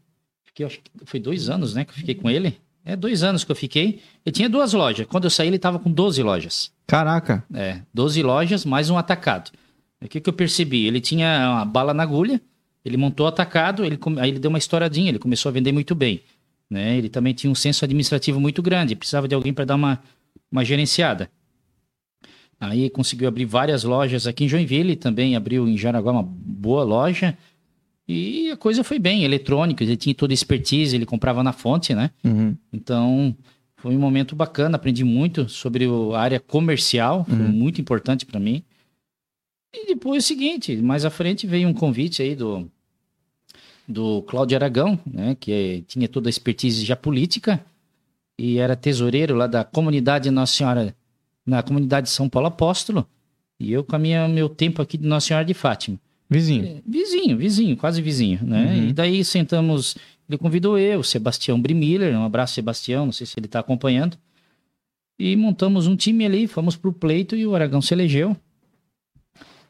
[0.44, 1.84] Fiquei, acho que foi dois anos, né?
[1.84, 2.58] Que eu fiquei com ele.
[2.84, 4.00] É, dois anos que eu fiquei.
[4.26, 5.06] Ele tinha duas lojas.
[5.06, 6.72] Quando eu saí, ele tava com 12 lojas.
[6.86, 7.44] Caraca.
[7.54, 9.50] É, 12 lojas mais um atacado.
[10.00, 10.86] O que, que eu percebi?
[10.86, 12.40] Ele tinha uma bala na agulha,
[12.84, 15.94] ele montou o atacado, ele, aí ele deu uma estouradinha, ele começou a vender muito
[15.94, 16.20] bem.
[16.68, 16.96] Né?
[16.98, 20.02] Ele também tinha um senso administrativo muito grande, precisava de alguém para dar uma,
[20.50, 21.30] uma gerenciada.
[22.64, 27.36] Aí conseguiu abrir várias lojas aqui em Joinville, também abriu em Jaraguá uma boa loja.
[28.06, 31.92] E a coisa foi bem, eletrônica, ele tinha toda a expertise, ele comprava na fonte,
[31.92, 32.12] né?
[32.22, 32.56] Uhum.
[32.72, 33.34] Então,
[33.76, 37.48] foi um momento bacana, aprendi muito sobre a área comercial, foi Uhum.
[37.50, 38.62] muito importante para mim.
[39.74, 42.70] E depois o seguinte, mais à frente veio um convite aí do
[43.88, 47.60] do Cláudio Aragão, né, que é- tinha toda a expertise já política
[48.38, 50.94] e era tesoureiro lá da comunidade Nossa Senhora,
[51.46, 53.06] na comunidade São Paulo Apóstolo,
[53.58, 55.98] e eu com a minha, meu tempo aqui de Nossa Senhora de Fátima.
[56.28, 56.82] Vizinho.
[56.86, 58.64] Vizinho, vizinho, quase vizinho, né?
[58.74, 58.88] Uhum.
[58.88, 59.96] E daí sentamos,
[60.28, 64.16] ele convidou eu, Sebastião Brimiller, um abraço Sebastião, não sei se ele está acompanhando.
[65.18, 68.36] E montamos um time ali, fomos pro pleito e o Aragão se elegeu.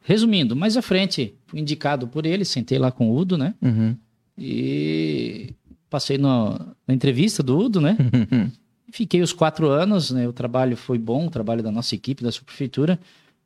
[0.04, 3.54] resumindo, mais à frente, fui indicado por ele, sentei lá com o Udo, né?
[3.62, 3.96] Uhum.
[4.38, 5.52] E
[5.90, 7.96] passei no- na entrevista do Udo, né?
[8.92, 10.28] Fiquei os quatro anos, né?
[10.28, 13.00] O trabalho foi bom, o trabalho da nossa equipe, da subprefeitura,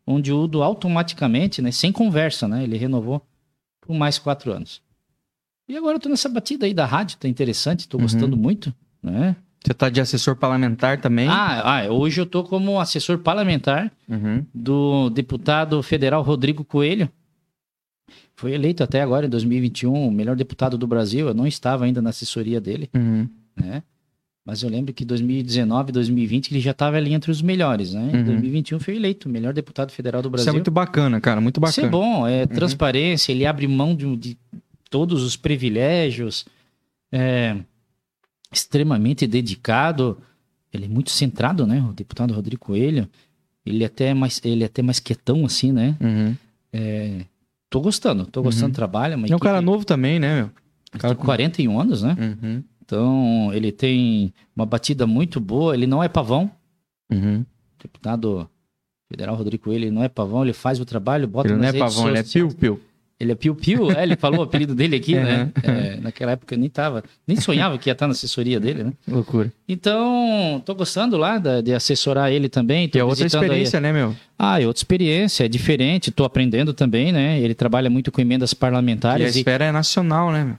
[0.05, 1.71] onde o Udo automaticamente, né?
[1.71, 2.65] Sem conversa, né?
[2.65, 3.25] Ele renovou
[3.81, 4.83] por mais quatro anos.
[5.69, 8.03] E agora eu tô nessa batida aí da rádio, tá interessante, tô Uhum.
[8.03, 9.37] gostando muito, né?
[9.65, 11.29] Você tá de assessor parlamentar também?
[11.29, 14.45] Ah, ah, hoje eu tô como assessor parlamentar Uhum.
[14.55, 17.09] do deputado federal Rodrigo Coelho.
[18.35, 21.29] Foi eleito até agora, em 2021, o melhor deputado do Brasil.
[21.29, 23.29] Eu não estava ainda na assessoria dele, Uhum.
[23.57, 23.83] né?
[24.47, 28.11] Mas eu lembro que 2019, 2020, ele já estava ali entre os melhores, né?
[28.15, 28.25] Em Uhum.
[28.25, 30.51] 2021 foi eleito o melhor deputado federal do Isso Brasil.
[30.51, 32.05] é muito bacana, cara, muito Isso é bacana.
[32.05, 32.21] Uhum.
[32.21, 34.39] bom, é transparência, ele abre mão de, de
[34.89, 36.47] todos os privilégios,
[37.11, 37.57] é
[38.53, 40.19] extremamente dedicado,
[40.73, 41.85] ele é muito centrado, né?
[41.89, 43.09] O deputado Rodrigo Coelho,
[43.65, 45.97] ele é até mais, ele é até mais quietão assim, né?
[46.01, 46.37] Uhum.
[47.69, 48.73] Tô gostando, tô gostando Uhum.
[48.73, 49.15] do trabalho.
[49.27, 50.51] é É um cara novo também, né, meu?
[51.01, 52.17] Cara com 41 anos, né?
[52.19, 52.63] Uhum.
[52.87, 56.49] Então, ele tem uma batida muito boa, ele não é pavão,
[57.13, 57.45] Uhum.
[57.83, 58.49] deputado
[59.11, 61.73] federal Rodrigo Coelho, ele não é pavão, ele faz o trabalho, bota Ele não é
[61.73, 62.81] pavão, ele é piu-piu.
[63.19, 65.45] Ele é piu-piu, é, ele falou o apelido dele aqui, né?
[65.45, 65.73] Uhum.
[65.73, 68.93] É, naquela época eu nem tava, nem sonhava que ia estar na assessoria dele, né?
[69.09, 69.51] Loucura.
[69.69, 72.89] Então, tô gostando lá da- de assessorar ele também.
[72.89, 74.15] tô é outra visitando aí- experiência, né, meu?
[74.39, 77.41] Ah, é outra experiência, é diferente, tô aprendendo também, né?
[77.41, 80.57] Ele trabalha muito com emendas E a parlamentares e, esfera é nacional, né, meu?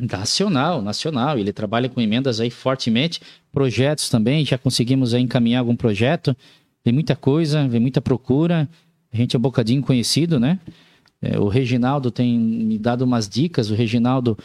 [0.00, 1.38] Nacional, nacional.
[1.38, 3.20] Ele trabalha com emendas aí fortemente,
[3.52, 4.44] projetos também.
[4.44, 6.36] Já conseguimos aí encaminhar algum projeto.
[6.82, 8.68] Tem muita coisa, vem muita procura.
[9.12, 10.58] A gente é um bocadinho conhecido, né?
[11.20, 13.70] É, o Reginaldo tem me dado umas dicas.
[13.70, 14.38] O Reginaldo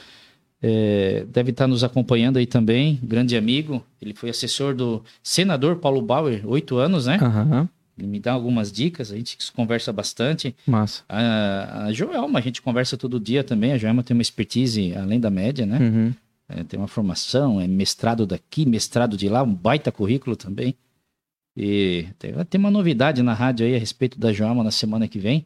[0.62, 3.84] é, deve estar nos acompanhando aí também, grande amigo.
[4.02, 7.18] Ele foi assessor do senador Paulo Bauer, oito anos, né?
[7.22, 7.70] Aham.
[7.98, 10.54] Ele me dá algumas dicas, a gente conversa bastante.
[10.68, 11.04] Massa.
[11.08, 13.72] A, a Joelma, a gente conversa todo dia também.
[13.72, 15.80] A Joelma tem uma expertise além da média, né?
[15.80, 16.14] Uhum.
[16.48, 20.76] É, tem uma formação, é mestrado daqui, mestrado de lá, um baita currículo também.
[21.56, 25.18] E tem, tem uma novidade na rádio aí a respeito da Joelma na semana que
[25.18, 25.46] vem.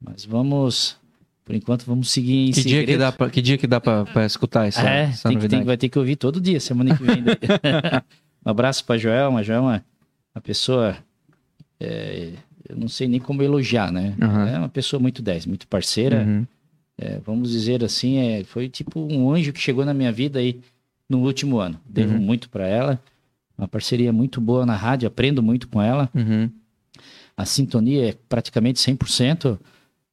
[0.00, 0.96] Mas vamos,
[1.44, 4.26] por enquanto, vamos seguir em Que dia que dá pra, que dia que dá pra
[4.26, 7.24] escutar essa, É, essa tem tem, vai ter que ouvir todo dia, semana que vem.
[8.44, 9.42] um abraço pra Joelma.
[9.42, 9.82] Joelma
[10.34, 10.96] uma pessoa.
[11.80, 12.32] É,
[12.68, 14.14] eu não sei nem como elogiar, né?
[14.20, 14.48] Aham.
[14.48, 16.24] É uma pessoa muito 10, muito parceira.
[16.24, 16.46] Uhum.
[16.96, 20.60] É, vamos dizer assim, é, foi tipo um anjo que chegou na minha vida aí
[21.08, 21.80] no último ano.
[21.88, 22.20] Devo Uhum.
[22.20, 23.00] muito para ela.
[23.56, 26.10] Uma parceria muito boa na rádio, aprendo muito com ela.
[26.14, 26.50] Uhum.
[27.36, 29.58] A sintonia é praticamente 100%.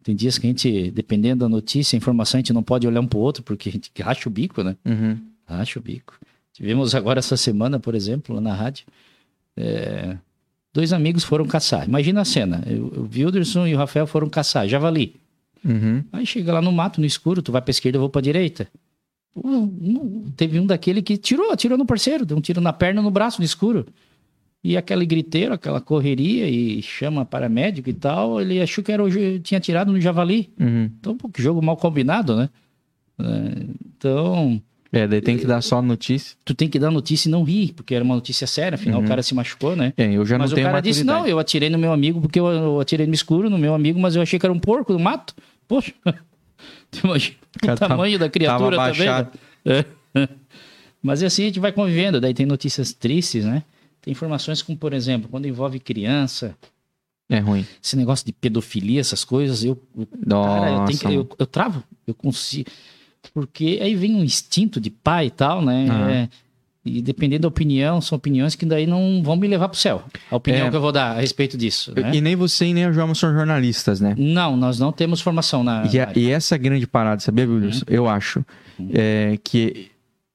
[0.03, 3.01] Tem dias que a gente, dependendo da notícia, a informação, a gente não pode olhar
[3.01, 4.75] um pro outro porque a gente racha o bico, né?
[4.85, 5.17] Uhum.
[5.47, 6.17] Racha o bico.
[6.53, 8.85] Tivemos agora essa semana, por exemplo, lá na rádio,
[9.57, 10.15] é,
[10.75, 11.87] dois amigos foram caçar.
[11.87, 12.61] Imagina a cena.
[12.97, 15.15] O Wilderson e o Rafael foram caçar, javali.
[15.63, 16.03] Uhum.
[16.11, 18.67] Aí chega lá no mato, no escuro, tu vai pra esquerda, eu vou pra direita.
[19.35, 23.09] Um- teve um daquele que tirou, atirou no parceiro, deu um tiro na perna, no
[23.09, 23.85] braço, no escuro.
[24.63, 29.39] E aquele griteiro, aquela correria e chama paramédico e tal, ele achou que era o,
[29.39, 30.49] tinha tirado no javali.
[30.59, 30.89] Uhum.
[30.99, 32.49] Então, pô, que jogo mal combinado, né?
[33.19, 33.65] É,
[33.97, 34.61] Então,
[34.91, 36.37] É, daí tem que dar só notícia.
[36.45, 39.05] tu tem que dar notícia e não rir, porque era uma notícia séria, afinal Uhum.
[39.05, 39.91] o cara se machucou, né?
[39.97, 41.23] É, eu já mas não o tenho cara disse, maturidade.
[41.23, 43.99] não, eu atirei no meu amigo porque eu, eu atirei no escuro no meu amigo,
[43.99, 45.33] mas eu achei que era um porco no mato.
[45.67, 45.91] Poxa,
[46.91, 49.07] tu imagina Cara, o tamanho da criatura tava também.
[49.65, 49.85] né?
[50.17, 50.29] É.
[51.01, 53.63] Mas assim a gente vai convivendo, daí tem notícias tristes, né?
[54.01, 56.55] Tem informações como, por exemplo, quando envolve criança,
[57.29, 57.65] É ruim.
[57.83, 59.81] esse negócio de pedofilia, essas coisas, eu,
[60.25, 60.49] Nossa.
[60.59, 62.69] Cara, eu, tenho que, eu, eu travo, eu consigo.
[63.33, 65.87] Porque aí vem um instinto de pai e tal, né?
[65.89, 66.09] Aham.
[66.09, 66.29] É,
[66.87, 70.03] e dependendo da opinião, são opiniões que daí não vão me levar pro céu.
[70.29, 70.69] A opinião É.
[70.69, 71.91] que eu vou dar a respeito disso.
[71.95, 72.11] Né?
[72.13, 74.13] E nem você e nem a Joelma são jornalistas, né?
[74.17, 75.83] Não, nós não temos formação na.
[75.91, 77.47] E, a- e essa grande parada, sabia?
[77.49, 77.71] Uhum.
[77.87, 78.45] Eu acho
[78.93, 79.87] é, que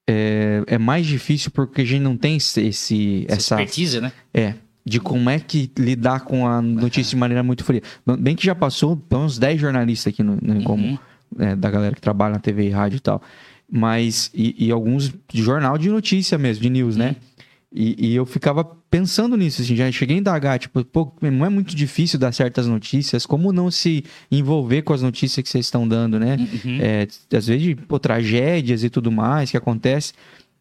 [0.09, 4.13] é, é mais difícil porque a gente não tem esse, esse- Essa essa expertise, né?
[4.35, 7.83] é de como é que lidar com a notícia de maneira muito fria.
[8.19, 10.99] Bem que já passou uns 10 jornalistas aqui no, no Uhum.
[11.39, 13.23] É, da galera que trabalha na TV e rádio e tal.
[13.71, 17.17] Mas, e, e alguns de jornal de notícia mesmo, de news, né?
[17.73, 21.49] E, e eu ficava pensando nisso, assim, já cheguei a indagar, tipo, pô, não é
[21.49, 25.87] muito difícil dar certas notícias, como não se envolver com as notícias que vocês estão
[25.87, 26.37] dando, né?
[26.37, 26.79] Uhum.
[26.81, 30.13] É, às vezes, pô, tragédias e tudo mais que acontece.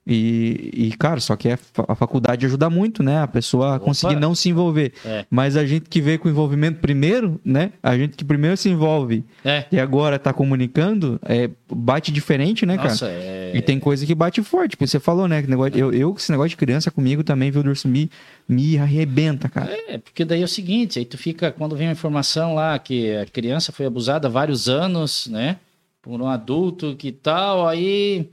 [0.07, 1.57] E, e, cara, só que é
[1.87, 3.21] a faculdade ajuda muito, né?
[3.21, 4.93] A pessoa a conseguir não se envolver.
[5.05, 5.23] É.
[5.29, 7.73] Mas a gente que veio com envolvimento primeiro, né?
[7.83, 9.65] A gente que primeiro se envolve É.
[9.71, 12.89] e agora tá comunicando, é, bate diferente, né, cara?
[12.89, 13.51] Nossa, é.
[13.53, 15.43] E tem coisa que bate forte, porque você falou, né?
[15.43, 18.09] Que negócio, eu, eu, esse negócio de criança comigo também, viu, Durso, me,
[18.47, 19.71] me arrebenta, cara.
[19.87, 23.15] É, porque daí é o seguinte, aí tu fica, quando vem uma informação lá que
[23.15, 25.57] a criança foi abusada há vários anos, né?
[26.01, 28.27] Por um adulto que tal, aí.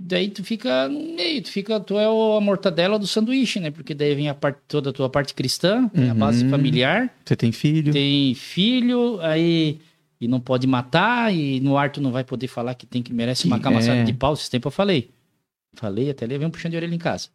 [0.00, 3.70] Daí tu fica no meio, tu fica, tu é a mortadela do sanduíche, né?
[3.70, 6.50] Porque daí vem a parte, toda a tua parte cristã, tem a base Uhum.
[6.50, 7.92] familiar, Você tem filho?
[7.92, 9.78] tem filho, aí.
[10.20, 13.12] E não pode matar, e no ar tu não vai poder falar que tem que
[13.12, 14.04] merece uma camaçada é.
[14.04, 14.34] de pau.
[14.34, 15.10] Esse tempo eu falei.
[15.74, 17.28] Falei, até levei um puxão de orelha em casa.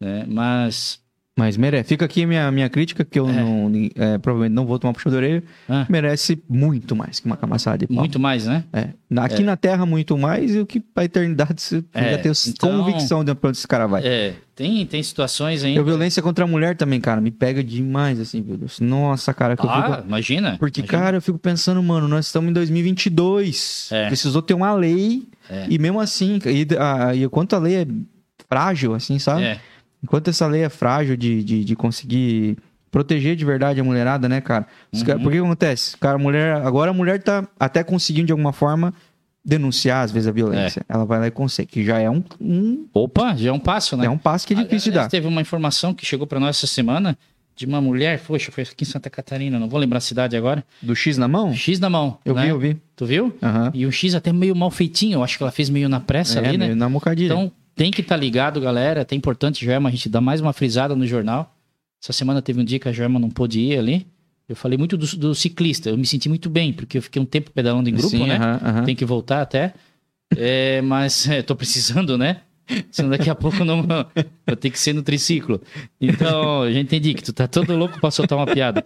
[0.00, 0.24] Né?
[0.26, 1.01] Mas.
[1.34, 1.88] Mas merece.
[1.88, 3.32] Fica aqui a minha, minha crítica, que eu É.
[3.32, 5.42] não, é, provavelmente não vou tomar puxão de orelha.
[5.66, 7.96] ah, Merece muito mais que uma camaçada de pau.
[7.96, 8.64] muito mais, né?
[8.70, 8.88] É.
[9.16, 12.84] Aqui na Terra, muito mais, e o que pra eternidade você É, já tem então-
[12.84, 14.02] convicção de pra onde esse cara vai.
[14.06, 15.80] É, tem, tem situações ainda.
[15.80, 18.58] a violência contra a mulher também, cara, me pega demais, assim, viu?
[18.58, 18.78] Deus?
[18.78, 20.06] Nossa, cara, que eu Ah, fico...
[20.08, 20.56] imagina.
[20.58, 20.98] Porque, imagina.
[21.02, 23.88] cara, eu fico pensando, mano, nós estamos em 2022.
[23.90, 24.06] É.
[24.08, 25.26] Precisou ter uma lei.
[25.48, 25.66] É.
[25.68, 27.86] E mesmo assim, e, a, e quanto a lei é
[28.48, 29.42] frágil, assim, sabe?
[29.44, 29.60] É,
[30.02, 32.56] Enquanto essa lei é frágil de, de, de conseguir
[32.90, 34.66] proteger de verdade a mulherada, né, cara?
[34.92, 35.04] Uhum.
[35.04, 35.96] cara- Por que acontece?
[35.98, 38.92] Cara, a mulher, agora a mulher tá até conseguindo de alguma forma
[39.44, 40.84] denunciar, às vezes, a violência.
[40.88, 43.96] Ela vai lá e consegue, que já é um, um, Opa, já é um passo,
[43.96, 44.06] né?
[44.06, 45.10] é um passo que é difícil de Aliás, dar.
[45.10, 47.18] Teve uma informação que chegou para nós essa semana
[47.56, 50.64] de uma mulher, poxa, foi aqui em Santa Catarina, não vou lembrar a cidade agora.
[50.80, 51.52] Do X na mão?
[51.54, 52.18] X na mão.
[52.24, 52.42] Eu né?
[52.44, 52.76] vi, eu vi.
[52.96, 53.36] Tu viu?
[53.42, 53.70] Aham.
[53.74, 56.38] E um X até meio mal feitinho, eu acho que ela fez meio na pressa
[56.40, 56.66] É, ali, né?
[56.66, 57.32] meio na mocadilha.
[57.32, 59.00] Então tem que estar ligado, galera.
[59.00, 61.54] É até importante, Joelma, a gente dá mais uma frisada no jornal.
[62.02, 64.06] Essa semana teve um dia que a Joelma não pôde ir ali.
[64.48, 65.88] Eu falei muito do, do ciclista.
[65.88, 68.36] Eu me senti muito bem, porque eu fiquei um tempo pedalando em grupo, Sim, né?
[68.36, 68.84] aham, aham.
[68.84, 69.72] Tem que voltar até.
[70.36, 72.40] É, mas é, tô precisando, né?
[72.90, 75.60] Senão daqui a pouco não vou ter que ser no triciclo.
[76.00, 78.84] Então, eu já entendi que tu tá todo louco pra soltar uma piada.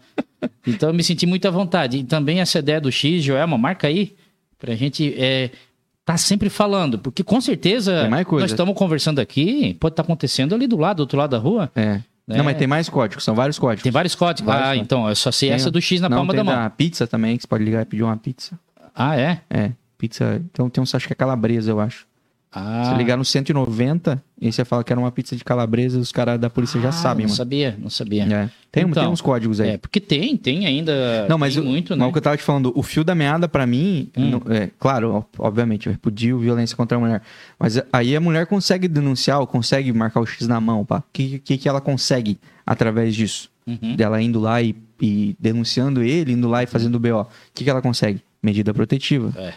[0.66, 1.98] Então, eu me senti muito à vontade.
[1.98, 4.14] E também essa ideia do X, Joelma, marca aí,
[4.58, 5.50] pra gente é,
[6.06, 6.98] tá sempre falando.
[7.00, 8.10] Porque com certeza Tem
[8.40, 11.70] nós estamos conversando aqui, pode estar acontecendo ali do lado, do outro lado da rua.
[11.74, 12.00] É.
[12.26, 12.38] né?
[12.38, 13.82] Não, mas tem mais códigos, são vários códigos.
[13.82, 14.46] Tem vários códigos.
[14.46, 14.86] Vários ah, códigos.
[14.86, 16.54] então, eu só sei Tem- essa do X na Não, palma tem da mão.
[16.54, 18.58] da pizza também, que você pode ligar e pedir uma pizza.
[18.94, 19.40] Ah, é?
[19.50, 20.40] É, pizza.
[20.50, 22.06] Então tem um, acho que é calabresa, eu acho.
[22.58, 26.10] Ah, Você ligar no 190 e você fala que era uma pizza de calabresa, os
[26.10, 27.36] caras da polícia já ah, sabem, não mano.
[27.36, 28.22] sabia, não sabia.
[28.24, 28.48] É.
[28.72, 29.70] Tem, Então, tem uns códigos aí.
[29.70, 31.26] É, porque tem, tem ainda.
[31.28, 32.06] Não, mas, tem o, muito, mas né?
[32.06, 34.30] o que eu tava te falando, o fio da meada pra mim, Hum.
[34.30, 37.22] não- é, claro, obviamente, eu repudio violência contra a mulher.
[37.58, 40.98] Mas aí a mulher consegue denunciar ou consegue marcar o X na mão, pá.
[41.00, 43.50] O que, que, que ela consegue através disso?
[43.66, 43.96] Uhum.
[43.96, 47.20] Dela indo lá e, e denunciando ele, indo lá e fazendo o BO.
[47.22, 48.20] O que, que ela consegue?
[48.42, 49.32] Medida protetiva.
[49.36, 49.52] É,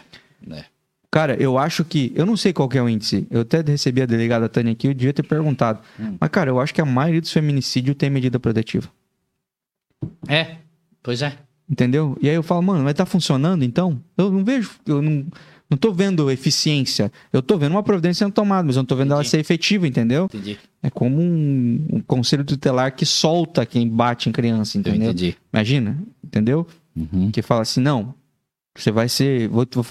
[0.50, 0.64] é.
[1.10, 2.12] Cara, eu acho que.
[2.14, 3.26] Eu não sei qual é o índice.
[3.30, 5.80] Eu até recebi a delegada Tânia aqui, eu devia ter perguntado.
[5.98, 6.16] Hum.
[6.20, 8.88] Mas, cara, eu acho que a maioria dos feminicídios tem medida protetiva.
[10.28, 10.56] É,
[11.02, 11.36] pois é.
[11.68, 12.16] Entendeu?
[12.20, 14.00] E aí eu falo, mano, mas tá funcionando então?
[14.16, 15.24] Eu não vejo, eu não,
[15.68, 17.12] não tô vendo eficiência.
[17.32, 19.30] Eu tô vendo uma providência sendo tomada, mas eu não tô vendo ela Entendi.
[19.30, 20.24] ser efetiva, entendeu?
[20.24, 20.58] Entendi.
[20.82, 25.10] É como um, um conselho tutelar que solta quem bate em criança, Eu entendeu?
[25.10, 25.36] entendi.
[25.52, 26.66] Imagina, entendeu?
[26.96, 27.30] Uhum.
[27.30, 28.14] Que fala assim, não,
[28.76, 29.82] você vai ser, vou- vou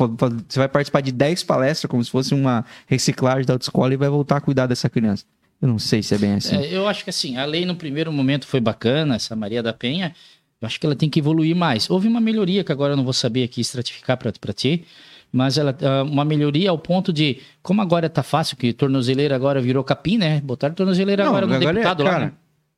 [0.47, 4.09] você vai participar de 10 palestras como se fosse uma reciclagem da autoescola e vai
[4.09, 5.25] voltar a cuidar dessa criança.
[5.61, 6.55] Eu não sei se é bem assim.
[6.55, 9.73] É, eu acho que assim, a lei no primeiro momento foi bacana, essa Maria da
[9.73, 10.15] Penha.
[10.61, 11.89] Eu acho que ela tem que evoluir mais.
[11.89, 14.85] Houve uma melhoria que agora eu não vou saber aqui estratificar para ti,
[15.31, 19.61] mas ela ah, uma melhoria ao ponto de, como agora tá fácil, que tornozeleira agora
[19.61, 20.39] virou capim, né?
[20.41, 22.09] Botaram tornozeleira Não, agora no agora é- deputado lá.
[22.11, 22.31] cara, né?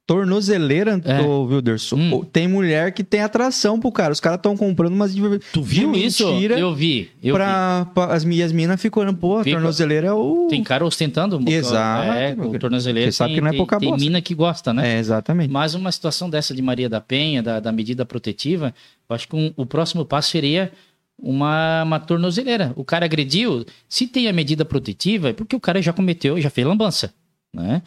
[0.07, 1.21] Tornozeleira, É.
[1.21, 1.95] ô, Wilderson.
[1.95, 2.23] Hum.
[2.25, 4.11] Tem mulher que tem atração pro cara.
[4.11, 5.21] Os caras estão comprando umas de,
[5.53, 6.23] Tu viu de isso?
[6.23, 7.09] Eu vi.
[7.23, 7.31] Eu vi.
[7.31, 9.55] pra, pra- as minhas minas ficam pô, a Fica.
[9.55, 10.47] tornozeleira é o.
[10.49, 11.39] Tem cara ostentando.
[11.49, 13.09] Exato, É, tornozeleira.
[13.11, 14.03] Você sabe tem- que não é tem- pouca Tem bosta.
[14.03, 14.95] mina que gosta, né?
[14.95, 15.49] É, exatamente.
[15.51, 18.73] Mas uma situação dessa de Maria da Penha, da, da medida protetiva,
[19.09, 20.71] eu acho que um- o próximo passo seria
[21.17, 22.73] uma, uma tornozeleira.
[22.75, 26.49] O cara agrediu, se tem a medida protetiva, é porque o cara já cometeu, já
[26.49, 27.13] fez lambança,
[27.55, 27.81] né?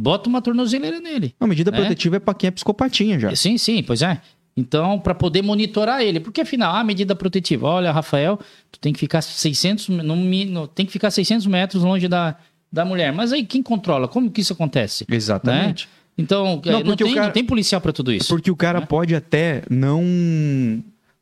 [0.00, 1.34] Bota uma tornozeleira nele.
[1.40, 1.74] A medida É.
[1.76, 3.34] protetiva é pra quem é psicopatinha já.
[3.34, 4.20] Sim, sim, pois é.
[4.56, 8.38] Então, para poder monitorar ele, porque afinal, a medida protetiva, olha, Rafael,
[8.70, 12.36] tu tem que ficar 600, no, no- tem que ficar 600 metros longe da,
[12.72, 13.12] da mulher.
[13.12, 14.06] Mas aí quem controla?
[14.08, 15.04] Como que isso acontece?
[15.10, 15.88] Exatamente.
[16.16, 18.28] Então, Não, não, porque o tem, cara- não tem policial para tudo isso.
[18.28, 18.86] Porque o cara né?
[18.86, 20.02] pode até não.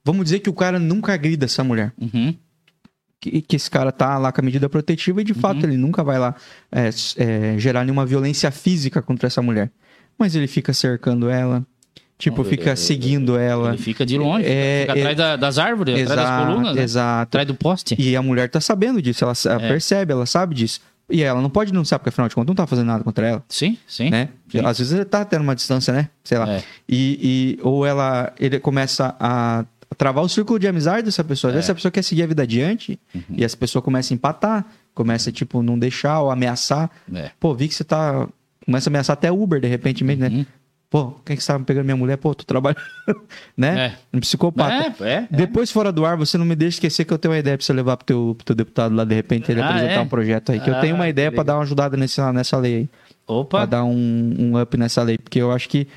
[0.05, 1.93] Vamos dizer que o cara nunca agrida essa mulher.
[2.01, 2.35] Uhum.
[3.21, 6.05] Que, que esse cara tá lá com a medida protetiva e de fato ele nunca
[6.05, 6.35] vai lá
[6.71, 9.71] é, é, gerar nenhuma violência física contra essa mulher.
[10.19, 11.65] Mas ele fica cercando ela,
[12.19, 13.71] tipo, fica ele- seguindo ela.
[13.71, 16.83] Ele fica de longe, É, fica é- atrás da- das árvores, atrás das colunas, né?
[16.83, 17.23] exato.
[17.23, 17.95] atrás do poste.
[17.99, 19.69] E a mulher tá sabendo disso, ela, ela É.
[19.69, 20.81] percebe, ela sabe disso.
[21.09, 23.45] E ela não pode denunciar, porque afinal de contas não tá fazendo nada contra ela,
[23.49, 24.11] Sim, sim.
[24.11, 24.29] né?
[24.51, 24.59] Sim.
[24.65, 26.09] Às vezes ele tá tendo uma distância, né?
[26.25, 26.51] Sei lá.
[26.51, 26.63] É.
[26.89, 29.65] E, e- ou ela ele começa a
[29.97, 31.51] travar o círculo de amizade dessa pessoa.
[31.51, 31.73] Às vezes É.
[31.73, 33.23] a pessoa quer seguir a vida adiante Uhum.
[33.31, 34.65] e essa pessoa começa a empatar,
[34.95, 36.91] começa, tipo, não deixar ou ameaçar.
[37.15, 37.31] É.
[37.39, 38.29] Pô, vi que você tá.
[38.65, 40.29] Começa a ameaçar até Uber, de repente, mesmo, né?
[40.29, 40.47] Uhum.
[40.89, 42.17] Pô, quem que você tá pegando minha mulher?
[42.17, 42.77] Pô, tu trabalha.
[43.57, 43.87] né?
[43.87, 44.17] É.
[44.17, 45.05] Um psicopata.
[45.05, 45.29] É, é.
[45.31, 47.65] Depois, fora do ar, você não me deixa esquecer que eu tenho uma ideia pra
[47.65, 50.01] você levar pro teu, pro teu deputado lá, de repente, ele Ah, apresentar é?
[50.01, 50.61] um projeto aí.
[50.61, 51.55] Que eu Ah, tenho uma ideia que pra legal.
[51.55, 52.89] dar uma ajudada nessa, nessa lei aí.
[53.27, 53.67] Pra Opa.
[53.67, 55.19] dar um, um up nessa lei.
[55.19, 55.89] Porque eu acho que,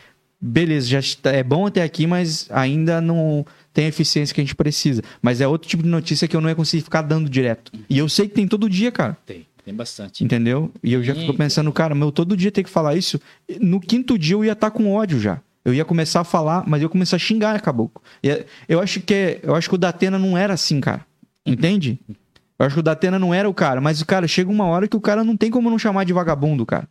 [0.41, 0.99] beleza, já
[1.31, 3.45] é bom até aqui, mas ainda não
[3.79, 5.01] tem a eficiência que a gente precisa.
[5.21, 7.71] Mas é outro tipo de notícia que eu não ia conseguir ficar dando direto.
[7.89, 9.15] E eu sei que tem todo dia, cara.
[9.25, 10.21] Tem, tem bastante.
[10.21, 10.69] Entendeu?
[10.83, 13.17] E eu já fico pensando, cara, meu, todo dia ter que falar isso.
[13.61, 15.39] No quinto dia eu ia estar com ódio já.
[15.63, 18.01] Eu ia começar a falar, mas eu ia começar a xingar caboclo.
[18.21, 21.05] E é- Eu acho que é- eu acho que o Datena não era assim, cara.
[21.45, 21.97] Entende?
[22.59, 24.89] Eu acho que o Datena não era o cara, mas o cara chega uma hora
[24.89, 26.85] que o cara não tem como não chamar de vagabundo, cara.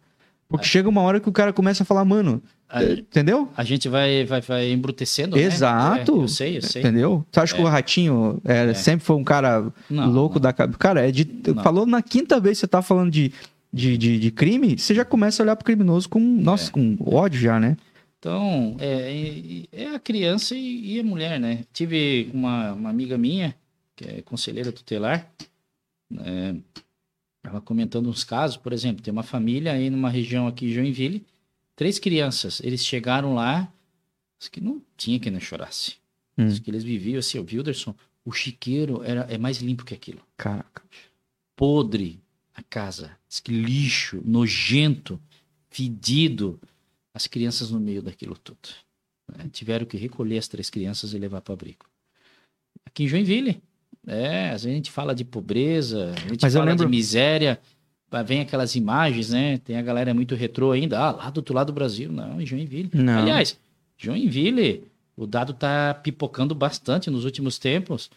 [0.48, 3.50] Porque chega uma hora que o cara começa a falar, mano, A, é, entendeu?
[3.54, 5.42] a gente vai, vai, vai embrutecendo, né?
[5.42, 6.20] Exato.
[6.20, 6.80] É, eu sei, eu sei.
[6.80, 7.24] Entendeu?
[7.30, 10.42] Você acha que o Ratinho é, sempre foi um cara Não, louco não.
[10.42, 10.78] da cabeça?
[10.78, 11.28] Cara, é de,
[11.62, 13.30] falou na quinta vez que você tá falando de,
[13.70, 16.72] de, de, de crime, você já começa a olhar pro criminoso com, nossa, É.
[16.72, 17.76] com ódio já, né?
[18.18, 21.60] Então, é, é a criança e, e a mulher, né?
[21.74, 23.54] Tive uma, uma amiga minha,
[23.94, 25.24] que é conselheira tutelar,
[26.10, 26.56] né?
[27.42, 31.24] Ela comentando uns casos, por exemplo, tem uma família aí numa região aqui Joinville,
[31.74, 33.72] três crianças, eles chegaram lá,
[34.50, 35.96] que não tinha quem não chorasse.
[36.36, 36.48] Hum.
[36.60, 37.94] Que eles viviam assim, o Wilderson,
[38.24, 40.20] o chiqueiro era, é mais limpo que aquilo.
[40.36, 40.82] Caraca.
[41.56, 42.20] podre
[42.54, 43.16] a casa.
[43.28, 45.20] Diz que lixo, nojento,
[45.70, 46.60] fedido.
[47.14, 48.68] As crianças no meio daquilo tudo.
[49.36, 49.48] né?
[49.52, 51.86] Tiveram que recolher as três crianças e levar para abrigo.
[52.84, 53.62] Aqui em Joinville.
[54.08, 57.60] É, às vezes a gente fala de pobreza, a gente Mas fala lembro- de miséria.
[58.24, 59.58] Vem aquelas imagens, né?
[59.58, 60.98] Tem a galera muito retrô ainda.
[60.98, 62.10] Ah, lá do outro lado do Brasil.
[62.10, 62.88] Não, em Joinville.
[62.94, 63.18] Não.
[63.18, 63.58] Aliás,
[63.98, 68.10] Joinville, o dado tá pipocando bastante nos últimos tempos.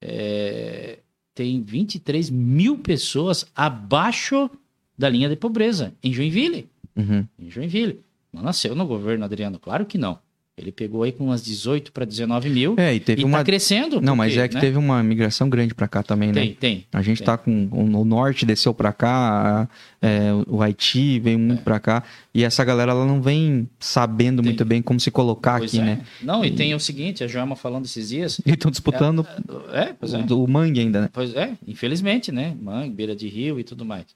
[0.00, 0.98] É,
[1.34, 4.50] tem 23 mil pessoas abaixo
[4.96, 6.66] da linha de pobreza em Joinville.
[6.96, 7.26] Uhum.
[7.38, 8.00] Em Joinville.
[8.32, 10.18] Não nasceu no governo Adriano, claro que não.
[10.56, 13.38] Ele pegou aí com umas 18 para 19 mil É, e teve e uma.
[13.38, 14.00] tá crescendo.
[14.00, 14.60] Não, mas porque, é que né?
[14.60, 16.42] teve uma migração grande pra cá também, né?
[16.42, 16.86] Tem, tem.
[16.92, 17.26] A gente Tem.
[17.26, 17.68] tá com.
[17.72, 19.68] O norte desceu pra cá,
[20.00, 22.04] é, o Haiti veio muito pra cá.
[22.32, 24.42] E essa galera ela não vem sabendo É.
[24.42, 24.50] Tem.
[24.52, 25.84] muito bem como se colocar Pois aqui, é.
[25.84, 26.06] né?
[26.22, 28.40] Não, e tem o seguinte, a Joelma falando esses dias.
[28.46, 29.26] E estão disputando
[29.72, 30.18] É, pois é.
[30.18, 31.10] o, o mangue ainda, né?
[31.12, 32.56] Pois é, infelizmente, né?
[32.62, 34.06] Mangue, beira de rio e tudo mais.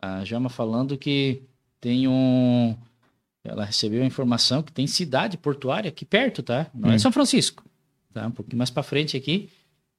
[0.00, 1.42] A Jama falando que
[1.80, 2.76] tem um.
[3.44, 6.66] Ela recebeu a informação que tem cidade portuária aqui perto, tá?
[6.74, 6.92] Não Hum.
[6.92, 7.62] é São Francisco,
[8.12, 8.26] tá?
[8.26, 9.50] Um pouquinho mais pra frente aqui,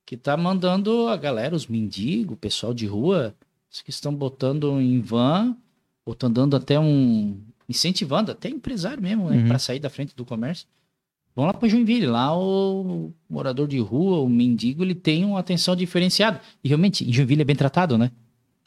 [0.06, 3.36] que tá mandando a galera, os mendigos, o pessoal de rua,
[3.72, 5.56] os que estão botando em van,
[6.04, 7.38] ou estão dando até um.
[7.70, 9.38] incentivando, até empresário mesmo, né?
[9.38, 9.48] Uhum.
[9.48, 10.68] Pra sair da frente do comércio.
[11.36, 15.76] Vão lá para Joinville, lá o morador de rua, o mendigo, ele tem uma atenção
[15.76, 16.40] diferenciada.
[16.64, 18.10] E realmente, em Joinville é bem tratado, né?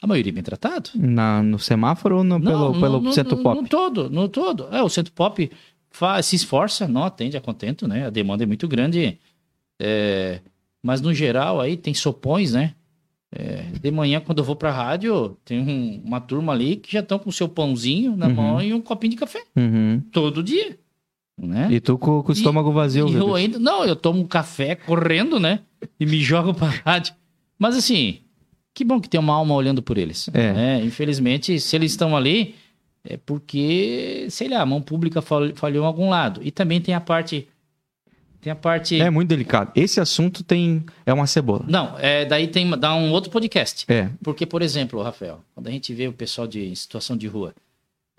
[0.01, 0.89] A maioria bem tratado.
[0.95, 3.61] Na, no semáforo ou no, pelo, no- pelo no- centro pop?
[3.61, 4.67] No todo, no todo.
[4.71, 5.51] É, o centro pop
[5.91, 8.07] faz, se esforça, não atende a contento, né?
[8.07, 9.17] A demanda é muito grande.
[9.81, 10.39] É,
[10.81, 12.73] mas no geral aí tem sopões, né?
[13.31, 17.01] É, de manhã, quando eu vou pra rádio, tem um- uma turma ali que já
[17.01, 18.33] estão com o seu pãozinho na Uhum.
[18.33, 19.43] mão e um copinho de café.
[19.55, 20.01] Uhum.
[20.11, 20.79] Todo dia.
[21.37, 21.67] Né?
[21.71, 23.59] E tu com, com o estômago vazio, E eu ainda.
[23.59, 25.59] Não, eu tomo um café correndo, né?
[25.99, 27.13] E me jogo pra rádio.
[27.57, 28.19] Mas assim,
[28.79, 30.29] que bom que tem uma alma olhando por eles.
[30.33, 30.53] É.
[30.53, 30.81] né?
[30.85, 32.55] Infelizmente, se eles estão ali,
[33.03, 36.39] é porque, sei lá, a mão pública fal- falhou em algum lado.
[36.41, 37.45] E também tem a parte.
[38.39, 38.97] Tem a parte.
[39.01, 39.73] É muito delicado.
[39.75, 40.85] Esse assunto tem.
[41.05, 41.65] É uma cebola.
[41.67, 43.83] Não, é, daí tem dá um outro podcast.
[43.89, 44.09] É.
[44.23, 47.53] Porque, por exemplo, Rafael, quando a gente vê o pessoal de em situação de rua,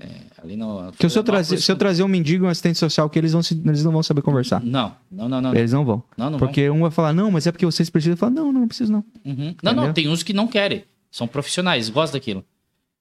[0.01, 0.91] é, ali no.
[0.93, 3.33] Que se eu, trazer, se eu trazer um mendigo e um assistente social que eles,
[3.33, 4.63] vão se- eles não vão saber conversar.
[4.63, 5.55] Não, não, não, não.
[5.55, 6.03] Eles não vão.
[6.17, 6.49] Não, não vão.
[6.49, 8.17] Porque um vai falar, não, mas é porque vocês precisam.
[8.17, 9.05] Falar, não, não, não preciso não.
[9.25, 9.55] Uhum.
[9.63, 10.85] Não, não, tem uns que não querem.
[11.11, 12.45] São profissionais, gostam daquilo.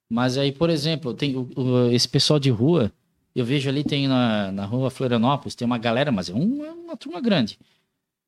[0.09, 2.91] Mas aí, por exemplo, tem o- o- esse pessoal de rua,
[3.35, 6.71] eu vejo ali, tem na, na rua Florianópolis, tem uma galera, mas é, um- é
[6.71, 7.57] uma turma grande.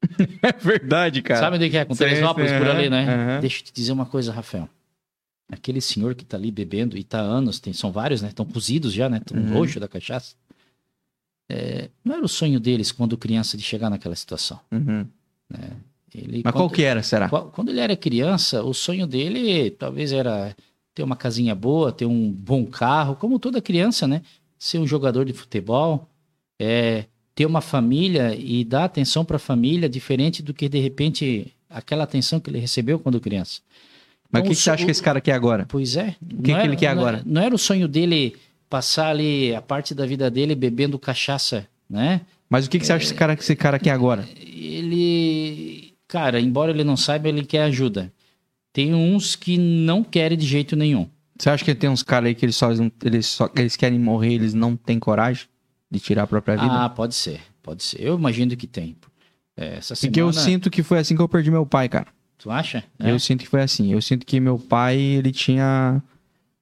[0.42, 1.40] É verdade, cara.
[1.40, 1.86] Sabe onde que é?
[1.86, 3.04] Com Teresópolis, por ali, né?
[3.04, 3.40] aham.
[3.42, 4.68] Deixa eu te dizer uma coisa, Rafael.
[5.52, 8.30] Aquele senhor que tá ali bebendo e tá há anos, tem, são vários, né?
[8.30, 9.18] Estão cozidos já, né?
[9.18, 9.54] Estão Uhum.
[9.54, 10.34] roxo da cachaça.
[11.50, 14.60] É, não era o sonho deles quando criança de chegar naquela situação.
[14.72, 15.06] Uhum.
[16.14, 17.30] Ele, Mas quando- qual que era, será?
[17.30, 20.56] Qual- Quando ele era criança, o sonho dele talvez era
[20.94, 24.22] ter uma casinha boa, ter um bom carro, como toda criança, né?
[24.58, 26.10] Ser um jogador de futebol,
[26.60, 31.54] é, ter uma família e dar atenção para a família diferente do que de repente
[31.70, 33.62] aquela atenção que ele recebeu quando criança.
[34.32, 35.66] Mas o Então, que, que você o- acha que esse cara quer agora?
[35.68, 36.16] Pois é.
[36.22, 37.22] O que que ele quer agora?
[37.26, 38.36] Não era o sonho dele
[38.70, 42.22] passar ali a parte da vida dele bebendo cachaça, né?
[42.50, 44.26] Mas o que, que você acha que esse cara, que esse cara quer agora?
[44.92, 48.12] Ele, cara, embora ele não saiba, ele quer ajuda.
[48.74, 51.10] Tem uns que não querem de jeito nenhum.
[51.38, 52.70] Você acha que tem uns caras aí que eles só,
[53.04, 55.46] eles só eles querem morrer, eles não têm coragem
[55.90, 56.72] de tirar a própria vida?
[56.86, 58.02] Ah, pode ser, pode ser.
[58.02, 58.96] Eu imagino que tem.
[59.58, 62.08] É, essa semana, Porque eu sinto que foi assim que eu perdi meu pai, cara.
[62.42, 62.84] Tu acha?
[63.00, 63.12] É.
[63.12, 63.92] Eu sinto que foi assim.
[63.94, 66.02] Eu sinto que meu pai, ele tinha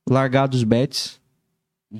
[0.07, 1.19] largado os bets,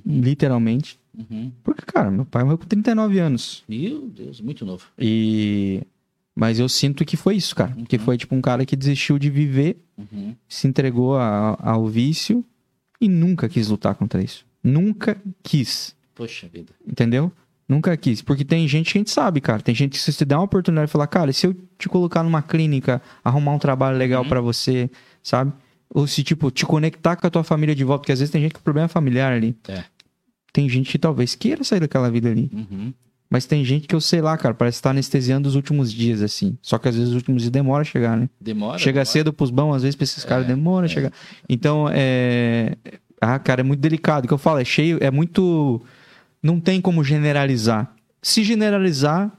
[0.05, 0.99] literalmente.
[1.17, 1.51] Uhum.
[1.63, 3.63] Porque, cara, meu pai morreu com 39 anos.
[3.67, 4.85] Meu Deus, muito novo.
[4.97, 5.81] E...
[6.35, 7.75] Mas eu sinto que foi isso, cara.
[7.87, 8.03] Que Uhum.
[8.03, 10.33] foi, tipo, um cara que desistiu de viver, Uhum.
[10.47, 12.45] se entregou a- ao vício
[13.01, 14.45] e nunca quis lutar contra isso.
[14.63, 15.95] Nunca quis.
[16.15, 16.71] Poxa vida.
[16.87, 17.31] Entendeu?
[17.69, 18.21] Nunca quis.
[18.23, 19.61] Porque tem gente que a gente sabe, cara.
[19.61, 21.87] Tem gente que se você der uma oportunidade de falar, cara, e se eu te
[21.87, 24.29] colocar numa clínica, arrumar um trabalho legal Uhum.
[24.29, 24.89] pra você,
[25.21, 25.53] sabe?
[25.93, 28.41] Ou se, tipo, te conectar com a tua família de volta, porque às vezes tem
[28.41, 29.55] gente com problema familiar ali.
[29.67, 29.83] É.
[30.51, 32.49] Tem gente que talvez queira sair daquela vida ali.
[32.51, 32.91] Uhum.
[33.29, 36.57] Mas tem gente que eu sei lá, cara, parece estar anestesiando os últimos dias, assim.
[36.63, 38.27] Só que às vezes os últimos dias demora a chegar, né?
[38.41, 38.79] Demora.
[38.79, 39.05] Chega demora.
[39.05, 41.13] cedo pros bons, às vezes pra esses caras demora a chegar.
[41.47, 42.75] Então, é.
[43.21, 44.25] Ah, cara, é muito delicado.
[44.25, 45.79] O que eu falo, é cheio, é muito.
[46.41, 47.93] Não tem como generalizar.
[48.21, 49.31] Se generalizar,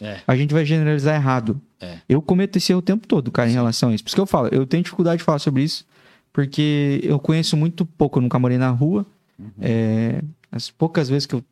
[0.00, 0.20] É.
[0.26, 1.60] a gente vai generalizar errado.
[1.80, 1.98] É.
[2.08, 4.02] Eu cometo esse erro o tempo todo, cara, em relação a isso.
[4.04, 5.84] Por isso que eu falo, eu tenho dificuldade de falar sobre isso,
[6.32, 9.06] porque eu conheço muito pouco, eu nunca morei na rua.
[9.38, 9.46] Uhum.
[9.60, 11.44] É, as poucas vezes que eu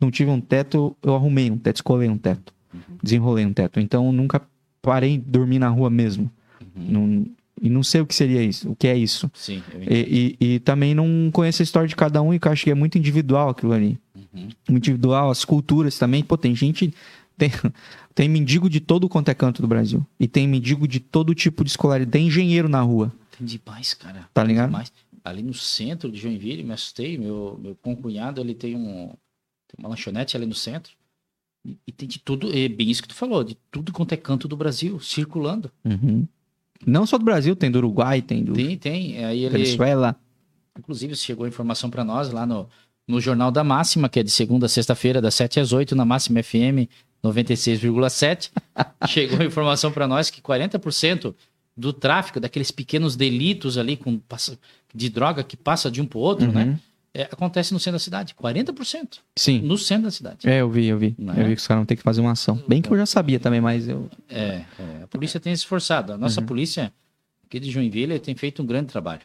[0.00, 2.80] não tive um teto, eu arrumei um teto, escolei um teto, Uhum.
[3.02, 3.80] desenrolei um teto.
[3.80, 4.40] Então eu nunca
[4.82, 6.30] parei de dormir na rua mesmo.
[6.76, 6.84] Uhum.
[6.90, 7.26] Não-
[7.62, 9.30] e não sei o que seria isso, o que é isso.
[9.34, 9.62] Sim.
[9.88, 12.64] E, e- e também não conheço a história de cada um e que eu acho
[12.64, 13.98] que é muito individual aquilo ali.
[14.34, 14.48] Uhum.
[14.70, 16.22] Individual, as culturas também.
[16.22, 16.92] Pô, tem gente.
[17.36, 17.50] Tem,
[18.14, 20.04] tem mendigo de todo quanto é canto do Brasil.
[20.18, 22.10] E tem mendigo de todo tipo de escolaridade.
[22.10, 23.12] Tem engenheiro na rua.
[23.36, 24.28] Tem demais, cara.
[24.32, 24.68] Tá Tem ligado?
[24.68, 24.92] demais.
[25.24, 27.16] Ali no centro de Joinville, me assustei.
[27.16, 29.08] Meu, meu concunhado, ele tem, um,
[29.66, 30.92] tem uma lanchonete ali no centro.
[31.64, 34.16] E, e tem de tudo, é bem isso que tu falou, de tudo quanto é
[34.18, 35.70] canto do Brasil, circulando.
[35.82, 36.28] Uhum.
[36.86, 39.24] Não só do Brasil, tem do Uruguai, tem do Tem, tem.
[39.24, 40.14] Aí ele, Venezuela.
[40.78, 42.68] inclusive, chegou a informação para nós lá no,
[43.06, 46.04] no Jornal da Máxima, que é de segunda a sexta-feira, das 7 às 8, na
[46.04, 46.88] Máxima FM
[47.22, 48.50] 96,7.
[49.08, 51.34] chegou a informação para nós que 40%
[51.76, 54.20] do tráfico, daqueles pequenos delitos ali com,
[54.94, 56.64] de droga que passa de um para o outro, né?
[56.64, 56.78] Uhum.
[57.16, 58.34] É, acontece no centro da cidade.
[58.34, 59.60] 40% Sim.
[59.60, 60.48] no centro da cidade.
[60.48, 61.14] É, eu vi, eu vi.
[61.16, 61.48] Não Eu é?
[61.48, 62.60] vi que os caras vão ter que fazer uma ação.
[62.66, 64.10] Bem que eu já sabia também, mas eu.
[64.28, 66.12] É, é, a polícia tem se esforçado.
[66.12, 66.92] A nossa polícia
[67.46, 69.20] aqui de Joinville tem feito um grande trabalho.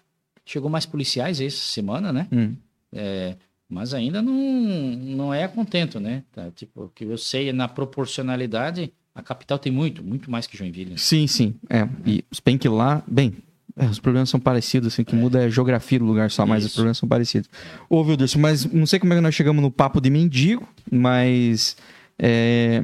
[0.45, 2.27] Chegou mais policiais essa semana, né?
[2.31, 2.55] Hum.
[2.93, 3.35] É,
[3.69, 6.23] mas ainda não, não é contento, né?
[6.33, 10.47] Tá, tipo, o que eu sei é na proporcionalidade, a capital tem muito, muito mais
[10.47, 10.91] que Joinville.
[10.91, 10.97] né?
[10.97, 11.53] Sim, sim.
[11.69, 11.87] É.
[12.05, 13.35] E bem que lá, bem,
[13.75, 16.45] é, os problemas são parecidos, assim, o que muda é a geografia do lugar só,
[16.45, 16.75] mas os Isso.
[16.75, 17.49] problemas são parecidos.
[17.89, 21.77] Ô, Wilderson, mas não sei como é que nós chegamos no papo de mendigo, mas
[22.17, 22.83] é,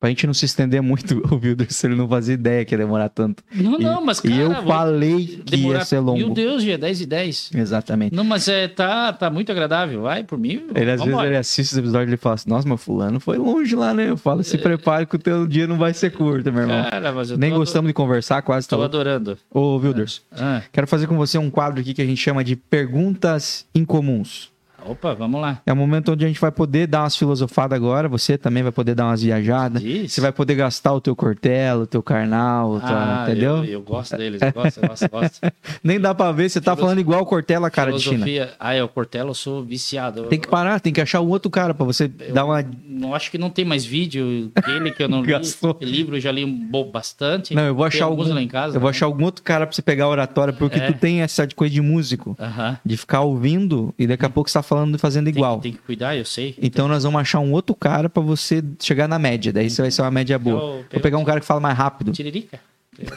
[0.00, 3.08] pra gente não se estender muito, o Wilderson ele não fazia ideia que ia demorar
[3.08, 3.42] tanto.
[3.54, 6.18] Não, E- não, mas cara, e eu falei que demorar- ia ser longo.
[6.18, 7.50] Meu Deus, é 10 e 10.
[7.54, 8.14] Exatamente.
[8.14, 10.02] Não, mas é, tá, tá muito agradável.
[10.02, 10.62] Vai, por mim.
[10.74, 11.26] Ele às vezes vambora.
[11.28, 14.08] ele assiste os episódios e ele fala assim, nossa, mas fulano foi longe lá, né?
[14.10, 16.84] Eu falo, se prepare que o teu dia não vai ser curto, meu irmão.
[16.90, 18.82] Cara, mas eu Nem gostamos de conversar, quase Tô tô.
[18.82, 19.36] adorando.
[19.50, 22.54] Ô, Wilders, Ah, quero fazer com você um quadro aqui que a gente chama de
[22.56, 24.50] Perguntas Incomuns.
[24.88, 25.60] Opa, vamos lá.
[25.66, 28.72] É o momento onde a gente vai poder dar umas filosofadas agora, você também vai
[28.72, 29.82] poder dar umas viajadas.
[29.82, 30.12] Diz.
[30.12, 33.56] Você vai poder gastar o teu cortelo, o teu carnal, o Ah, entendeu?
[33.58, 35.40] Eu, eu gosto deles, eu gosto, eu gosto, eu gosto.
[35.82, 38.24] Nem dá pra ver, você tá Filoso- falando igual o Cortella, cara de China.
[38.24, 38.54] Filosofia.
[38.58, 40.20] Ah, é, o Cortella, eu sou viciado.
[40.20, 42.64] Eu- Tem que parar, tem que achar um outro cara pra você dar uma...
[42.86, 45.28] Não acho que não tem mais vídeo dele que eu não li.
[45.28, 45.76] Gastou.
[45.80, 46.44] Livro eu já li
[46.92, 47.54] bastante.
[47.54, 48.22] Não, eu vou achar algum...
[48.32, 48.76] lá em casa.
[48.76, 48.96] eu vou né?
[48.96, 50.86] achar algum outro cara pra você pegar a oratória, porque É.
[50.92, 52.36] tu tem essa coisa de músico.
[52.38, 52.78] Aham.
[52.84, 55.60] De ficar ouvindo e daqui a pouco você tá falando e fazendo Tem, igual.
[55.60, 56.54] tem que cuidar, eu sei.
[56.60, 59.52] Então nós vamos achar um outro cara pra você chegar na média.
[59.52, 60.56] Daí você vai ser uma média boa.
[60.60, 62.12] Eu- Vou pegar um cara que fala mais rápido.
[62.12, 62.60] Tiririca.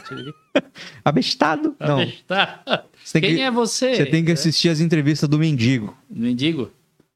[0.08, 0.38] Tiririca.
[1.04, 1.74] Abestado?
[1.80, 1.98] Não.
[1.98, 3.94] Tem Quem que- é você?
[3.96, 5.96] Você tem que assistir as entrevistas do mendigo.
[6.10, 6.70] Mendigo?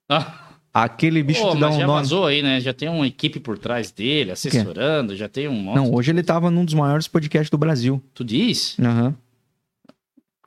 [0.08, 0.42] Ah,
[0.74, 2.00] Aquele bicho pô, te dá um já nome.
[2.00, 2.60] vazou aí, né?
[2.60, 5.76] Já tem uma equipe por trás dele, assessorando, já tem um monte.
[5.76, 8.02] Não, hoje ele tava num dos maiores podcasts do Brasil.
[8.12, 8.76] Tu diz?
[8.78, 9.14] Aham.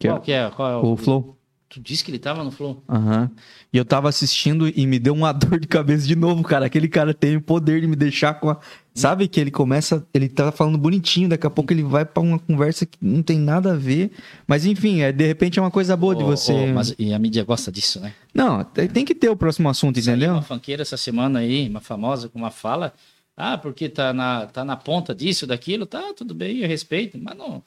[0.03, 0.49] É Qual que é?
[0.51, 0.91] Qual é o...
[0.93, 1.35] o Flow.
[1.69, 2.83] Tu disse que ele tava no Flow?
[2.89, 3.29] Aham.
[3.71, 6.65] E eu tava assistindo e me deu uma dor de cabeça de novo, cara.
[6.65, 8.57] Aquele cara tem o poder de me deixar com a.
[8.95, 10.03] Sabe que ele começa.
[10.11, 13.37] Ele tá falando bonitinho, daqui a pouco ele vai pra uma conversa que não tem
[13.37, 14.11] nada a ver.
[14.47, 16.51] Mas enfim, é, de repente é uma coisa boa de Ô, você.
[16.51, 18.13] ô, mas e a mídia gosta disso, né?
[18.33, 20.33] Não, tem que ter o próximo assunto, entendeu?
[20.33, 22.93] Uma fanqueira essa semana aí, uma famosa com uma fala.
[23.37, 27.37] Ah, porque tá na, tá na ponta disso, daquilo, tá, tudo bem, eu respeito, mas
[27.37, 27.63] não.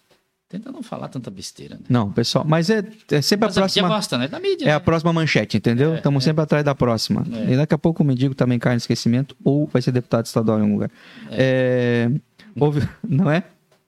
[0.52, 1.80] Tenta não falar tanta besteira, né?
[1.88, 3.88] Não, pessoal, mas é, é sempre Mas a a próxima.
[3.88, 4.28] gosta, né?
[4.28, 4.64] Da mídia.
[4.64, 4.74] É né?
[4.74, 5.94] a próxima manchete, entendeu?
[5.94, 6.24] É, Estamos é.
[6.26, 7.24] sempre atrás da próxima.
[7.48, 7.54] É.
[7.54, 10.58] E daqui a pouco o mendigo também cai no esquecimento ou vai ser deputado estadual
[10.58, 10.90] em algum lugar.
[11.30, 12.10] É,
[12.54, 13.44] houve- não é?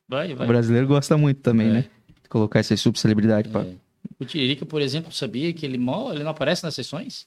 [0.08, 0.46] Vai, vai.
[0.46, 1.72] O brasileiro gosta muito também, É.
[1.72, 1.84] né?
[2.22, 3.60] De colocar essas subcelebridades pra...
[3.60, 3.74] É.
[4.18, 7.26] O Tiririca, por exemplo, sabia que ele mal, ele não aparece nas sessões?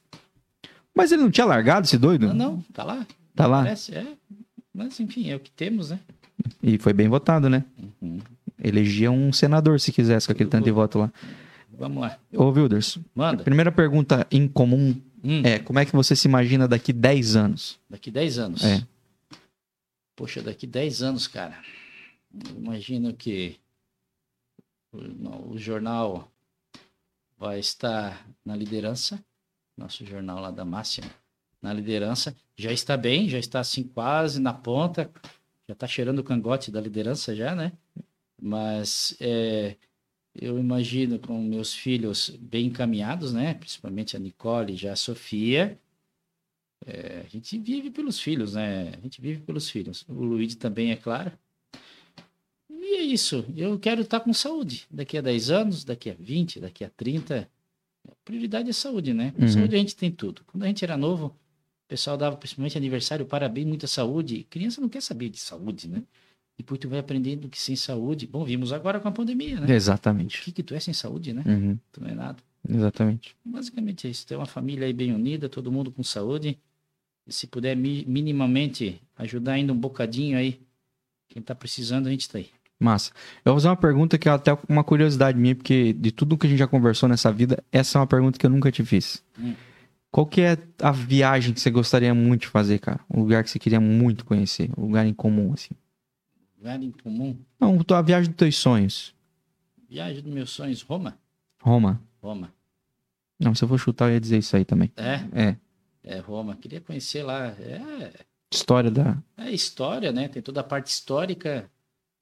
[0.95, 2.27] Mas ele não tinha largado esse doido?
[2.29, 3.05] Não, não, tá lá.
[3.35, 3.59] Tá lá?
[3.59, 4.03] Aparece, é.
[4.73, 5.99] Mas enfim, é o que temos, né?
[6.63, 7.63] E foi bem votado, né?
[8.01, 8.19] Uhum.
[8.63, 11.11] Elegia um senador se quisesse com aquele tanto de voto lá.
[11.77, 12.17] Vamos lá.
[12.33, 13.43] Ô, Wilders, Manda.
[13.43, 17.79] primeira pergunta em comum Hum, é como é que você se imagina daqui 10 anos?
[17.89, 18.63] Daqui 10 anos.
[18.63, 18.85] É.
[20.15, 21.61] Poxa, daqui 10 anos, cara.
[22.33, 23.59] Eu imagino que
[24.91, 26.31] o, o jornal
[27.37, 29.19] vai estar na liderança.
[29.75, 31.09] Nosso jornal lá da Máxima.
[31.61, 32.35] Na liderança.
[32.55, 35.11] Já está bem, já está assim quase na ponta.
[35.67, 37.73] Já está cheirando o cangote da liderança já, né?
[38.41, 39.75] Mas é,
[40.39, 43.55] eu imagino com meus filhos bem encaminhados, né?
[43.55, 45.79] Principalmente a Nicole e já a Sofia.
[46.85, 48.93] É, a gente vive pelos filhos, né?
[48.97, 50.05] A gente vive pelos filhos.
[50.07, 51.31] O Luiz também, é claro.
[52.69, 53.43] E é isso.
[53.55, 54.85] Eu quero estar com saúde.
[54.91, 57.49] Daqui a 10 anos, daqui a 20, daqui a 30.
[58.07, 59.33] A prioridade é saúde, né?
[59.39, 59.47] Uhum.
[59.47, 60.43] saúde a gente tem tudo.
[60.45, 64.45] Quando a gente era novo, o pessoal dava principalmente aniversário, parabéns, muita saúde.
[64.49, 66.03] Criança não quer saber de saúde, né?
[66.57, 68.25] Depois tu vai aprendendo que sem saúde.
[68.25, 69.67] Bom, vimos agora com a pandemia, né?
[69.67, 70.41] O Exatamente.
[70.41, 71.43] que, que tu é sem saúde, né?
[71.45, 72.37] Uhum, Tu não é nada.
[72.67, 73.35] exatamente.
[73.45, 74.25] Basicamente é isso.
[74.25, 76.57] Ter uma família aí bem unida, todo mundo com saúde.
[77.27, 80.59] E se puder mi- minimamente ajudar ainda um bocadinho aí,
[81.27, 82.49] quem tá precisando, a gente tá aí.
[82.79, 83.11] Massa.
[83.43, 86.47] Eu vou fazer uma pergunta que é até uma curiosidade minha, porque de tudo que
[86.47, 89.23] a gente já conversou nessa vida, essa é uma pergunta que eu nunca te fiz.
[89.39, 89.53] Hum.
[90.09, 92.99] Qual que é a viagem que você gostaria muito de fazer, cara?
[93.13, 95.75] Um lugar que você queria muito conhecer, um lugar em comum, assim.
[96.67, 99.15] Lugar em comum, Não, a viagem dos teus sonhos.
[99.89, 101.17] viagem dos meus sonhos, Roma?
[101.61, 102.01] Roma.
[102.21, 102.51] Roma.
[103.39, 104.91] Não, se eu for chutar, eu ia dizer isso aí também.
[104.97, 105.55] É, É.
[106.03, 106.57] é Roma.
[106.57, 107.47] Queria conhecer lá.
[107.57, 108.11] É,
[108.51, 110.27] História da é história, né?
[110.27, 111.69] Tem toda a parte histórica.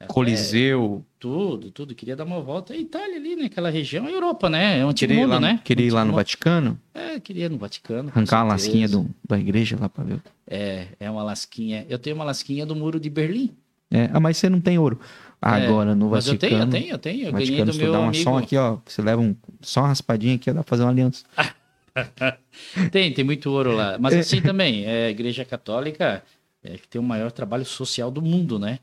[0.08, 1.04] Coliseu.
[1.18, 1.96] tudo, tudo.
[1.96, 2.74] Queria dar uma volta.
[2.74, 3.46] A Itália ali, né?
[3.46, 4.80] Aquela região, a Europa, né?
[4.80, 5.60] É um antigo Queria mundo, lá, né?
[5.64, 6.80] queria ir lá no Vaticano.
[6.94, 8.10] É, queria ir no Vaticano.
[8.10, 10.22] arrancar uma lasquinha do, da igreja lá pra ver.
[10.46, 11.86] É, é uma lasquinha.
[11.90, 13.56] Eu tenho uma lasquinha do muro de Berlim.
[13.96, 15.00] É, ah, mas você não tem ouro.
[15.42, 16.40] Agora, no É, Mas eu Vaticano.
[16.40, 17.28] tenho, eu tenho, eu tenho.
[17.28, 18.24] Eu Vaticano, se tu dá uma amigo.
[18.24, 18.78] som aqui, ó.
[18.86, 21.24] Você leva um, só uma raspadinha aqui, dá pra fazer uma aliança.
[22.92, 23.98] Tem, tem muito ouro lá.
[23.98, 26.22] Mas assim também, é, a Igreja Católica
[26.62, 28.80] é, que tem o maior trabalho social do mundo, né?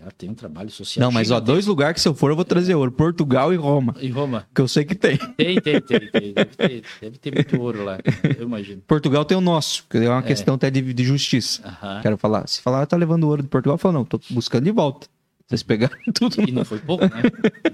[0.00, 1.04] Ela tem um trabalho social.
[1.04, 3.56] Não, mas ó, dois lugares que se eu for eu vou trazer ouro: Portugal e
[3.56, 3.94] Roma.
[4.00, 4.46] Em Roma.
[4.54, 5.18] Que eu sei que tem.
[5.36, 6.10] Tem, tem, tem.
[6.10, 6.32] tem.
[6.32, 7.98] Deve, ter, deve ter muito ouro lá,
[8.38, 8.80] eu imagino.
[8.86, 11.60] Portugal tem o nosso, que é uma questão até de, de justiça.
[11.66, 12.00] Aham.
[12.00, 12.48] Quero falar.
[12.48, 15.06] Se falar, tá levando ouro de Portugal, eu falo, não, tô buscando de volta.
[15.46, 16.48] Vocês pegaram tudo.
[16.48, 17.22] E não foi pouco, né?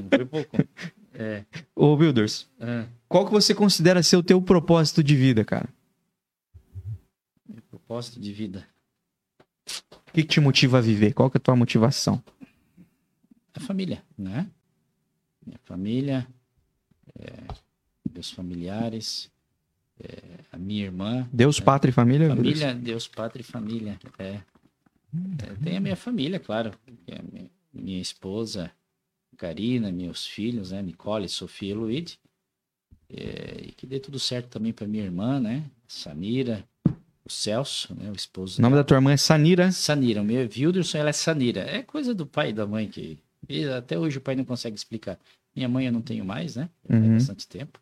[0.00, 0.56] Não foi pouco.
[1.14, 1.44] É.
[1.76, 5.68] Ô, Wilders, Ah, qual que você considera ser o teu propósito de vida, cara?
[7.70, 8.66] propósito de vida.
[10.16, 11.12] O que, que te motiva a viver?
[11.12, 12.24] Qual que é a tua motivação?
[13.52, 14.50] A família, né?
[15.44, 16.26] Minha família,
[17.18, 17.42] é,
[18.10, 19.30] meus familiares,
[20.00, 21.28] é, a minha irmã.
[21.30, 22.30] Deus, pátria e família?
[22.30, 24.00] Família, Deus, pátria e família.
[24.18, 24.24] É.
[24.32, 26.72] É, tem a minha família, claro.
[27.06, 28.72] é minha, minha esposa,
[29.36, 30.80] Karina, meus filhos, né?
[30.80, 32.18] Nicole, Sofia e Luíde.
[33.10, 35.70] É, e que dê tudo certo também para minha irmã, né?
[35.86, 36.66] Samira,
[37.26, 38.10] o Celso, né?
[38.10, 39.72] O esposo O nome da tua irmã é Sanira.
[39.72, 41.60] Sanira, o meu é Wilderson, ela é Sanira.
[41.60, 43.18] É coisa do pai e da mãe que.
[43.76, 45.18] até hoje o pai não consegue explicar.
[45.54, 46.70] Minha mãe eu não tenho mais, né?
[46.88, 47.14] Uhum.
[47.14, 47.80] bastante tempo.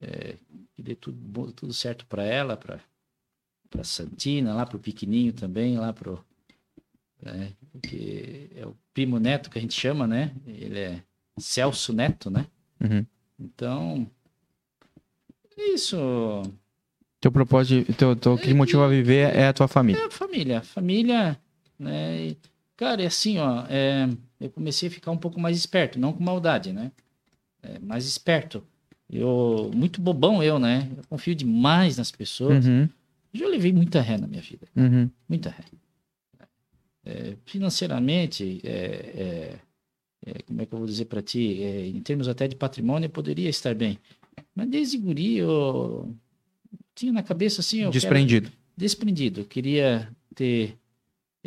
[0.00, 0.36] É,
[0.74, 2.80] que dê tudo, tudo certo para ela, para
[3.74, 6.24] para Santina, lá pro pequenininho também, lá pro.
[7.20, 10.32] né, que é o primo neto que a gente chama, né?
[10.46, 11.02] Ele é
[11.38, 12.46] Celso Neto, né?
[12.80, 13.04] Uhum.
[13.38, 14.10] Então.
[15.58, 15.98] é Isso.
[17.24, 19.98] Teu propósito, teu, teu, o que te motiva a viver é a tua família.
[19.98, 20.60] É a família.
[20.60, 21.40] Família,
[21.78, 22.26] né?
[22.26, 22.36] E,
[22.76, 23.64] cara, é assim, ó.
[23.66, 24.06] é,
[24.38, 26.92] eu comecei a ficar um pouco mais esperto, não com maldade, né?
[27.62, 28.62] É, mais esperto.
[29.10, 30.86] Eu, muito bobão eu, né?
[30.98, 32.66] Eu confio demais nas pessoas.
[32.66, 32.86] Uhum,
[33.32, 34.68] Já levei muita ré na minha vida.
[34.76, 35.08] uhum.
[35.26, 35.64] Muita ré.
[37.06, 38.68] É, financeiramente, é,
[39.16, 39.58] é,
[40.26, 41.62] é, como é que eu vou dizer para ti?
[41.62, 43.98] É, em termos até de patrimônio, eu poderia estar bem.
[44.54, 46.14] Mas desde guri, eu
[46.94, 47.78] tinha na cabeça assim...
[47.78, 48.52] Eu quero- Desprendido.
[48.76, 49.40] desprendido.
[49.40, 50.76] Eu queria ter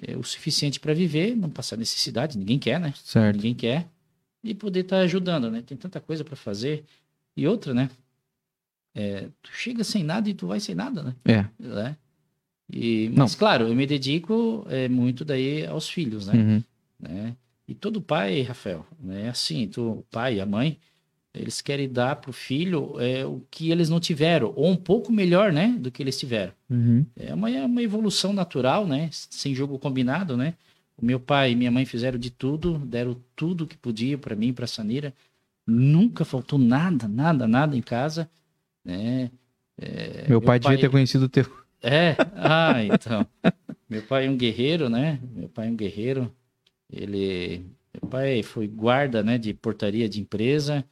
[0.01, 2.93] eh, o suficiente para viver, não passar necessidade, ninguém quer, né?
[3.03, 3.35] Certo.
[3.37, 3.87] Ninguém quer.
[4.43, 5.61] E poder estar ajudando, né?
[5.65, 6.83] Tem tanta coisa para fazer.
[7.35, 7.89] E outra, né?
[8.95, 11.15] É, tu chega sem nada e tu vai sem nada, né?
[11.25, 11.45] É.
[11.59, 11.95] Né?
[12.71, 16.33] E, mas, claro, eu me dedico é, muito daí aos filhos, né?
[16.33, 16.63] Uhum.
[16.99, 17.35] né?
[17.67, 20.77] E todo pai, Rafael, é assim, tu, o pai e a mãe,
[21.37, 25.51] eles querem dar pro filho é, o que eles não tiveram, ou um pouco melhor,
[25.51, 26.51] né, do que eles tiveram.
[26.69, 27.05] Uhum.
[27.15, 30.53] É uma, é uma evolução natural, né, sem jogo combinado, né.
[30.97, 34.51] O meu pai e minha mãe fizeram de tudo, deram tudo que podia para mim,
[34.51, 35.13] para Sanira.
[35.65, 38.27] Nunca faltou nada, nada, nada em casa,
[38.83, 39.29] né.
[39.79, 41.45] É, meu, pai devia ter conhecido o teu.
[41.83, 43.27] É, ah, então.
[43.87, 45.19] meu pai é um guerreiro, né?
[45.35, 46.33] Meu pai é um guerreiro.
[46.91, 50.83] Ele, meu pai foi guarda, né, de portaria de empresa.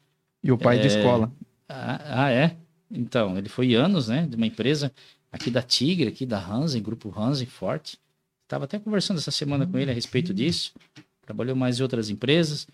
[0.45, 1.31] E o pai É, de escola.
[1.67, 2.55] Ah, ah, é?
[2.91, 4.91] Então, ele foi anos, né, de uma empresa
[5.31, 7.97] aqui da Tigre, aqui da Hansen, grupo Hansen forte.
[8.43, 10.71] Estava até conversando essa semana com ele a respeito disso.
[11.25, 12.67] Trabalhou mais em outras empresas.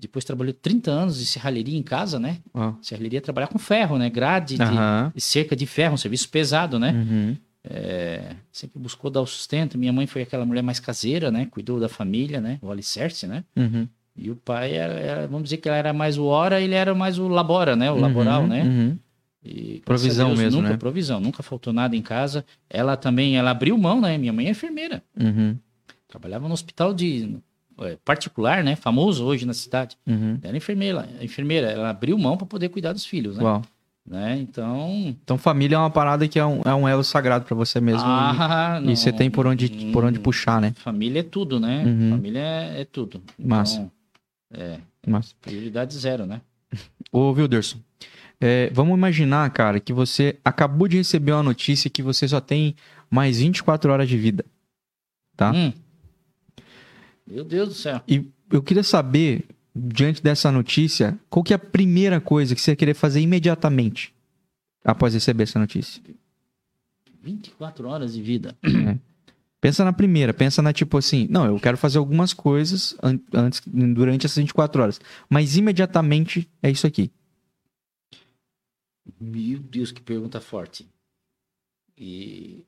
[0.00, 2.38] Depois trabalhou 30 anos de serralheria em casa, né?
[2.54, 2.72] Ó.
[2.80, 4.08] Serralheria é trabalhar com ferro, né?
[4.08, 4.64] Grade de,
[5.14, 6.92] de cerca de ferro, um serviço pesado, né?
[6.92, 7.36] Uhum.
[7.62, 9.76] É, sempre buscou dar o sustento.
[9.76, 11.46] Minha mãe foi aquela mulher mais caseira, né?
[11.50, 12.58] Cuidou da família, né?
[12.62, 13.44] O alicerce, né?
[13.54, 13.86] Uhum.
[14.20, 16.94] E o pai era, era- vamos dizer que ela era mais o hora, ele era
[16.94, 17.90] mais o labora, né?
[17.90, 18.62] O Uhum, laboral, né?
[18.64, 18.98] uhum.
[19.44, 20.76] E, Provisão Deus, mesmo, nunca, né?
[20.76, 22.44] Provisão, nunca faltou nada em casa.
[22.68, 24.18] Ela também, ela abriu mão, né?
[24.18, 25.02] Minha mãe é enfermeira.
[25.18, 25.56] Uhum.
[26.08, 27.36] Trabalhava no hospital de
[27.80, 28.74] é, particular, né?
[28.74, 29.96] Famoso hoje na cidade.
[30.06, 30.38] Uhum.
[30.42, 31.68] Ela é enfermeira, enfermeira.
[31.70, 33.44] Ela abriu mão para poder cuidar dos filhos, né?
[33.44, 33.62] Uau.
[34.04, 34.38] Né?
[34.40, 37.78] Então, Então família é uma parada que é um, é um elo sagrado pra você
[37.78, 38.02] mesmo.
[38.08, 40.72] ah, e, e você não- tem por onde, por onde puxar, né?
[40.76, 41.84] Família é tudo, né?
[41.86, 42.10] Uhum.
[42.10, 43.22] Família é, é tudo.
[43.38, 43.90] Massa.
[44.50, 46.40] É, Mas, prioridade zero, né?
[47.12, 47.78] ô, Wilderson,
[48.40, 52.74] é, vamos imaginar, cara, que você acabou de receber uma notícia que você só tem
[53.10, 54.44] mais 24 horas de vida.
[55.36, 55.52] Tá.
[55.52, 55.72] Hum.
[57.26, 58.00] Meu Deus do céu.
[58.08, 59.44] E eu queria saber,
[59.74, 64.14] diante dessa notícia, qual que é a primeira coisa que você ia querer fazer imediatamente
[64.84, 66.02] após receber essa notícia?
[67.22, 68.56] 24 horas de vida.
[69.60, 73.60] Pensa na primeira, pensa na tipo assim, não, eu quero fazer algumas coisas an- antes,
[73.66, 77.10] durante essas 24 horas, mas imediatamente é isso aqui.
[79.20, 80.88] Meu Deus, que pergunta forte.
[81.96, 82.64] E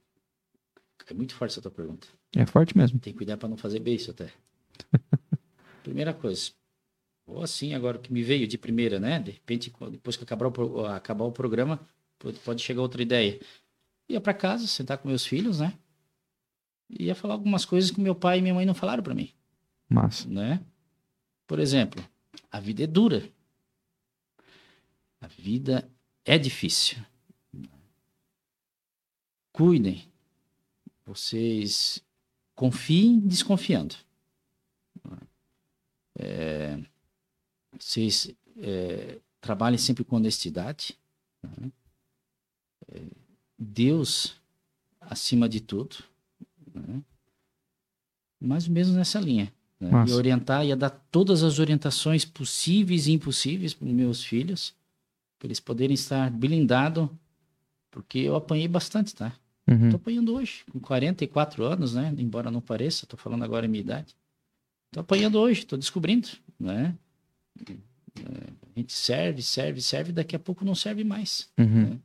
[1.06, 2.08] é muito forte essa tua pergunta.
[2.36, 2.98] É forte mesmo.
[2.98, 4.32] Tem que cuidar para não fazer beijo até.
[5.82, 6.50] Primeira coisa.
[7.26, 9.20] Ou assim, agora que me veio de primeira, né?
[9.20, 11.80] De repente, depois que acabar o, acabar o programa,
[12.18, 13.38] pode- pode chegar outra ideia.
[14.08, 15.72] Ia para casa, sentar com meus filhos, né?
[16.98, 19.32] Ia falar algumas coisas que meu pai e minha mãe não falaram para mim,
[19.88, 20.28] Massa.
[20.28, 20.60] né?
[21.46, 22.02] Por exemplo,
[22.50, 23.28] a vida é dura.
[25.20, 25.88] A vida
[26.24, 26.98] é difícil.
[29.52, 30.08] Cuidem.
[31.04, 32.02] Vocês
[32.54, 33.94] confiem desconfiando.
[36.18, 36.78] É,
[37.78, 40.98] vocês é, trabalhem sempre com honestidade.
[41.42, 41.72] né?
[42.88, 43.02] É,
[43.58, 44.40] Deus
[45.00, 45.96] acima de tudo.
[46.86, 47.02] Né?
[48.40, 49.52] Mais ou menos nessa linha.
[49.78, 49.90] né?
[50.08, 54.74] E orientar, ia dar todas as orientações possíveis e impossíveis para os meus filhos,
[55.38, 57.08] para eles poderem estar blindados,
[57.90, 59.32] porque eu apanhei bastante, tá?
[59.66, 59.90] Uhum.
[59.90, 62.14] Tô apanhando hoje, com 44 anos, né?
[62.18, 64.14] Embora não pareça, tô falando agora a minha idade.
[64.90, 66.28] Tô apanhando hoje, tô descobrindo,
[66.58, 66.96] né?
[67.66, 71.48] É, A gente serve, serve, serve, daqui a pouco não serve mais.
[71.58, 71.98] Uhum.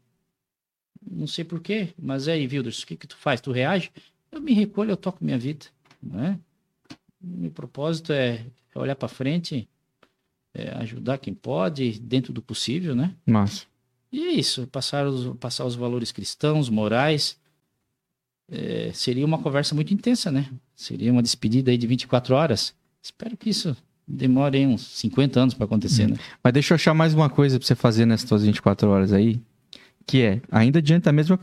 [1.09, 3.41] Não sei porquê, mas aí, Wilders, o que que tu faz?
[3.41, 3.91] Tu reage?
[4.35, 5.65] Eu me recolho, eu toco minha vida,
[6.03, 6.37] né?
[7.19, 8.45] Meu propósito é
[8.75, 9.67] é olhar para frente,
[10.53, 13.15] é ajudar quem pode, dentro do possível, né?
[13.25, 13.65] Massa.
[14.11, 17.37] E é isso, passar os, passar os valores cristãos, morais.
[18.51, 20.49] É, seria uma conversa muito intensa, né?
[20.75, 22.75] Seria uma despedida aí de 24 horas.
[23.01, 23.75] Espero que isso
[24.07, 26.17] demore aí uns 50 anos para acontecer, né?
[26.43, 29.41] Mas deixa eu achar mais uma coisa pra você fazer nessas suas 24 horas aí,
[30.05, 31.39] que é, ainda diante da mesma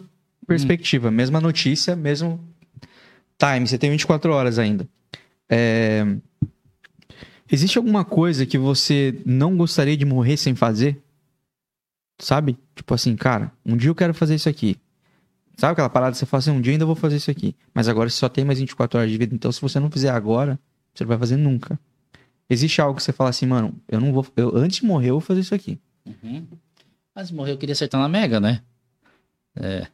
[0.47, 2.39] perspectiva, mesma notícia, mesmo
[3.39, 4.89] time, você tem 24 horas ainda.
[5.49, 6.05] É,
[7.53, 11.03] Existe alguma coisa que você não gostaria de morrer sem fazer?
[12.19, 12.57] Sabe?
[12.75, 14.79] Tipo assim, cara, um dia eu quero fazer isso aqui.
[15.59, 17.55] Sabe aquela parada que você fala assim, um dia ainda vou fazer isso aqui.
[17.75, 20.09] Mas agora você só tem mais 24 horas de vida, então se você não fizer
[20.09, 20.59] agora,
[20.95, 21.79] você não vai fazer nunca.
[22.49, 24.27] Existe algo que você fala assim, mano, eu não vou.
[24.35, 25.79] Eu, antes de morrer, eu vou fazer isso aqui.
[26.07, 26.47] Uhum.
[27.15, 28.63] Mas morreu, eu queria acertar na Mega, né?
[29.57, 29.87] É.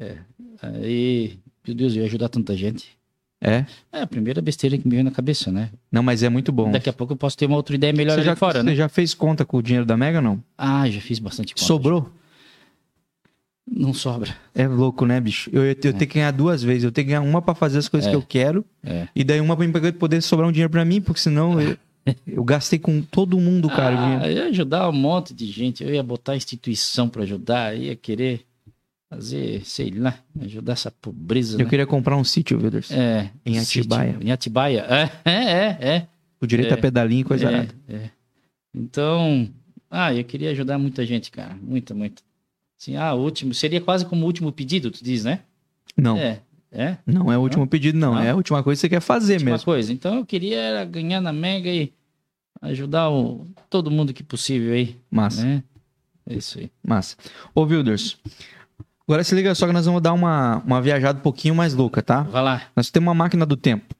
[0.00, 0.18] É.
[0.62, 2.88] Aí, meu Deus, eu ia ajudar tanta gente.
[3.44, 3.64] É?
[3.92, 5.70] É a primeira besteira que me veio na cabeça, né?
[5.90, 6.70] Não, mas é muito bom.
[6.70, 8.74] Daqui a pouco eu posso ter uma outra ideia melhor você já, fora, você né?
[8.76, 10.44] já fez conta com o dinheiro da Mega ou não?
[10.56, 11.66] Ah, já fiz bastante conta.
[11.66, 12.08] Sobrou?
[13.68, 14.36] Não sobra.
[14.54, 15.48] É louco, né, bicho?
[15.52, 16.84] Eu, eu, eu tenho que ganhar duas vezes.
[16.84, 18.10] Eu tenho que ganhar uma pra fazer as coisas É.
[18.10, 18.64] que eu quero.
[18.84, 19.08] É.
[19.14, 21.76] E daí uma pra mim poder sobrar um dinheiro pra mim, porque senão eu,
[22.26, 23.94] eu gastei com todo mundo, cara.
[23.96, 25.82] o Ah, eu ia ajudar um monte de gente.
[25.82, 27.76] Eu ia botar instituição para ajudar.
[27.76, 28.44] Ia querer
[29.12, 31.56] fazer, sei lá, ajudar essa pobreza.
[31.56, 31.70] Eu né?
[31.70, 32.90] queria comprar um sítio, Wilders.
[32.90, 33.30] É.
[33.44, 34.16] Em sítio, Atibaia.
[34.22, 34.86] Em Atibaia.
[34.88, 35.78] É, é, é.
[35.96, 36.06] é.
[36.40, 36.74] O direito É.
[36.74, 37.74] a pedalinho e coisa é, arada.
[37.88, 38.10] é.
[38.74, 39.50] Então,
[39.90, 41.54] ah, eu queria ajudar muita gente, cara.
[41.60, 42.22] Muita, muita.
[42.80, 43.52] Assim, ah, último.
[43.52, 45.40] Seria quase como o último pedido, tu diz, né?
[45.96, 46.40] Não, É.
[46.74, 46.96] É?
[47.06, 48.14] não é o último pedido, não.
[48.14, 48.22] Não?
[48.22, 49.64] É a última coisa que você quer fazer Última mesmo.
[49.66, 49.92] coisa.
[49.92, 51.92] Então eu queria ganhar na Mega e
[52.62, 55.62] ajudar o, todo mundo que possível aí, Massa, né?
[56.26, 56.70] É isso aí.
[56.82, 57.14] massa.
[57.54, 58.16] Ô, Wilders,
[59.06, 62.02] agora se liga só que nós vamos dar uma, uma viajada um pouquinho mais louca,
[62.02, 62.22] tá?
[62.22, 62.62] Vai lá.
[62.74, 63.94] Nós temos uma máquina do tempo.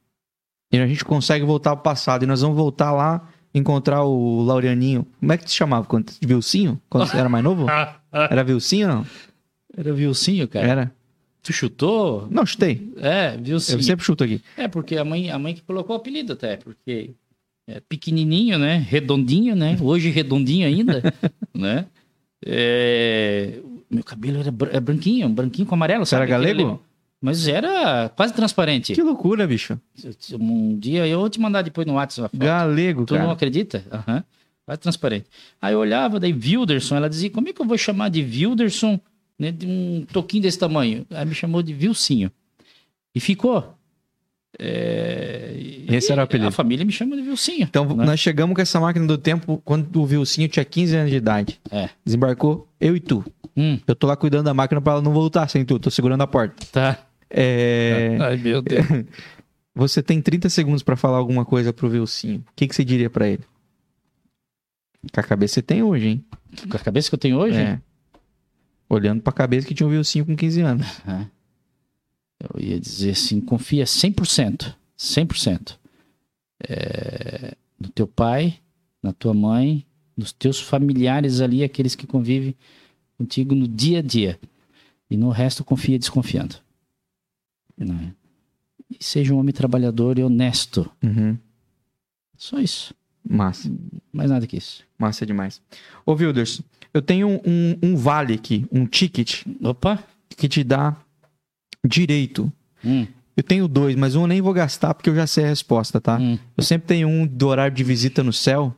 [0.72, 2.22] E a gente consegue voltar ao passado.
[2.22, 5.06] E nós vamos voltar lá, encontrar o Laureaninho.
[5.20, 5.86] Como é que te chamava?
[5.86, 6.80] Quando, Vilcinho?
[6.88, 7.66] Quando você era mais novo?
[8.12, 9.06] Era Vilcinho ou não?
[9.74, 10.66] Era Vilcinho, cara.
[10.66, 10.92] Era.
[11.42, 12.28] Tu chutou?
[12.30, 12.92] Não, chutei.
[12.98, 13.78] É, Vilcinho.
[13.78, 14.42] Eu sempre chuto aqui.
[14.56, 17.10] É, porque a mãe, a mãe que colocou o apelido até, porque
[17.66, 18.76] é pequenininho, né?
[18.88, 19.76] Redondinho, né?
[19.80, 21.02] Hoje redondinho ainda,
[21.54, 21.86] né?
[22.44, 23.60] É,
[23.92, 26.24] Meu cabelo era br- é branquinho, branquinho com amarelo, Você era?
[26.24, 26.82] Aquele- galego?
[27.20, 28.94] Mas era quase transparente.
[28.94, 29.78] Que loucura, bicho.
[30.32, 32.26] Um dia eu vou te mandar depois no WhatsApp.
[32.26, 32.44] a foto.
[32.44, 33.32] Galego, Tu não cara.
[33.32, 33.84] acredita?
[33.92, 34.24] Aham.
[34.66, 35.26] Quase transparente.
[35.60, 38.98] Aí eu olhava, daí Wilderson, ela dizia, como é que eu vou chamar de Wilderson,
[39.38, 41.06] né, de um toquinho desse tamanho?
[41.10, 42.30] Aí me chamou de Vilcinho.
[43.14, 43.72] E ficou.
[44.58, 45.54] É,
[45.88, 46.48] Esse era o apelido.
[46.48, 47.62] A família me chama de Vilcinho.
[47.64, 48.04] Então, né?
[48.04, 51.60] nós chegamos com essa máquina do tempo quando o Vilcinho tinha 15 anos de idade.
[51.70, 51.88] É.
[52.04, 53.24] Desembarcou eu e tu.
[53.56, 55.78] Hum, Eu tô lá cuidando da máquina pra ela não voltar sem tu.
[55.78, 56.66] Tô segurando a porta.
[56.72, 57.06] tá.
[57.28, 58.16] É...
[58.22, 58.84] Ai, meu Deus.
[59.74, 62.40] Você tem 30 segundos pra falar alguma coisa pro Vilcinho.
[62.40, 63.42] O que, que você diria pra ele?
[65.12, 66.24] Com a cabeça que você tem hoje, hein?
[66.70, 67.80] Com a cabeça que eu tenho hoje, É.
[68.88, 70.86] Olhando pra cabeça que tinha um Vilcinho com 15 anos.
[72.38, 75.78] Eu ia dizer assim, confia 100%, 100%
[76.68, 78.58] é, no teu pai,
[79.02, 82.54] na tua mãe, nos teus familiares ali, aqueles que convivem
[83.18, 84.38] contigo no dia a dia.
[85.10, 86.56] E no resto confia desconfiando.
[87.76, 88.12] Né?
[88.90, 90.90] E seja um homem trabalhador e honesto.
[91.02, 91.36] Uhum.
[92.36, 92.94] Só isso.
[93.28, 93.70] Massa.
[94.12, 94.84] Mais nada que isso.
[94.98, 95.60] Massa demais.
[96.04, 96.60] Ô, Wilders,
[96.92, 100.02] eu tenho um, um vale aqui, um ticket, Opa!
[100.36, 100.96] que te dá
[101.86, 102.50] direito.
[102.84, 103.06] Hum,
[103.36, 106.00] Eu tenho dois, mas um eu nem vou gastar porque eu já sei a resposta,
[106.00, 106.18] tá?
[106.18, 106.38] hum.
[106.56, 108.74] Eu sempre tenho um do horário de visita no céu,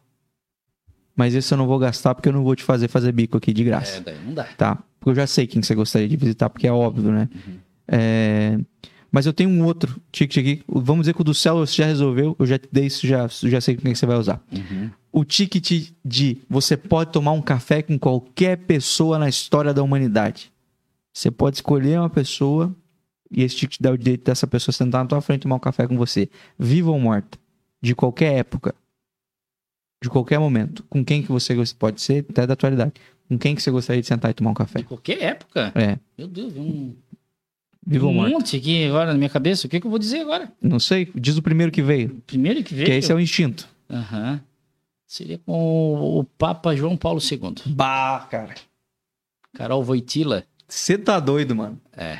[1.16, 3.53] mas esse eu não vou gastar porque eu não vou te fazer fazer bico aqui
[3.53, 3.99] de graça.
[3.99, 4.45] É, daí não dá.
[4.45, 4.78] Tá?
[4.99, 7.28] Porque eu já sei quem que você gostaria de visitar, porque é óbvio, né?
[7.35, 7.55] Uhum.
[7.86, 8.59] É,
[9.12, 10.65] Mas eu tenho um outro ticket aqui.
[10.66, 13.28] Vamos dizer que o do céu você já resolveu, eu já te dei isso, já,
[13.28, 14.43] já sei quem que você vai usar.
[14.53, 14.91] Uhum.
[15.12, 20.51] O ticket de você pode tomar um café com qualquer pessoa na história da humanidade.
[21.12, 22.74] Você pode escolher uma pessoa
[23.31, 25.61] e esse ticket dá o direito dessa pessoa sentar na tua frente e tomar um
[25.61, 26.28] café com você.
[26.59, 27.39] Viva ou morta.
[27.81, 28.74] De qualquer época.
[30.05, 30.85] De qualquer momento.
[30.90, 32.93] Com quem que você pode ser, até da atualidade.
[33.26, 34.82] Com quem que você gostaria de sentar e tomar um De café?
[34.82, 35.72] qualquer época.
[35.74, 35.98] É.
[36.18, 36.94] Meu Deus, um,
[37.86, 38.31] Viva ou um morta.
[38.31, 39.66] monte aqui agora na minha cabeça.
[39.66, 40.52] O que, que eu vou dizer agora?
[40.60, 41.10] Não sei.
[41.14, 42.22] Diz o primeiro que veio.
[42.26, 42.86] Primeiro que veio.
[42.86, 43.66] Que esse é o instinto.
[43.90, 44.43] Aham.
[45.06, 47.55] Seria com o, o Papa João Paulo II.
[47.72, 48.55] Bah, cara.
[49.55, 50.44] Carol Voitila.
[50.68, 51.81] Você tá doido, mano.
[51.97, 52.18] É,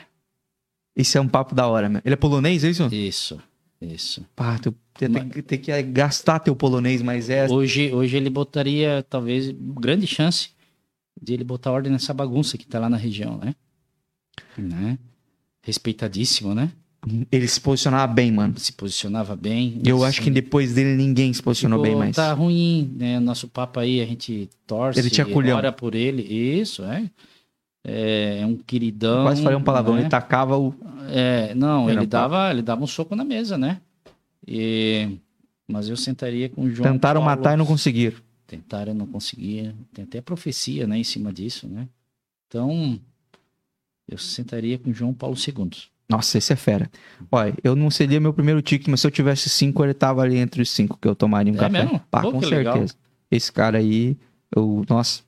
[0.97, 2.01] Esse é um papo da hora, meu.
[2.03, 2.87] Ele é polonês, é isso?
[2.95, 3.39] isso.
[3.81, 4.25] Isso.
[4.35, 7.47] Pá, tu tem, tem que- tem que gastar teu polonês, mas é.
[7.51, 10.51] Hoje, hoje ele botaria, talvez, grande chance
[11.21, 13.55] de ele botar ordem nessa bagunça que tá lá na região, né?
[14.57, 14.99] né?
[15.63, 16.71] Respeitadíssimo, né?
[17.31, 18.59] Ele se posicionava bem, mano.
[18.59, 19.81] Se posicionava bem.
[19.85, 22.17] Eu Assim, acho que depois dele ninguém se posicionou bem mais.
[22.17, 23.21] Tá ruim, né?
[23.21, 25.59] Nosso Papa aí, a gente torce, Ele tinha culhão.
[25.59, 26.23] ora por ele.
[26.23, 27.11] Isso, é.
[27.87, 29.25] É, é um queridão.
[29.25, 29.95] Quase falei um palavrão.
[29.97, 30.01] né?
[30.03, 30.75] Ele tacava o.
[31.11, 33.81] É, não, Era ele dava, ele dava um soco na mesa, né?
[34.47, 35.19] E,
[35.67, 37.37] mas eu sentaria com o João Tentaram Paulo.
[37.37, 38.17] matar e não conseguiram.
[38.47, 39.75] Tentaram, não conseguia.
[39.93, 41.89] Tem até profecia, né, em cima disso, né?
[42.49, 43.01] Então,
[44.09, 45.71] eu sentaria com o João Paulo II.
[46.09, 46.91] Nossa, esse é fera.
[47.33, 50.37] Olha, eu não seria meu primeiro ticket, mas se eu tivesse cinco, ele tava ali
[50.37, 51.83] entre os cinco que eu tomaria um É café.
[51.85, 51.99] mesmo?
[52.11, 52.57] Pá, Pô, com certeza.
[52.59, 52.87] legal.
[53.31, 54.17] Esse cara aí,
[54.55, 55.23] eu, nossa,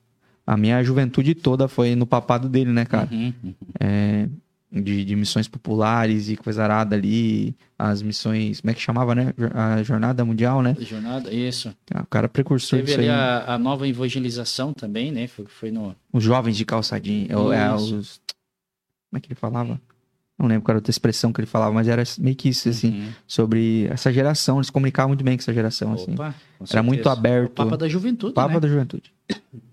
[0.45, 3.09] a minha juventude toda foi no papado dele, né, cara?
[3.11, 3.55] Uhum, uhum.
[3.79, 4.29] É,
[4.71, 9.33] de, de missões populares e coisa arada ali, as missões, como é que chamava, né?
[9.53, 10.75] A Jornada Mundial, né?
[10.79, 11.73] Jornada, isso.
[11.95, 15.27] O cara precursor Teve ali a, a nova evangelização também, né?
[15.27, 15.95] Foi, foi no.
[16.11, 17.27] Os jovens de calçadinho.
[17.53, 18.19] É, é, os...
[19.09, 19.79] Como é que ele falava?
[20.37, 22.91] Não lembro qual era outra expressão que ele falava, mas era meio que isso, assim,
[22.91, 23.09] Uhum.
[23.25, 24.57] sobre essa geração.
[24.57, 26.13] Eles comunicavam muito bem com essa geração, assim.
[26.13, 27.17] Opa, com Era muito certeza.
[27.17, 27.51] aberto.
[27.53, 28.59] O Papa da Juventude, Papa né?
[28.59, 29.11] da juventude.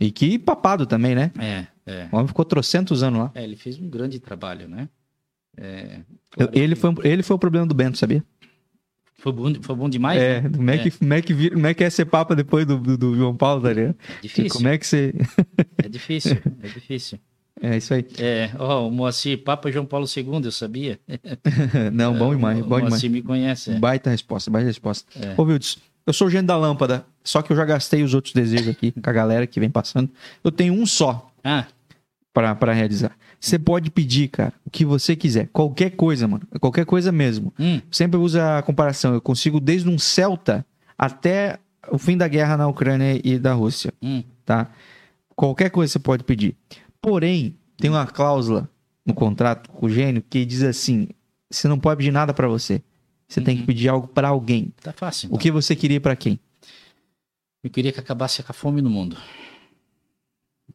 [0.01, 1.31] E que papado também, né?
[1.39, 2.09] É, é.
[2.12, 3.31] O homem ficou trocentos anos lá.
[3.35, 4.89] É, ele fez um grande trabalho, né?
[5.56, 6.01] É,
[6.31, 8.24] claro ele, que foi, ele foi o problema do Bento, sabia?
[9.16, 10.51] foi bom, foi bom demais, é, né?
[10.55, 12.77] como é, que, como, é que, vir- como é que é ser papa depois do,
[12.77, 13.97] do, do João Paulo, tá ligado?
[14.19, 15.15] É difícil, Como é que você...
[15.82, 17.19] é difícil, é difícil.
[17.62, 18.05] É isso aí.
[18.19, 20.98] É, ó, o Moacir, Papa João Paulo II, eu sabia.
[21.93, 22.90] Não, bom É, demais, o bom demais.
[22.94, 23.70] Moacir me conhece.
[23.70, 23.78] é.
[23.78, 25.09] Baita resposta, baita resposta.
[25.19, 25.40] É.
[25.40, 28.35] Ô, Vildes, eu sou o gênio da lâmpada, só que eu já gastei os outros
[28.35, 30.11] desejos aqui com a galera que vem passando.
[30.43, 31.66] Eu tenho um só Ah,
[32.33, 33.16] pra pra realizar.
[33.39, 35.49] Você pode pedir, cara, o que você quiser.
[35.53, 36.47] Qualquer coisa, mano.
[36.59, 37.53] Qualquer coisa mesmo.
[37.59, 39.12] hum, Sempre usa a comparação.
[39.15, 40.65] Eu consigo desde um Celta
[40.97, 41.59] até
[41.91, 44.23] o fim da guerra na Ucrânia e da Rússia, hum.
[44.47, 44.71] tá?
[45.37, 46.57] Qualquer coisa você pode pedir.
[47.03, 48.69] Porém, tem uma cláusula
[49.05, 51.09] no contrato com o gênio que diz assim:
[51.51, 52.83] você não pode pedir nada pra você.
[53.29, 53.66] Você tem que Uhum.
[53.66, 54.73] pedir algo pra alguém.
[54.83, 55.27] Tá fácil.
[55.27, 55.39] O então.
[55.39, 56.39] que você queria pra quem?
[57.62, 59.16] Eu queria que acabasse com a fome no mundo.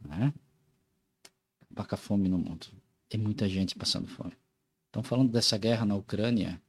[0.07, 0.33] Né?
[1.79, 2.67] Acabar com a fome no mundo.
[3.07, 4.33] Tem muita gente passando fome.
[4.87, 6.59] Estão falando dessa guerra na Ucrânia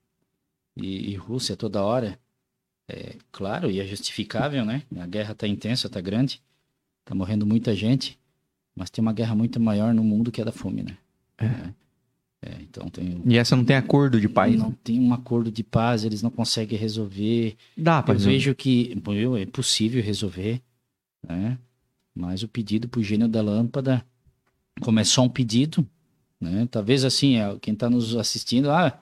[0.76, 2.18] e, e Rússia toda hora.
[2.88, 4.82] É claro, e é justificável, né?
[4.96, 6.40] A guerra tá intensa, tá grande.
[7.04, 8.18] Tá morrendo muita gente.
[8.74, 10.96] Mas tem uma guerra muito maior no mundo que é da fome, né?
[11.38, 11.80] É.
[12.42, 13.20] É, então tem.
[13.26, 14.56] E essa não tem acordo de paz.
[14.56, 14.76] não né?
[14.82, 17.56] tem um acordo de paz, eles não conseguem resolver.
[17.76, 20.62] Dá Eu vejo que bom, é possível resolver,
[21.26, 21.58] né?
[22.14, 24.04] Mas o pedido pro gênio da lâmpada,
[24.80, 25.86] como é só um pedido,
[26.40, 26.66] né?
[26.70, 28.98] Talvez assim, é, quem está nos assistindo, ah,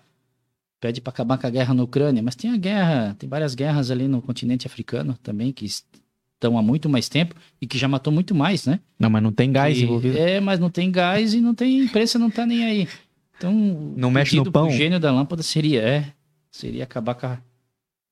[0.80, 3.90] pede para acabar com a guerra na Ucrânia, mas tem a guerra, tem várias guerras
[3.90, 8.12] ali no continente africano também que estão há muito mais tempo e que já matou
[8.12, 8.78] muito mais, né?
[8.98, 10.16] Não, mas não tem gás E- envolvido.
[10.18, 12.88] É, mas não tem gás e não tem imprensa, não tá nem aí.
[13.36, 13.52] Então,
[13.96, 14.70] Não o mexe no pão?
[14.70, 16.12] gênio da lâmpada seria, é,
[16.50, 17.36] seria acabar com a,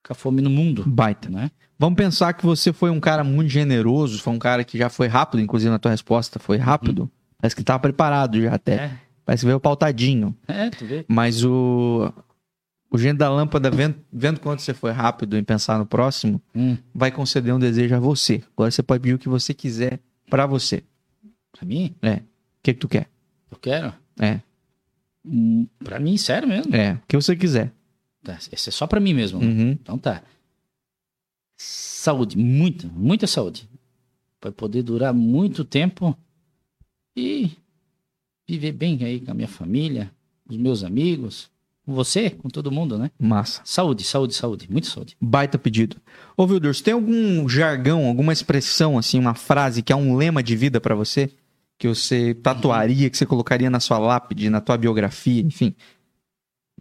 [0.05, 1.29] com a fome no mundo, Baita.
[1.29, 1.51] né?
[1.79, 5.09] Vamos pensar que você foi um cara muito generoso, foi um cara que já foi
[5.09, 7.11] rápido, inclusive na tua resposta, foi rápido.
[7.39, 8.75] Parece que tava preparado já até.
[8.75, 10.37] É, Parece que veio pautadinho.
[10.47, 11.05] é, tu vê.
[11.09, 12.13] Mas o.
[12.89, 16.79] O gênio da lâmpada, vendo, vendo quanto você foi rápido em pensar no próximo, Hum,
[16.95, 18.43] vai conceder um desejo a você.
[18.57, 19.99] Agora você pode pedir o que você quiser
[20.31, 20.85] pra você.
[21.53, 22.09] pra mim, O
[22.63, 23.09] que, que tu quer?
[23.51, 23.93] eu quero.
[24.21, 24.41] É.
[25.25, 26.75] Hum, pra mim, sério mesmo.
[26.75, 27.73] É, o que você quiser.
[28.23, 29.41] Tá, esse é só pra mim mesmo.
[29.41, 29.73] Uhum.
[29.73, 30.23] Então tá.
[31.57, 33.69] Saúde, muita, muita saúde.
[34.41, 36.17] Vai poder durar muito tempo
[37.17, 37.53] e
[38.49, 40.13] viver bem aí com a minha família,
[40.47, 41.51] com os meus amigos,
[41.85, 43.11] com você, com todo mundo, né?
[43.19, 43.63] Massa.
[43.65, 45.17] Saúde, saúde, saúde, muita saúde.
[45.21, 45.97] Baita pedido.
[46.37, 50.55] Ô, Wilders, tem algum jargão, alguma expressão, assim, uma frase que é um lema de
[50.57, 51.31] vida pra você?
[51.79, 55.75] Que você tatuaria, que você colocaria na sua lápide, na tua biografia, enfim.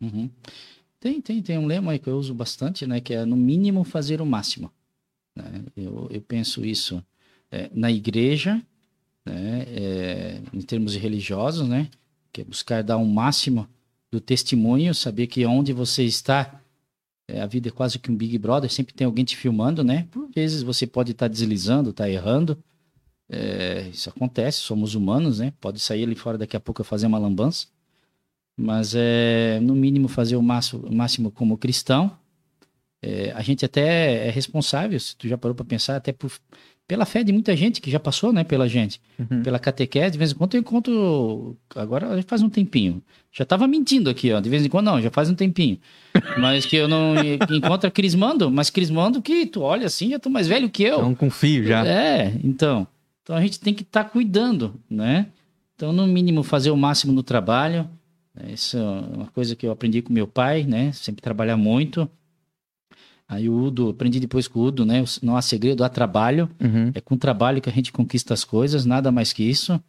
[0.02, 0.30] Uhum.
[0.99, 2.99] Tem, tem, tem um lema aí que eu uso bastante, né?
[2.99, 4.72] Que é no mínimo fazer o máximo.
[5.36, 5.64] né?
[5.78, 7.03] Eu, eu penso isso
[7.52, 8.62] é, na igreja,
[9.26, 9.65] né?
[9.68, 11.89] é, em termos religiosos, né?
[12.31, 13.68] Que é buscar dar um máximo
[14.11, 16.61] do testemunho, saber que onde você está,
[17.27, 20.07] é, a vida é quase que um Big Brother, sempre tem alguém te filmando, né?
[20.11, 22.57] Por vezes você pode estar deslizando, estar errando.
[23.30, 25.53] é, isso acontece, somos humanos, né?
[25.60, 27.68] Pode sair ali fora daqui a pouco fazer uma lambança
[28.57, 32.18] mas é no mínimo fazer o máximo, o máximo como cristão.
[33.35, 36.31] A gente até é responsável, se tu já parou para pensar, até por,
[36.88, 39.41] pela fé de muita gente que já passou, né, pela gente, Uhum.
[39.41, 43.02] pela catequese, de vez em quando eu encontro, agora já faz um tempinho,
[43.32, 45.80] já tava mentindo aqui, ó, de vez em quando não, já faz um tempinho,
[46.40, 47.16] mas que eu não
[47.52, 50.98] encontro Crismando, mas Crismando que tu olha assim, já tô mais velho que eu.
[50.99, 51.86] Então, confio já.
[51.86, 52.88] É, então.
[53.24, 55.26] Então a gente tem que estar cuidando, né?
[55.76, 57.90] Então, no mínimo, fazer o máximo no trabalho.
[58.48, 60.91] Isso é uma coisa que eu aprendi com meu pai, né?
[60.94, 62.07] Sempre trabalhar muito.
[63.27, 65.03] Aí o Udo, aprendi depois com o Udo, né?
[65.22, 66.49] Não há segredo, há trabalho.
[66.61, 66.91] Uhum.
[66.93, 69.81] É com trabalho que a gente conquista as coisas, nada mais que isso,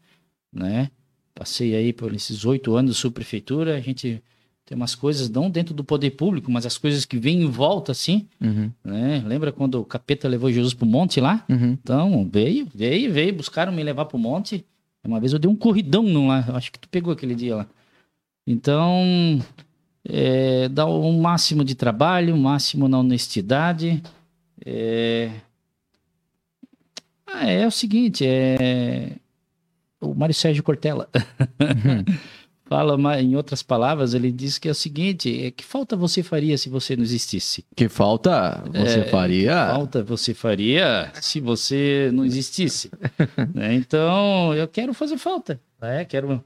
[0.52, 0.90] né?
[1.34, 4.22] Passei aí por esses oito anos de subprefeitura, a gente
[4.64, 7.92] tem umas coisas, não dentro do poder público, mas as coisas que vêm em volta,
[7.92, 8.70] assim, Uhum.
[8.82, 9.22] né?
[9.24, 11.44] Lembra quando o capeta levou Jesus pro monte lá?
[11.48, 11.72] Uhum.
[11.80, 14.64] Então, veio, veio, veio, buscaram me levar pro monte.
[15.06, 17.66] Uma vez eu dei um corridão no lá, acho que tu pegou aquele dia lá.
[18.46, 19.40] Então,
[20.08, 24.02] é, dá o máximo de trabalho, o máximo na honestidade.
[24.64, 25.30] É...
[27.26, 29.12] Ah, é o seguinte, é...
[30.00, 31.08] O Mário Sérgio Cortella
[32.66, 36.56] fala, em outras palavras, ele diz que é o seguinte, é que falta você faria
[36.58, 37.64] se você não existisse?
[37.74, 39.54] Que falta você É, faria.
[39.68, 42.90] falta você faria se você não existisse.
[43.54, 43.74] né?
[43.74, 45.60] Então, eu quero fazer falta.
[45.80, 46.04] né?
[46.04, 46.42] Quero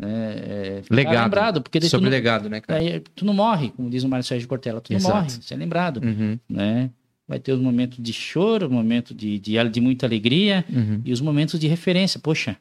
[0.00, 1.24] né, é, Legado.
[1.24, 1.62] lembrado.
[1.62, 2.80] Porque Sobre não, legado, né, cara?
[2.80, 4.80] aí tu não morre, como diz o Mário Sérgio Cortella.
[4.80, 5.14] Tu não Exato.
[5.16, 6.00] morre, você é lembrado.
[6.04, 6.38] Uhum.
[6.48, 6.90] Né?
[7.28, 11.00] Vai ter os momentos de choro, momentos de, de, de muita alegria Uhum.
[11.04, 12.18] e os momentos de referência.
[12.18, 12.56] Poxa,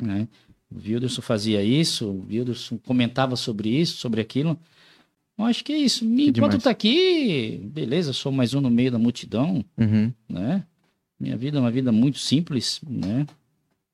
[0.00, 0.28] né?
[0.70, 4.58] o Wilderson fazia isso, o Wilderson comentava sobre isso, sobre aquilo.
[5.38, 6.04] Eu acho que é isso.
[6.04, 6.62] Enquanto demais.
[6.64, 10.12] tá aqui, beleza, sou mais um no meio da multidão, Uhum.
[10.28, 10.64] né?
[11.18, 13.26] Minha vida é uma vida muito simples, né?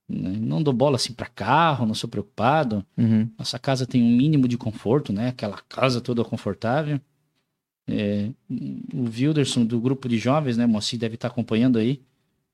[0.08, 0.36] Né?
[0.38, 2.84] Não dou bola assim para carro, não sou preocupado.
[2.96, 3.28] Uhum.
[3.38, 5.28] Nossa casa tem um mínimo de conforto, né?
[5.28, 7.00] Aquela casa toda confortável.
[7.86, 8.30] É,
[8.92, 10.66] o Wilderson do grupo de jovens, né?
[10.66, 12.00] Moacir deve estar acompanhando aí.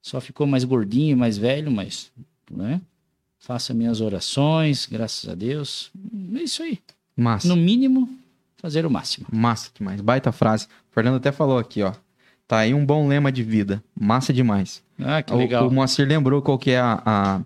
[0.03, 2.11] Só ficou mais gordinho, mais velho, mas,
[2.51, 2.81] né?
[3.39, 5.91] Faça minhas orações, graças a Deus.
[6.35, 6.79] É isso aí.
[7.17, 7.49] Massa.
[7.49, 8.09] No mínimo,
[8.57, 9.27] fazer o máximo.
[9.31, 10.01] Massa demais.
[10.01, 10.67] Baita frase.
[10.91, 11.95] O Fernando até falou aqui, ó.
[12.51, 13.81] Tá aí um bom lema de vida.
[13.97, 14.83] Massa demais.
[15.01, 15.69] Ah, que O- legal.
[15.69, 17.41] O, Moacir lembrou qual que é a, a,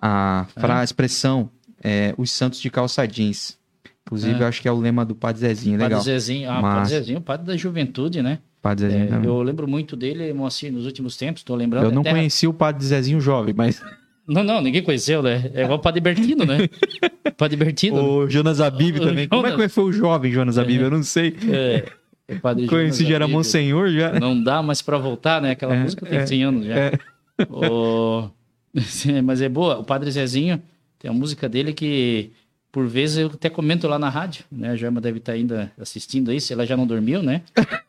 [0.00, 1.50] a, fra- a expressão.
[1.82, 3.58] É, os santos de calça jeans.
[4.06, 4.42] Inclusive, É.
[4.42, 5.74] eu acho que é o lema do Padre Zezinho.
[5.76, 6.02] Padre Legal.
[6.02, 6.76] Zezinho, ah, Massa.
[6.76, 8.38] Padre Zezinho, padre da juventude, né?
[8.62, 9.28] Padre É, Zezinho também.
[9.28, 11.86] eu lembro muito dele, Moacir, nos últimos tempos, tô lembrando.
[11.86, 13.82] Eu não até- conheci o Padre Zezinho jovem, mas
[14.26, 15.50] Não, não, ninguém conheceu, né?
[15.52, 16.56] É igual o Padre Bertino, né?
[17.36, 18.02] Padre Bertino.
[18.02, 19.28] o Jonas Abib O também.
[19.28, 19.66] Como é Jonas.
[19.66, 20.80] que foi o jovem Jonas Abib?
[20.80, 21.36] Eu não sei.
[21.52, 21.84] É,
[22.28, 23.28] o padre Conheci Jonas já era.
[23.28, 24.18] Monsenhor já.
[24.18, 25.50] Não dá mais pra voltar, né?
[25.52, 26.74] Aquela É, música tem é, 100 anos já.
[26.74, 26.92] é.
[27.50, 28.28] O-
[29.24, 29.78] Mas é boa.
[29.78, 30.60] O Padre Zezinho
[30.98, 32.30] tem a música dele que,
[32.72, 34.70] por vezes, eu até comento lá na rádio, né?
[34.70, 37.42] A Joelma deve estar ainda assistindo aí, se ela já não dormiu, né?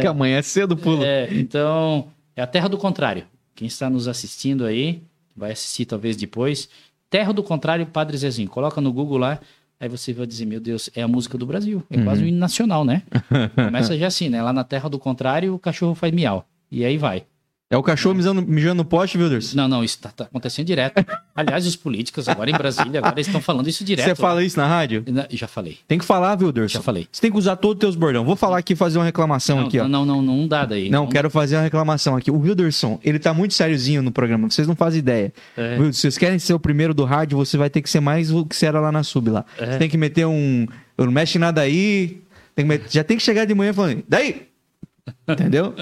[0.00, 1.04] Que amanhã é cedo, pulo.
[1.04, 3.24] É, então, é a terra do contrário.
[3.54, 5.02] Quem está nos assistindo aí,
[5.36, 6.68] vai assistir talvez depois.
[7.08, 8.48] Terra do contrário, Padre Zezinho.
[8.48, 9.38] Coloca no Google lá,
[9.80, 11.82] aí você vai dizer, meu Deus, é a música do Brasil.
[11.90, 13.02] É quase um hino nacional, né?
[13.54, 14.42] Começa já assim, né?
[14.42, 16.46] Lá na terra do contrário, o cachorro faz miau.
[16.70, 17.24] E aí vai.
[17.70, 19.54] É o cachorro mijando, mijando no poste, Wilders?
[19.54, 21.04] Não, não, isso tá, tá acontecendo direto.
[21.36, 24.06] Aliás, os políticos agora em Brasília, agora estão falando isso direto.
[24.06, 25.04] Você fala isso na rádio?
[25.06, 26.72] Na- Já falei, Tem que falar, Wilders.
[26.72, 27.06] já falei.
[27.12, 28.24] Você tem que usar todos os teus bordão.
[28.24, 29.86] Vou falar aqui, fazer uma reclamação Não, aqui, ó.
[29.86, 30.88] não, não, não, não dá daí.
[30.88, 32.30] Não, quero fazer uma reclamação aqui.
[32.30, 35.30] O Wilderson, ele tá muito sériozinho no programa, vocês não fazem ideia.
[35.54, 35.72] É.
[35.74, 38.32] Wilderson, se vocês querem ser o primeiro do rádio, você vai ter que ser mais
[38.32, 39.44] o que você era lá na sub lá.
[39.58, 39.72] É.
[39.72, 40.66] Você tem que meter um.
[40.96, 42.22] Eu não mexe nada aí.
[42.54, 44.47] Tem que meter- já tem que chegar de manhã falando, daí!
[45.28, 45.74] Entendeu?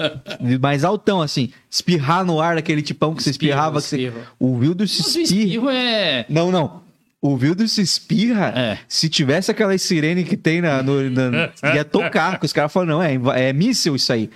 [0.61, 1.51] Mais altão, assim.
[1.69, 3.81] Espirrar no ar daquele tipão que você espirrava.
[3.81, 4.13] Que você...
[4.39, 5.43] O Wilderson Mas o espirra.
[5.43, 6.25] espirro é...
[6.29, 6.81] Não, não.
[7.21, 8.53] O Wilderson espirra.
[8.55, 8.77] É.
[8.87, 12.31] Se tivesse aquela sirene que tem na, no, na- ia tocar.
[12.31, 14.29] Porque os caras falam, não, é, é míssil isso aí.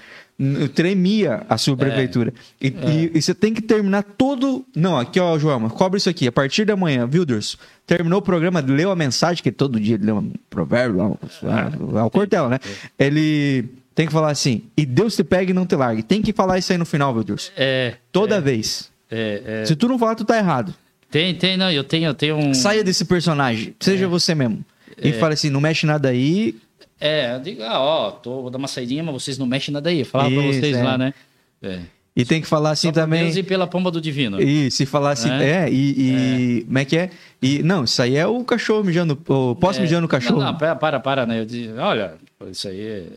[0.74, 2.34] Tremia a sua prefeitura.
[2.60, 4.66] E, e- e você tem que terminar todo.
[4.76, 6.28] Não, aqui, ó, Joelma, cobre isso aqui.
[6.28, 10.06] A partir da manhã, Wilders, terminou o programa, leu a mensagem, que todo dia ele
[10.08, 12.60] lê um provérbio, lá, um- é o Cortella, né?
[12.98, 13.66] Ele
[13.96, 16.04] tem que falar assim: e Deus te pegue e não te largue.
[16.04, 17.52] Tem que falar isso aí no final, Wilders.
[17.56, 18.90] é Toda vez.
[19.10, 19.66] é, é.
[19.66, 20.74] Se tu não falar, tu tá errado.
[21.10, 22.54] Tem, tem, não, eu tenho, eu tenho um...
[22.54, 24.64] Saia desse personagem, seja você mesmo.
[25.02, 26.56] E fala assim: não mexe nada aí.
[27.00, 29.90] É, eu digo, ah, ó, tô, vou dar uma saidinha, mas vocês não mexem nada
[29.90, 30.00] aí.
[30.02, 30.84] Eu falava pra vocês é.
[30.84, 31.14] lá, né?
[31.62, 31.80] É.
[32.16, 33.24] E tem que falar assim Só também.
[33.24, 34.40] Deus e pela pomba do divino.
[34.42, 35.70] E falar assim, é, É.
[35.72, 37.10] e, e- como é que é?
[37.42, 40.40] E, não, isso aí é o cachorro mijando, o posso É, mijando o cachorro.
[40.40, 41.40] Não, não, para, para, né?
[41.40, 42.16] Eu disse, olha,
[42.50, 43.08] isso aí, é-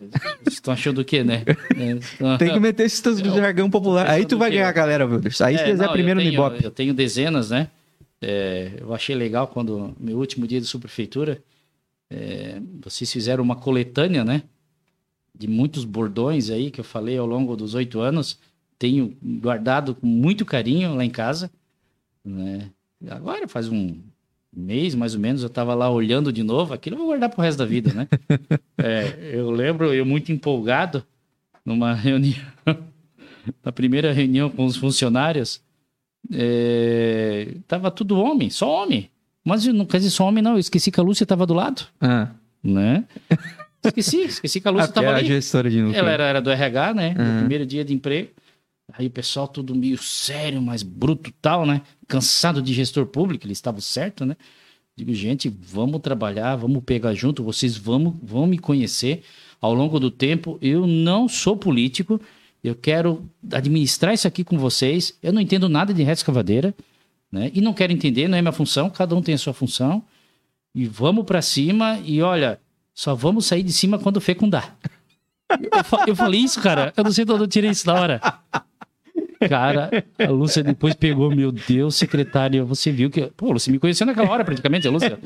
[0.43, 1.43] vocês estão achando o quê, né?
[1.77, 4.09] É, Tem que meter esses teus jargão popular.
[4.09, 5.41] Aí tu vai ganhar a galera, Wilders.
[5.41, 6.65] Aí se É, quiser não, primeiro eu no tenho, Ibope.
[6.65, 7.69] Eu tenho dezenas, né?
[8.21, 11.43] É, eu achei legal quando, meu último dia de subprefeitura,
[12.11, 14.43] é, vocês fizeram uma coletânea, né?
[15.37, 18.39] De muitos bordões aí que eu falei ao longo dos oito anos.
[18.79, 21.51] Tenho guardado com muito carinho lá em casa,
[22.25, 22.71] né?
[23.11, 23.99] Agora faz um
[24.57, 26.73] mês, mais ou menos, eu estava lá olhando de novo.
[26.75, 28.09] Aquilo eu vou guardar pro resto da vida, né?
[28.77, 31.05] É, eu lembro, eu muito empolgado,
[31.65, 32.37] numa reunião,
[33.65, 35.61] na primeira reunião com os funcionários,
[36.33, 39.11] é, tava tudo homem, só homem.
[39.45, 40.53] Mas não quer dizer só homem, não.
[40.53, 42.29] Eu esqueci que a Lúcia tava do lado, Ah,
[42.63, 43.05] né?
[43.85, 45.29] Esqueci, esqueci que a Lúcia porque tava era a ali.
[45.29, 45.99] gestora de núcleo.
[45.99, 47.15] Ela era, era do RH, né?
[47.15, 48.31] No primeiro dia de emprego.
[48.93, 51.83] Aí o pessoal tudo meio sério, mais bruto tal, né?
[52.07, 54.37] Cansado de gestor público, eles estavam certo, né?
[54.97, 59.25] Digo, gente, vamos trabalhar, vamos pegar junto, vocês vão, vão me conhecer
[59.61, 60.57] ao longo do tempo.
[60.63, 62.21] Eu não sou político,
[62.63, 65.19] eu quero administrar isso aqui com vocês.
[65.23, 66.75] Eu não entendo nada de reta escavadeira,
[67.33, 67.51] né?
[67.53, 70.05] E não quero entender, não é minha função, cada um tem a sua função.
[70.73, 72.61] E vamos para cima e olha,
[72.95, 74.77] só vamos sair de cima quando fecundar.
[75.51, 76.93] Eu, eu falei isso, cara.
[76.97, 78.21] Eu não sei de onde eu tirei isso na hora.
[79.49, 83.23] Cara, a Lúcia depois pegou, meu Deus, secretária, você viu que.
[83.37, 85.19] Pô, você me conheceu naquela hora, praticamente, a Lúcia.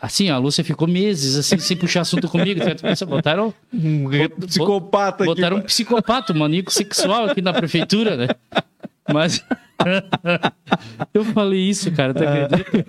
[0.00, 2.60] Assim, a Lúcia ficou meses, assim, sem puxar assunto comigo.
[2.62, 5.34] Então, Botaram, Um Bot- psicopata aqui.
[5.34, 8.28] botaram um psicopata, um maníaco sexual aqui na prefeitura, né?
[9.12, 9.44] Mas.
[11.14, 12.86] eu falei isso, cara, tu acredita?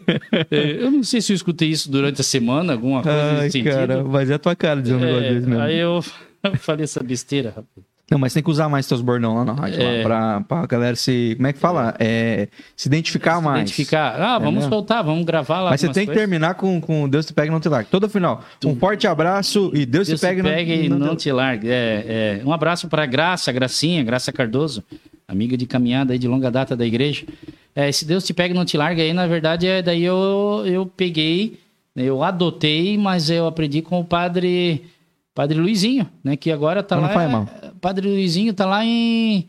[0.52, 3.52] É, Eu não sei se eu escutei isso durante a semana, alguma coisa Ai, nesse
[3.60, 3.74] sentido.
[3.74, 5.62] cara, mas é a tua cara dizer um negócio É, desse mesmo.
[5.64, 6.02] aí eu
[6.60, 7.91] falei essa besteira, rapaz.
[8.12, 9.98] Não, mas tem que usar mais teus bordão lá na rádio, É.
[10.00, 11.34] lá, pra, pra galera se.
[11.38, 11.96] Como é que fala?
[11.98, 13.62] É, se identificar Se mais.
[13.62, 14.22] Identificar.
[14.22, 14.70] Ah, vamos Entendeu?
[14.70, 15.70] soltar, vamos gravar lá.
[15.70, 16.22] Mas você tem que coisas.
[16.22, 17.88] terminar com, com Deus te pega e não te larga.
[17.90, 18.44] Todo final.
[18.66, 21.32] Um forte abraço e Deus, Deus te pega, te pega e não, não, não te
[21.32, 21.70] largue.
[21.70, 22.42] É, é.
[22.46, 24.84] Um abraço para Graça, Gracinha, Graça Cardoso,
[25.26, 27.24] amiga de caminhada aí de longa data da igreja.
[27.74, 30.64] É, esse Deus te pega e não te larga aí, na verdade, é daí eu,
[30.66, 31.58] eu peguei,
[31.96, 34.84] eu adotei, mas eu aprendi com o padre
[35.34, 36.36] Padre Luizinho, né?
[36.36, 37.10] Que agora tá Não lá.
[37.10, 37.48] faz mal.
[37.80, 39.48] Padre Luizinho tá lá em,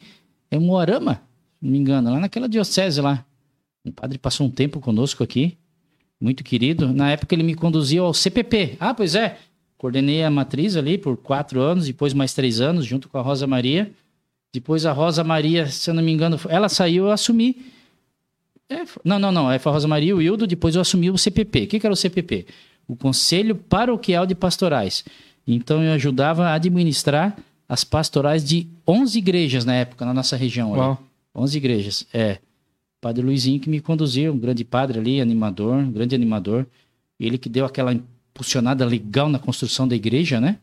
[0.50, 3.24] em Moarama, se não me engano, lá naquela diocese lá.
[3.84, 5.56] O padre passou um tempo conosco aqui,
[6.20, 6.92] muito querido.
[6.92, 8.76] Na época ele me conduziu ao CPP.
[8.78, 9.38] Ah, pois é.
[9.76, 13.46] Coordenei a matriz ali por quatro anos, depois mais três anos, junto com a Rosa
[13.48, 13.90] Maria.
[14.54, 17.56] Depois a Rosa Maria, se eu não me engano, ela saiu, eu assumi.
[18.70, 19.50] É, não, não, não.
[19.50, 21.64] É, foi a Rosa Maria e o Hildo, depois eu assumi o CPP.
[21.64, 22.46] O que, que era o CPP?
[22.86, 25.04] O Conselho Paroquial de Pastorais.
[25.46, 27.36] Então eu ajudava a administrar
[27.68, 30.72] as pastorais de 11 igrejas na época, na nossa região.
[30.72, 30.80] ali.
[30.80, 31.02] Uau.
[31.34, 32.38] 11 igrejas, é.
[33.00, 36.66] Padre Luizinho que me conduziu, um grande padre ali, animador, um grande animador.
[37.18, 40.58] Ele que deu aquela impulsionada legal na construção da igreja, né?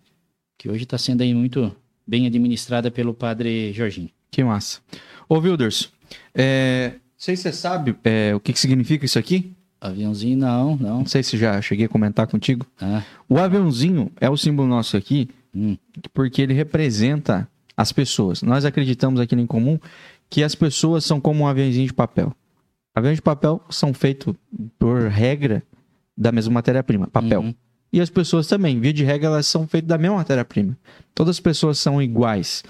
[0.57, 1.75] Que hoje está sendo aí muito
[2.07, 4.09] bem administrada pelo padre Jorginho.
[4.31, 4.79] Que massa.
[5.27, 5.91] Ô, Wilders,
[6.33, 9.51] é, não sei se você sabe é, o que, que significa isso aqui.
[9.81, 10.97] Aviãozinho, não, não.
[10.99, 12.65] Não sei se já cheguei a comentar contigo.
[12.81, 15.77] Ah, O aviãozinho é o símbolo nosso aqui hum,
[16.13, 17.47] porque ele representa
[17.77, 18.41] as pessoas.
[18.41, 19.79] Nós acreditamos aqui no Em Comum
[20.29, 22.35] que as pessoas são como um aviãozinho de papel.
[22.93, 24.35] Aviões de papel são feitos
[24.77, 25.63] por regra
[26.17, 27.41] da mesma matéria-prima, papel.
[27.41, 27.55] Uhum.
[27.91, 30.77] E as pessoas também, via de regra, elas são feitas da mesma matéria-prima.
[31.15, 32.63] Todas as pessoas são iguais.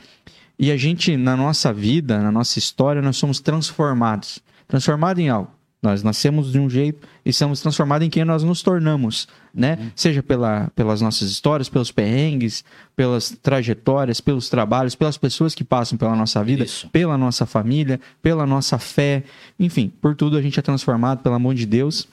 [0.57, 4.39] E a gente, na nossa vida, na nossa história, nós somos transformados.
[4.67, 5.51] Transformados em algo.
[5.81, 9.91] Nós nascemos de um jeito e somos transformados em quem nós nos tornamos, né?
[9.95, 12.65] Seja pela, pelas nossas histórias, pelos perrengues,
[12.97, 16.89] pelas trajetórias, pelos trabalhos, pelas pessoas que passam pela nossa vida, Isso.
[16.89, 19.23] pela nossa família, pela nossa fé,
[19.57, 22.09] enfim, por tudo a gente é transformado, pelo amor de Deus,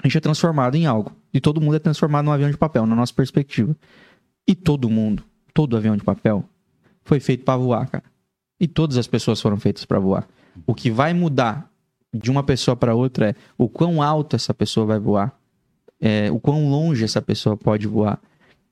[0.00, 1.12] a gente é transformado em algo.
[1.34, 3.74] E todo mundo é transformado num avião de papel, na nossa perspectiva.
[4.46, 6.44] E todo mundo, todo avião de papel,
[7.04, 8.04] foi feito para voar, cara.
[8.60, 10.28] E todas as pessoas foram feitas para voar.
[10.64, 11.71] O que vai mudar
[12.12, 15.36] de uma pessoa para outra é o quão alto essa pessoa vai voar,
[16.00, 18.20] é, o quão longe essa pessoa pode voar.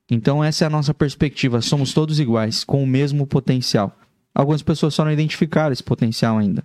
[0.09, 1.61] Então essa é a nossa perspectiva.
[1.61, 3.97] Somos todos iguais, com o mesmo potencial.
[4.35, 6.63] Algumas pessoas só não identificaram esse potencial ainda.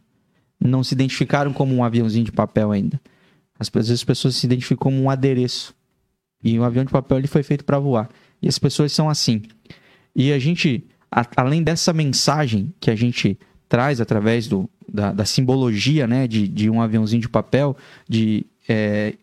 [0.61, 3.01] Não se identificaram como um aviãozinho de papel ainda.
[3.59, 5.75] Às vezes as pessoas se identificam como um adereço.
[6.43, 8.09] E o avião de papel ele foi feito para voar.
[8.43, 9.43] E as pessoas são assim.
[10.15, 15.25] E a gente, a- além dessa mensagem que a gente traz através do, da, da
[15.25, 17.77] simbologia né, de, de um aviãozinho de papel,
[18.09, 18.47] de.
[18.69, 19.15] é,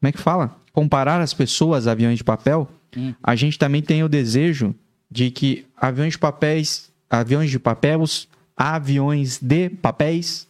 [0.00, 0.56] como é que fala?
[0.72, 3.14] Comparar as pessoas a aviões de papel, Hum.
[3.22, 4.74] a gente também tem o desejo
[5.10, 10.46] de que aviões de papéis, aviões de papéis, aviões de papéis,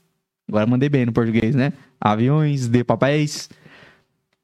[0.48, 1.72] agora mandei bem no português, né?
[2.00, 3.48] Aviões de papéis,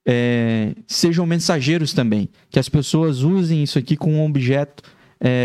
[0.07, 2.29] é, sejam mensageiros também.
[2.51, 4.83] Que as pessoas usem isso aqui como um objeto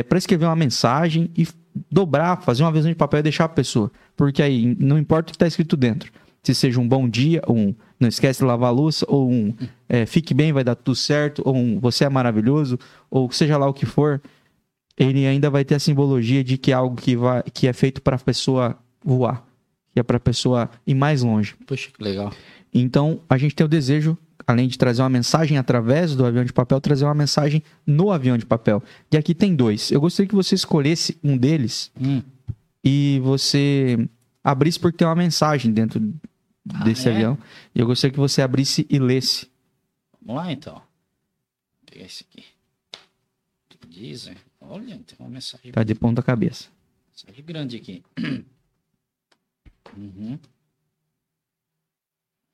[0.09, 1.47] para escrever uma mensagem e
[1.91, 3.91] dobrar, fazer uma visão de papel e deixar a pessoa.
[4.15, 6.11] Porque aí não importa o que está escrito dentro.
[6.43, 9.53] Se seja um bom dia, ou um não esquece de lavar a louça, ou um
[9.88, 12.80] é, fique bem, vai dar tudo certo, ou um você é maravilhoso,
[13.10, 14.19] ou seja lá o que for,
[14.98, 18.02] ele ainda vai ter a simbologia de que é algo que, vai, que é feito
[18.02, 19.45] para a pessoa voar,
[19.93, 21.56] que é para a pessoa ir mais longe.
[21.68, 22.34] Poxa, que legal.
[22.73, 26.51] Então, a gente tem o desejo, além de trazer uma mensagem através do avião de
[26.53, 28.81] papel, trazer uma mensagem no avião de papel.
[29.11, 29.91] E aqui tem dois.
[29.91, 32.22] Eu gostaria que você escolhesse um deles Hum,
[32.84, 34.07] e você
[34.43, 36.01] abrisse porque tem uma mensagem dentro
[36.73, 37.11] Ah, desse é?
[37.13, 37.38] avião.
[37.76, 39.49] E eu gostaria que você abrisse e lesse.
[40.22, 40.76] vamos lá então.
[40.76, 40.84] Vou
[41.91, 42.43] pegar esse aqui.
[43.73, 44.30] O que diz?
[44.59, 46.69] Olha, tem uma mensagem, Tá de ponta cabeça.
[47.11, 48.03] mensagem grande aqui.
[49.97, 50.39] Uhum.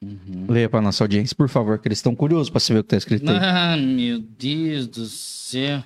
[0.02, 0.46] Uhum.
[0.48, 2.98] Leia para nossa audiência, por favor, que eles estão curiosos para saber o que está
[2.98, 3.38] escrito aí.
[3.42, 5.84] Ah, meu Deus do céu.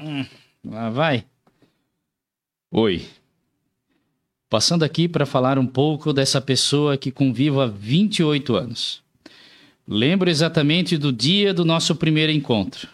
[0.00, 0.26] Hum,
[0.64, 1.24] lá vai.
[2.70, 3.06] Oi.
[4.50, 9.02] Passando aqui para falar um pouco dessa pessoa que convivo há 28 anos.
[9.86, 12.88] Lembro exatamente do dia do nosso primeiro encontro.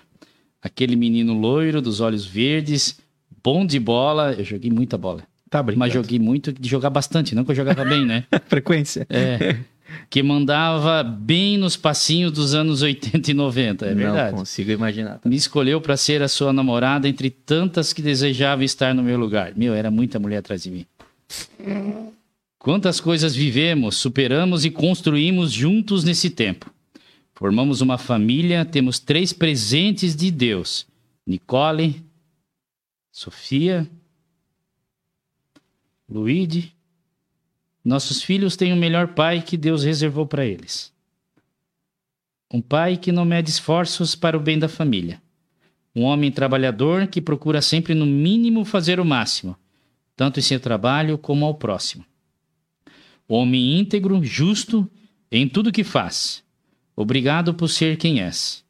[0.60, 3.00] Aquele menino loiro, dos olhos verdes,
[3.42, 4.34] bom de bola.
[4.34, 5.26] Eu joguei muita bola.
[5.52, 8.24] Tá Mas joguei muito de jogar bastante, não que eu jogava bem, né?
[8.48, 9.06] Frequência.
[9.10, 9.58] É.
[10.08, 14.32] Que mandava bem nos passinhos dos anos 80 e 90, é verdade.
[14.32, 15.18] Não consigo imaginar.
[15.18, 15.28] tá?
[15.28, 19.52] Me escolheu para ser a sua namorada entre tantas que desejavam estar no meu lugar.
[19.54, 20.86] Meu, era muita mulher atrás de mim.
[22.58, 26.72] Quantas coisas vivemos, superamos e construímos juntos nesse tempo.
[27.34, 30.86] Formamos uma família, temos três presentes de Deus:
[31.26, 32.02] Nicole,
[33.12, 33.86] Sofia,
[36.12, 36.76] Luíde.
[37.82, 40.92] Nossos filhos têm o melhor pai que Deus reservou para eles.
[42.52, 45.20] Um pai que não mede esforços para o bem da família.
[45.96, 49.56] Um homem trabalhador que procura sempre, no mínimo, fazer o máximo,
[50.14, 52.04] tanto em seu trabalho como ao próximo.
[53.26, 54.88] Homem íntegro, justo
[55.30, 56.44] em tudo que faz.
[56.94, 58.62] Obrigado por ser quem és.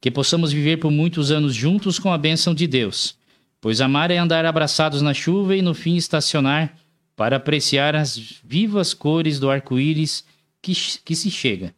[0.00, 3.18] que possamos viver por muitos anos juntos com a bênção de Deus.
[3.60, 6.76] Pois amar é andar abraçados na chuva e no fim estacionar
[7.16, 10.24] para apreciar as vivas cores do arco-íris
[10.60, 11.74] que, que se chega.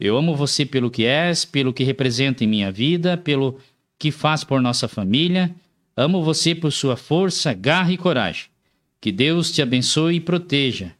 [0.00, 3.60] Eu amo você pelo que és, pelo que representa em minha vida, pelo
[3.98, 5.54] que faz por nossa família.
[5.96, 8.46] Amo você por sua força, garra e coragem.
[9.00, 10.92] Que Deus te abençoe e proteja,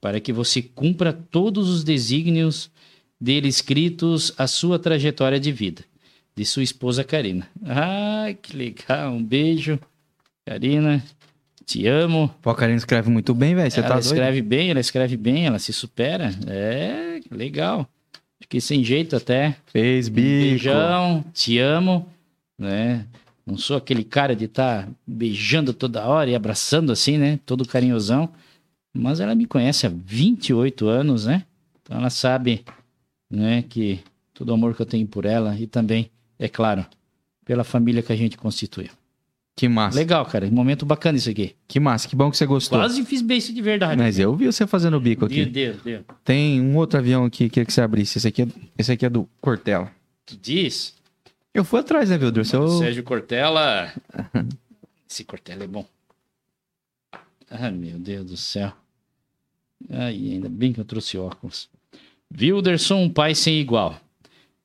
[0.00, 2.70] para que você cumpra todos os desígnios
[3.20, 5.84] dele escritos à sua trajetória de vida.
[6.34, 7.48] De sua esposa Karina.
[7.64, 9.12] Ah, que legal.
[9.12, 9.78] Um beijo,
[10.46, 11.04] Karina.
[11.70, 12.34] Te amo.
[12.42, 13.70] Pô, a Karina escreve muito bem, velho.
[13.70, 14.06] Você ela tá doido?
[14.06, 16.34] escreve bem, ela escreve bem, ela se supera.
[16.48, 17.88] É, legal.
[18.40, 19.54] Fiquei sem jeito até.
[19.66, 20.26] Fez bico.
[20.26, 22.08] beijão, te amo,
[22.58, 23.06] né?
[23.46, 27.38] Não sou aquele cara de estar beijando toda hora e abraçando assim, né?
[27.46, 28.28] Todo carinhosão.
[28.92, 31.44] Mas ela me conhece há 28 anos, né?
[31.80, 32.64] Então ela sabe,
[33.30, 34.00] né, que
[34.34, 36.84] todo o amor que eu tenho por ela e também, é claro,
[37.44, 38.90] pela família que a gente constituiu.
[39.60, 39.94] Que massa.
[39.94, 40.50] Legal, cara.
[40.50, 41.54] Momento bacana isso aqui.
[41.68, 42.08] Que massa.
[42.08, 42.78] Que bom que você gostou.
[42.78, 43.94] Quase fiz beijo de verdade.
[43.94, 45.42] Mas eu vi você fazendo o bico aqui.
[45.42, 46.02] Meu Deus, Deus.
[46.24, 48.16] Tem um outro avião aqui que queria que você abrisse.
[48.16, 49.92] Esse aqui é, esse aqui é do Cortella.
[50.24, 50.94] Tu diz?
[51.52, 52.42] Eu fui atrás, né, Vildur?
[52.46, 52.66] Seu...
[52.68, 53.92] Sérgio Cortella.
[55.06, 55.84] Esse Cortella é bom.
[57.50, 58.72] Ah, meu Deus do céu.
[59.90, 61.68] Ai, ainda bem que eu trouxe óculos.
[62.34, 64.00] Wilderson, um pai sem igual.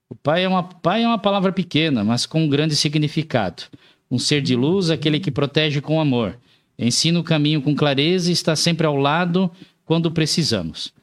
[0.10, 3.64] O pai é, uma, pai é uma palavra pequena, mas com um grande significado.
[4.10, 6.38] Um ser de luz, aquele que protege com amor.
[6.78, 9.50] Ensina o caminho com clareza e está sempre ao lado
[9.86, 10.94] quando precisamos.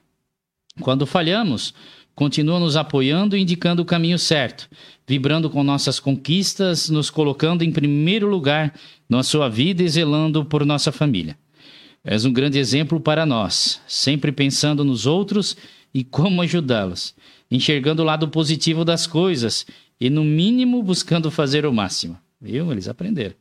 [0.81, 1.75] Quando falhamos,
[2.15, 4.69] continua nos apoiando e indicando o caminho certo,
[5.07, 8.75] vibrando com nossas conquistas, nos colocando em primeiro lugar
[9.09, 11.37] na sua vida e zelando por nossa família.
[12.05, 15.57] És um grande exemplo para nós, sempre pensando nos outros
[15.95, 17.15] e como ajudá-los,
[17.51, 19.67] enxergando o lado positivo das coisas
[20.01, 22.19] e, no mínimo, buscando fazer o máximo.
[22.43, 22.73] Viu?
[22.73, 23.37] Eles aprenderam.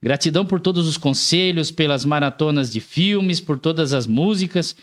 [0.00, 4.76] Gratidão por todos os conselhos, pelas maratonas de filmes, por todas as músicas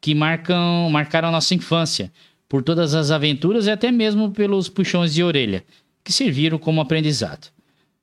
[0.00, 2.10] que marcam, marcaram nossa infância,
[2.48, 5.64] por todas as aventuras e até mesmo pelos puxões de orelha,
[6.02, 7.50] que serviram como aprendizado.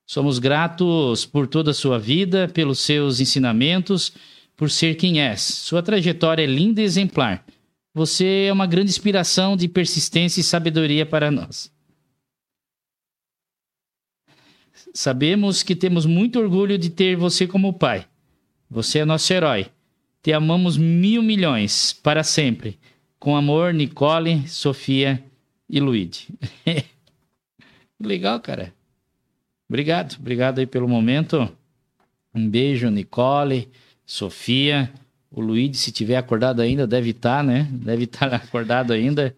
[0.06, 4.14] Somos gratos por toda a sua vida, pelos seus ensinamentos,
[4.56, 5.42] por ser quem és.
[5.42, 7.46] Sua trajetória é linda e exemplar.
[7.94, 11.73] Você é uma grande inspiração de persistência e sabedoria para nós.
[14.94, 18.06] Sabemos que temos muito orgulho de ter você como pai.
[18.70, 19.68] Você é nosso herói.
[20.22, 22.80] Te amamos mil milhões para sempre.
[23.18, 25.24] Com amor, Nicole, Sofia
[25.68, 26.28] e Luigi.
[28.00, 28.74] Legal, cara.
[29.68, 31.50] Obrigado, obrigado aí pelo momento.
[32.34, 33.70] Um beijo, Nicole,
[34.06, 34.92] Sofia.
[35.32, 37.68] O Luigi, se tiver acordado ainda, deve estar, né?
[37.72, 39.36] Deve estar acordado ainda.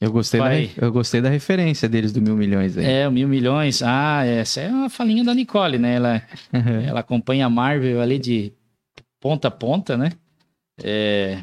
[0.00, 0.46] Eu gostei, da,
[0.76, 2.84] eu gostei da referência deles do mil milhões aí.
[2.84, 3.82] É, o Mil Milhões.
[3.82, 5.94] Ah, essa é uma falinha da Nicole, né?
[5.94, 6.22] Ela,
[6.86, 8.52] ela acompanha a Marvel ali de
[9.20, 10.12] ponta a ponta, né?
[10.82, 11.38] É,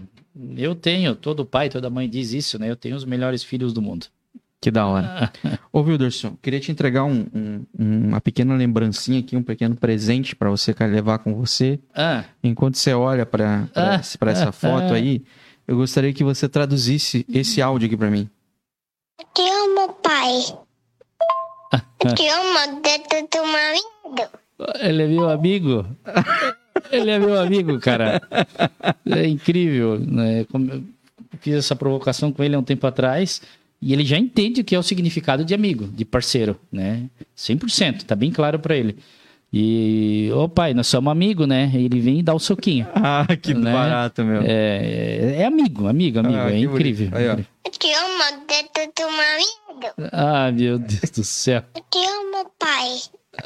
[0.55, 2.69] eu tenho, todo pai, toda mãe diz isso, né?
[2.69, 4.05] Eu tenho os melhores filhos do mundo.
[4.61, 5.31] Que da hora.
[5.73, 10.49] Ô, Wilderson, queria te entregar um- um- uma pequena lembrancinha aqui, um pequeno presente pra
[10.49, 11.79] você levar com você.
[11.93, 14.95] Ah, Enquanto você olha pra- Ah, essa ah, foto ah.
[14.95, 15.23] aí,
[15.67, 18.29] eu gostaria que você traduzisse esse áudio aqui pra mim.
[19.33, 20.39] Te amo, pai.
[22.15, 24.29] Te amo dentro do marido.
[24.79, 25.85] ele é meu amigo.
[26.91, 28.21] Ele é meu amigo, cara.
[29.05, 30.45] É incrível, né?
[30.51, 30.83] Como
[31.39, 33.41] fiz essa provocação com ele há um tempo atrás
[33.81, 37.09] e ele já entende o que é o significado de amigo, de parceiro, né?
[37.37, 38.97] 100%, tá bem claro pra ele.
[39.55, 41.71] E, ô pai, nós somos amigos, né?
[41.75, 42.87] Ele vem e dá o soquinho.
[42.95, 43.71] Ah, que Né?
[43.71, 44.41] barato, meu.
[44.43, 46.35] É, é amigo, amigo, amigo.
[46.35, 47.09] Ah, é que incrível.
[47.13, 47.35] Aí, ó.
[47.69, 50.09] Te amo dentro do marido.
[50.11, 51.61] Ah, meu Deus do céu.
[51.91, 52.97] Te amo, pai.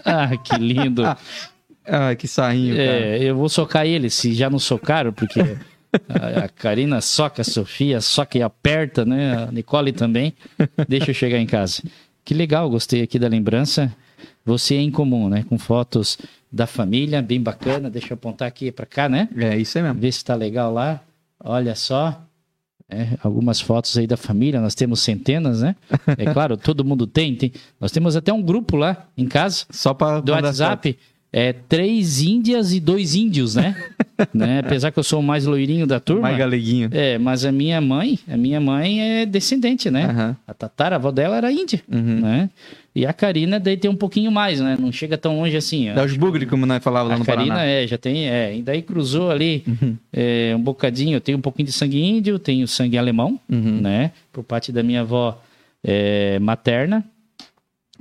[0.05, 1.03] Ah, que lindo.
[1.89, 2.87] Ah, que sarrinho, cara.
[2.89, 7.45] É, eu vou socar ele, se já não socaram, porque a, a Karina soca a
[7.45, 9.45] Sofia, soca e aperta, né?
[9.47, 10.33] A Nicole também.
[10.85, 11.81] Deixa eu chegar em casa.
[12.25, 13.89] Que legal, gostei aqui da lembrança.
[14.45, 15.43] Você é em comum, né?
[15.47, 16.17] Com fotos
[16.51, 17.89] da família, bem bacana.
[17.89, 19.27] Deixa eu apontar aqui pra cá, né?
[19.37, 19.99] É, isso aí mesmo.
[19.99, 21.01] Ver se tá legal lá.
[21.43, 22.21] Olha só.
[22.89, 25.75] É, algumas fotos aí da família, nós temos centenas, né?
[26.17, 27.51] É claro, todo mundo tem, tem.
[27.81, 30.97] Nós temos até um grupo lá em casa Só pra do WhatsApp
[31.33, 33.75] é três índias e dois índios, né?
[34.33, 34.59] né?
[34.59, 36.21] Apesar que eu sou o mais loirinho da turma.
[36.23, 36.89] Mais galeguinho.
[36.93, 40.05] É, mas a minha mãe, a minha mãe é descendente, né?
[40.05, 40.37] Aham.
[40.47, 42.21] A tataravó dela era índia, Uhum.
[42.21, 42.49] né?
[42.97, 44.75] E a Karina daí tem um pouquinho mais, né?
[44.79, 45.93] Não chega tão longe assim.
[45.93, 47.63] Dá os bugre, como nós falávamos lá A no Karina Paraná.
[47.69, 49.63] é, já tem, é, e daí cruzou ali
[50.11, 51.15] é, um bocadinho.
[51.17, 53.81] Eu tenho um pouquinho de sangue índio, tenho sangue alemão, Uhum.
[53.81, 54.11] né?
[54.33, 55.39] Por parte da minha avó
[55.83, 57.05] é, materna.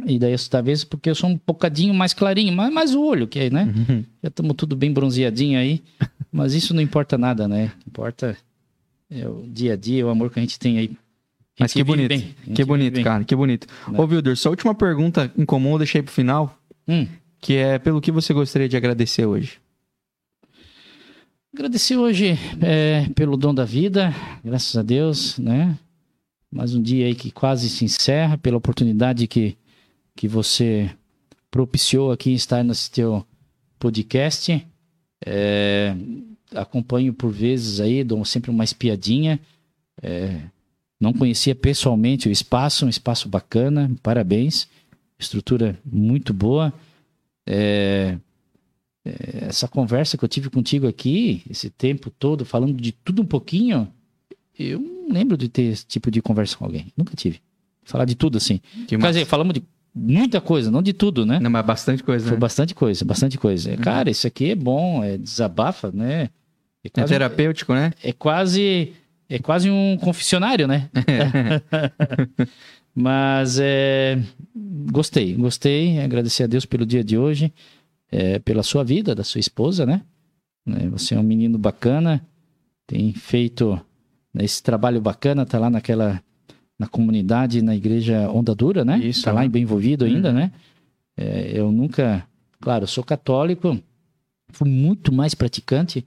[0.06, 3.39] E daí, talvez porque eu sou um bocadinho mais clarinho, mas mais o olho, que
[3.39, 3.64] é, né?
[3.77, 4.02] Uhum.
[4.23, 5.82] Já estamos tudo bem bronzeadinho aí.
[6.32, 7.70] Mas isso não importa nada, né?
[7.86, 8.36] Importa
[9.10, 10.90] é o dia a dia, o amor que a gente tem aí.
[11.59, 12.15] Mas que bonito.
[12.55, 13.05] Que bonito, bem.
[13.05, 13.24] cara.
[13.24, 13.66] Que bonito.
[13.89, 13.99] Né?
[13.99, 17.07] Ô, Wilder, sua última pergunta em comum eu deixei pro final, Hum.
[17.41, 19.59] que é pelo que você gostaria de agradecer hoje.
[21.55, 24.15] Agradecer hoje é, pelo dom da vida,
[24.45, 25.78] graças a Deus, né?
[26.53, 29.57] Mais um dia aí que quase se encerra, pela oportunidade que,
[30.15, 30.91] que você
[31.51, 33.24] propiciou aqui em estar nesse teu
[33.78, 34.66] podcast.
[35.24, 35.95] É,
[36.55, 39.41] acompanho por vezes aí, dou sempre uma espiadinha.
[40.03, 40.39] É,
[41.01, 44.68] não conhecia pessoalmente o espaço, um espaço bacana, parabéns.
[45.18, 46.73] Estrutura muito boa.
[47.47, 48.16] É,
[49.05, 53.27] é, essa conversa que eu tive contigo aqui, esse tempo todo, falando de tudo um
[53.27, 53.89] pouquinho,
[54.59, 56.86] eu não lembro de ter esse tipo de conversa com alguém.
[56.97, 57.40] Nunca tive.
[57.85, 58.59] Falar de tudo assim.
[58.59, 59.12] Que Quer massa.
[59.12, 59.62] dizer, falamos de
[59.94, 61.39] muita coisa, não de tudo, né?
[61.39, 62.40] Não, mas bastante coisa, Foi né?
[62.40, 63.70] bastante coisa, bastante coisa.
[63.70, 63.77] Uhum.
[63.77, 66.24] Cara, isso aqui é bom, é desabafa, né?
[66.85, 67.93] É É quase, terapêutico, né?
[68.02, 68.93] é quase,
[69.28, 70.89] é quase um confessionário, né?
[72.94, 74.19] Mas é,
[74.90, 76.01] gostei, gostei.
[76.01, 77.53] Agradecer a Deus pelo dia de hoje,
[78.11, 80.03] é, pela sua vida, da sua esposa, né?
[80.65, 82.24] Né, Você é um menino bacana,
[82.86, 83.78] tem feito
[84.32, 86.23] né, esse trabalho bacana, tá lá naquela
[86.78, 88.98] na comunidade, na igreja Onda Dura, né?
[88.98, 90.53] Isso, tá lá bem envolvido ainda, né?
[91.16, 92.27] É, eu nunca,
[92.61, 93.78] claro, eu sou católico,
[94.51, 96.05] fui muito mais praticante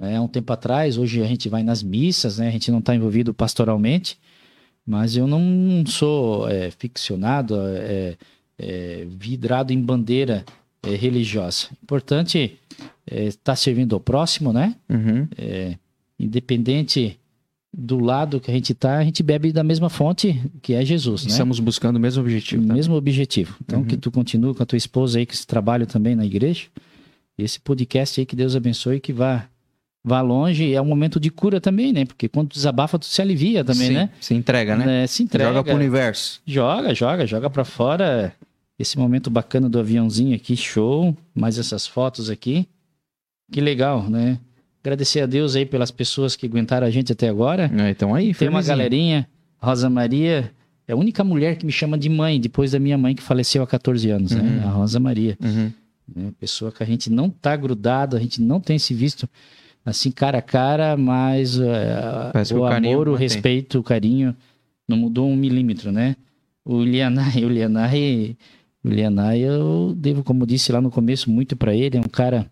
[0.00, 0.96] há um tempo atrás.
[0.98, 2.48] Hoje a gente vai nas missas, né?
[2.48, 4.18] A gente não está envolvido pastoralmente,
[4.86, 8.16] mas eu não sou é, ficcionado, é,
[8.58, 10.44] é, vidrado em bandeira
[10.82, 11.68] é, religiosa.
[11.82, 12.58] Importante
[13.06, 14.74] é estar servindo ao próximo, né?
[14.88, 15.28] Uhum.
[16.18, 17.18] Independente
[17.72, 21.24] do lado que a gente tá, a gente bebe da mesma fonte, que é Jesus,
[21.24, 21.30] né?
[21.30, 22.64] Estamos buscando o mesmo objetivo.
[22.64, 22.74] o tá?
[22.74, 23.56] mesmo objetivo.
[23.62, 23.86] Então, Uhum.
[23.86, 26.66] que tu continue com a tua esposa aí, com esse trabalho também na igreja.
[27.38, 29.48] Esse podcast aí, que Deus abençoe, que vá,
[30.04, 30.64] vá longe.
[30.64, 32.04] E é um momento de cura também, né?
[32.04, 34.10] Porque quando desabafa, tu se alivia também, Sim, né?
[34.20, 35.04] Se entrega, né?
[35.04, 35.50] É, se entrega.
[35.50, 36.40] Joga pro universo.
[36.46, 38.32] Joga, joga, joga pra fora.
[38.78, 41.16] Esse momento bacana do aviãozinho aqui, show.
[41.34, 42.66] Mais essas fotos aqui.
[43.52, 44.38] Que legal, né?
[44.82, 47.70] Agradecer a Deus aí pelas pessoas que aguentaram a gente até agora.
[47.76, 49.28] É, então aí, Tem uma galerinha,
[49.58, 50.50] Rosa Maria,
[50.88, 53.62] é a única mulher que me chama de mãe, depois da minha mãe que faleceu
[53.62, 54.40] há 14 anos, né?
[54.42, 54.68] Uhum.
[54.68, 55.36] A Rosa Maria.
[55.42, 55.70] Uhum.
[56.16, 56.32] Né?
[56.40, 59.28] Pessoa que a gente não tá grudado, a gente não tem se visto
[59.90, 64.34] assim cara a cara, mas que o o amor, o respeito, o carinho
[64.88, 66.16] não mudou um milímetro, né?
[66.64, 68.36] O Lianai, o Lianai,
[68.84, 72.50] o Lianai, eu devo, como disse lá no começo, muito pra ele, é um cara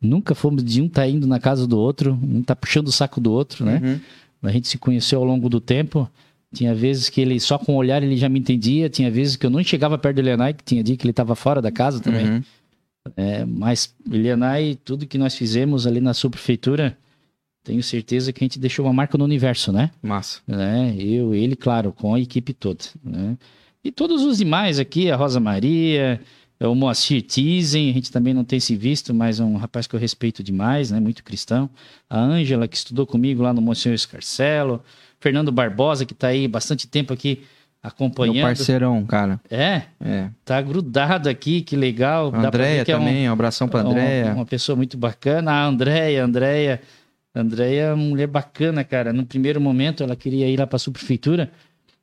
[0.00, 3.20] nunca fomos de um tá indo na casa do outro, um tá puxando o saco
[3.20, 3.80] do outro, né?
[3.82, 4.00] Uhum.
[4.42, 6.08] A gente se conheceu ao longo do tempo.
[6.54, 8.88] Tinha vezes que ele, só com o olhar, ele já me entendia.
[8.88, 11.34] Tinha vezes que eu não chegava perto do Elianai, que tinha dia que ele estava
[11.34, 12.26] fora da casa também.
[12.26, 12.42] Uhum.
[13.16, 16.96] É, mas Elianai, tudo que nós fizemos ali na subprefeitura,
[17.62, 19.90] tenho certeza que a gente deixou uma marca no universo, né?
[20.02, 20.40] Massa.
[20.46, 20.94] né?
[20.98, 23.36] Eu, ele, claro, com a equipe toda, né?
[23.82, 26.20] E todos os demais aqui, a Rosa Maria,
[26.60, 29.94] o Moacir Tizen, a gente também não tem se visto, mas é um rapaz que
[29.94, 30.98] eu respeito demais, né?
[30.98, 31.68] Muito cristão.
[32.08, 34.82] A Ângela, que estudou comigo lá no Monsenhor Escarcelo.
[35.20, 37.42] Fernando Barbosa, que está aí bastante tempo aqui
[37.86, 38.42] Meu acompanhando.
[38.46, 39.40] parceirão, cara.
[39.50, 40.28] É, É.
[40.44, 42.32] tá grudado aqui, que legal.
[42.34, 44.32] Andréia que é um- também, um abração pra uma- Andréia.
[44.34, 45.52] Uma, pessoa muito bacana.
[45.52, 46.80] A Andréia, Andréia.
[47.34, 49.12] Andréia é uma mulher bacana, cara.
[49.12, 51.50] No primeiro momento ela queria ir lá pra subprefeitura,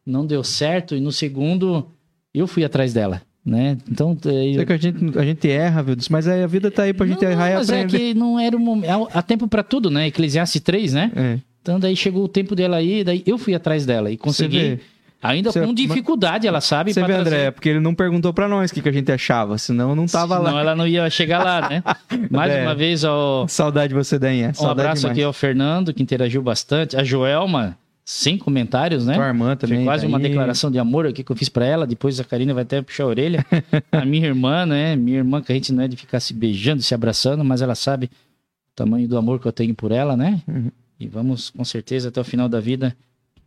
[0.06, 0.96] não deu certo.
[0.96, 1.88] E no segundo,
[2.34, 3.78] eu fui atrás dela, né?
[3.90, 5.96] Então, eh, Sei que a gente, a gente erra, viu?
[6.10, 7.98] Mas aí a vida tá aí pra gente não, errar e mas é aprender.
[7.98, 9.08] que não era o momento.
[9.12, 10.08] Há tempo pra tudo, né?
[10.08, 11.12] Eclesiastes 3, né?
[11.16, 11.40] É.
[11.64, 14.80] Então daí chegou o tempo dela aí, daí eu fui atrás dela e consegui.
[15.24, 16.94] Ainda Você- com dificuldade, ela sabe.
[16.94, 17.22] você vê trazer.
[17.22, 20.06] André, porque ele não perguntou pra nós o que, que a gente achava, senão não
[20.06, 20.60] tava Senão lá.
[20.60, 21.84] ela não ia chegar lá, né?
[22.30, 24.50] Mais uma vez, ó, Saudade de você, Dainha.
[24.50, 25.18] Um Saudade abraço demais.
[25.18, 26.98] aqui ao Fernando, que interagiu bastante.
[26.98, 29.14] A Joelma, sem comentários, né?
[29.16, 29.86] Tua irmã Foi também.
[29.86, 31.88] quase tá uma declaração de amor aqui que eu fiz pra ela.
[31.88, 33.46] Depois a Karina vai até puxar a orelha.
[33.92, 34.96] a minha irmã, né?
[34.98, 37.76] Minha irmã, que a gente não é de ficar se beijando, se abraçando, mas ela
[37.76, 40.42] sabe o tamanho do amor que eu tenho por ela, né?
[40.48, 40.70] Uhum.
[41.00, 42.96] E vamos, com certeza, até o final da vida,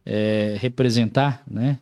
[0.07, 1.79] é, representar, né?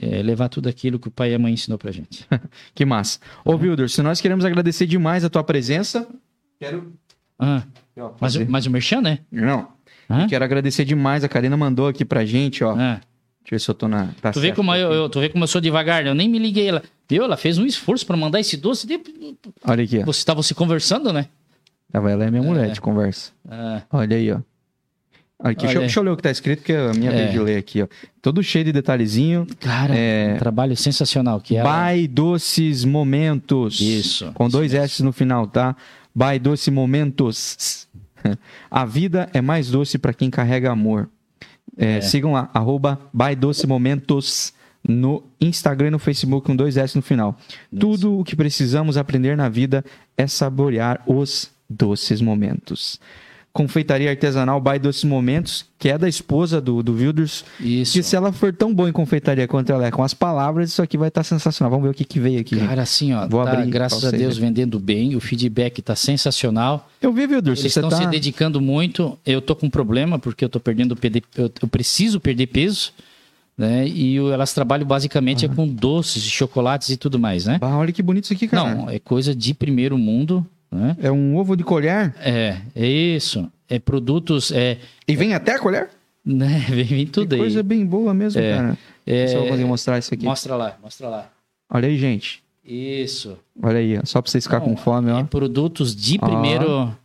[0.00, 2.26] É, levar tudo aquilo que o pai e a mãe ensinou pra gente.
[2.74, 3.18] Que massa.
[3.44, 6.08] Ô, Wilder, se nós queremos agradecer demais a tua presença.
[6.58, 6.92] Quero.
[7.38, 7.62] Ah,
[7.98, 9.18] ó, mas, mas o Merchan, né?
[9.30, 9.68] Não.
[10.08, 10.26] Hã?
[10.28, 11.22] Quero agradecer demais.
[11.24, 12.72] A Karina mandou aqui pra gente, ó.
[12.72, 13.00] Ah.
[13.42, 14.08] Deixa eu ver se eu tô na.
[14.22, 16.10] Tá Tu vê, como eu, eu- tu vê como eu sou devagar, né?
[16.10, 16.68] eu nem me liguei.
[16.68, 17.24] Ela, viu?
[17.24, 18.86] Ela fez um esforço pra mandar esse doce.
[18.86, 19.00] de-
[19.64, 20.04] Olha aqui, ó.
[20.04, 21.26] Você estava se conversando, né?
[21.92, 22.72] Ela é minha mulher É.
[22.72, 23.32] de conversa.
[23.48, 24.38] Ah, Olha aí, ó.
[25.42, 27.16] Aqui, deixa, deixa eu ler o que tá escrito, porque a minha É.
[27.16, 27.88] vez de ler aqui, ó.
[28.20, 29.46] Todo cheio de detalhezinho.
[29.60, 30.34] Cara, É.
[30.34, 31.68] um trabalho sensacional que ela...
[31.92, 33.80] By Doces Momentos.
[33.80, 34.30] Isso.
[34.34, 35.74] Com dois S no final, tá?
[36.14, 37.88] By Doce Momentos.
[38.70, 41.08] A vida é mais doce para quem carrega amor.
[41.76, 44.52] É, Sigam lá, arroba By Doce Momentos
[44.86, 47.36] no Instagram e no Facebook com dois S no final.
[47.78, 49.84] Tudo o que precisamos aprender na vida
[50.16, 53.00] é saborear os doces momentos.
[53.52, 57.92] Confeitaria artesanal By Doces Momentos, que é da esposa do, do Wilders, Isso.
[57.92, 60.80] que se ela for tão boa em confeitaria quanto ela é com as palavras, isso
[60.80, 61.70] aqui vai estar sensacional.
[61.70, 62.56] Vamos ver o que, que veio aqui.
[62.56, 64.48] Cara, assim, ó, Vou tá, abrir graças a Deus verem.
[64.54, 66.88] vendendo bem, o feedback tá sensacional.
[67.00, 67.96] Eu vi, Wilders, Eles estão tá...
[67.96, 69.18] se dedicando muito.
[69.26, 72.90] Eu tô com um problema porque eu tô perdendo PD, eu, eu preciso perder peso,
[73.56, 73.86] né?
[73.86, 77.58] E elas trabalham basicamente é com doces, chocolates e tudo mais, né?
[77.60, 78.74] Ah, olha que bonito isso aqui, cara.
[78.74, 80.96] Não, é coisa de primeiro mundo, né?
[81.00, 83.50] É um ovo de colher É, é isso.
[83.68, 85.88] É produtos, é, e vem até a colher?
[86.24, 86.64] né?
[86.70, 87.40] Vem, vem tudo que aí.
[87.40, 88.78] coisa bem boa mesmo, É, cara.
[89.04, 90.24] É, Deixa eu conseguir mostrar isso aqui.
[90.24, 91.28] Mostra lá, mostra lá.
[91.68, 92.42] Olha aí, gente.
[92.64, 93.36] Isso.
[93.60, 95.24] Olha aí, só pra vocês ficarem com fome, É ó.
[95.24, 96.26] produtos de Ó.
[96.26, 96.96] primeiro.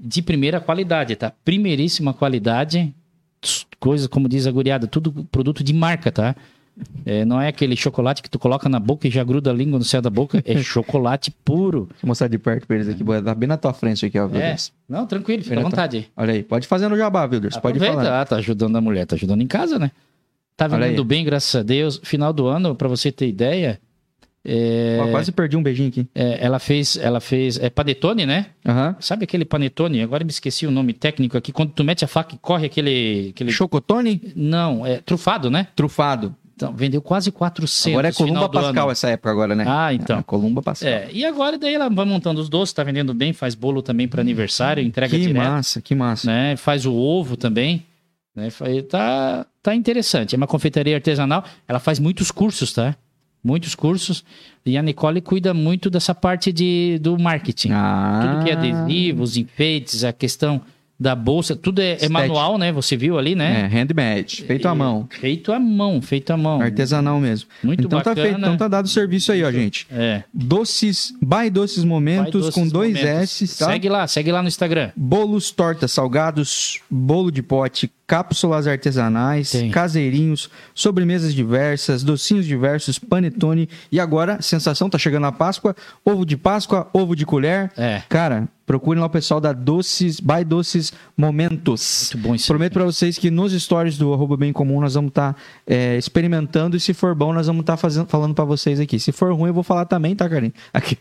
[0.00, 1.32] De primeira qualidade, tá?
[1.44, 2.92] Primeiríssima qualidade.
[3.78, 6.34] Coisa, como diz a guriada, tudo produto de marca, tá?
[7.04, 9.78] É, não é aquele chocolate que tu coloca na boca e já gruda a língua
[9.78, 10.42] no céu da boca.
[10.44, 11.86] É chocolate puro.
[11.90, 13.04] Deixa eu mostrar de perto pra eles aqui.
[13.24, 14.56] Tá bem na tua frente isso aqui, ó, É.
[14.88, 16.10] Não, tranquilo, fica à vontade.
[16.16, 16.42] Olha aí.
[16.42, 17.56] Pode fazer no jabá, Wilders.
[17.56, 18.20] Pode Aproveita, falar.
[18.20, 19.90] ah, tá ajudando a mulher, tá ajudando em casa, né?
[20.56, 21.04] Tá aí.
[21.04, 22.00] bem, graças a Deus.
[22.02, 23.80] Final do ano, pra você ter ideia,
[24.44, 26.08] é, quase perdi um beijinho aqui.
[26.14, 28.46] é, ela fez, ela fez, é panetone, né?
[28.66, 28.96] Aham.
[28.98, 30.00] Sabe aquele panetone?
[30.00, 31.52] Agora me esqueci o nome técnico aqui.
[31.52, 33.30] Quando tu mete a faca e corre aquele.
[33.34, 33.50] aquele...
[33.52, 35.68] Chocotone Não, é trufado, né?
[35.76, 36.34] trufado.
[36.58, 38.90] Então, vendeu quase 400 Agora é Columba Pascal ano.
[38.90, 39.64] essa época agora, né?
[39.64, 40.18] Ah, então.
[40.18, 40.88] É, Columba Pascal.
[40.90, 44.08] É, e agora daí ela vai montando os doces, tá vendendo bem, faz bolo também
[44.08, 46.26] para aniversário, entrega que direto, massa, que massa.
[46.26, 46.56] né?
[46.56, 47.84] Faz o ovo também,
[48.34, 48.48] né?
[48.90, 50.34] Tá, tá interessante.
[50.34, 52.96] É uma confeitaria artesanal, ela faz muitos cursos, tá?
[53.44, 54.24] Muitos cursos.
[54.66, 57.70] E a Nicole cuida muito dessa parte de, do marketing.
[57.72, 60.60] Ah, Tudo que é adesivos, enfeites, a questão
[61.00, 62.72] da bolsa, tudo é, é manual, né?
[62.72, 63.70] Você viu ali, É, né?
[63.72, 65.06] handmade, feito à mão.
[65.08, 66.60] Feito à mão, feito à mão.
[66.60, 67.48] Artesanal mesmo.
[67.62, 68.26] Muito então tá bacana.
[68.26, 69.86] feito, então tá dado o serviço aí, ó, gente.
[69.92, 70.24] É.
[70.34, 73.42] Doces, by Doces Momentos doces com dois momentos.
[73.42, 73.66] S, tá?
[73.66, 74.90] Segue lá, segue lá no Instagram.
[74.96, 79.70] Bolos, tortas, salgados, bolo de pote, cápsulas artesanais, Tem.
[79.70, 86.36] caseirinhos, sobremesas diversas, docinhos diversos, panetone e agora, sensação, tá chegando a Páscoa, ovo de
[86.36, 87.70] Páscoa, ovo de colher.
[87.76, 88.02] É.
[88.08, 92.10] Cara, procurem lá o pessoal da Doces, by Doces Momentos.
[92.12, 92.46] Muito bom isso.
[92.46, 95.34] Prometo pra vocês que nos stories do arroba bem comum nós vamos estar
[95.98, 99.00] experimentando e se for bom nós vamos estar fazendo falando pra vocês aqui.
[99.00, 100.52] Se for ruim eu vou falar também, tá, Karim?
[100.72, 100.98] Aqui.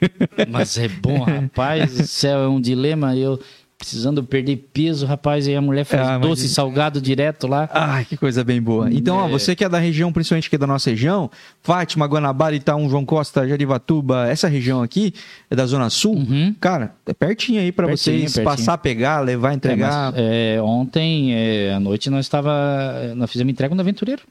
[0.49, 1.93] Mas é bom, rapaz.
[1.93, 3.15] do céu, é um dilema.
[3.15, 3.37] Eu
[3.77, 5.47] precisando perder peso, rapaz.
[5.47, 7.69] Aí a mulher faz Ah, doce isso- salgado direto lá.
[7.71, 8.91] Ai, que coisa bem boa.
[8.91, 9.31] Então, ó, É.
[9.31, 11.29] você que é da região, principalmente que é da nossa região,
[11.61, 15.13] Fátima, Guanabara, Itaú, João Costa, Jarivatuba, essa região aqui
[15.49, 16.15] é da Zona Sul.
[16.15, 16.55] Uhum.
[16.59, 18.45] Cara, é pertinho aí pra Pertinho, vocês pertinho.
[18.45, 20.11] passar, pegar, levar, É, entregar.
[20.11, 24.23] mas, é, ontem é, à noite nós estava, nós fizemos entrega no Aventureiro,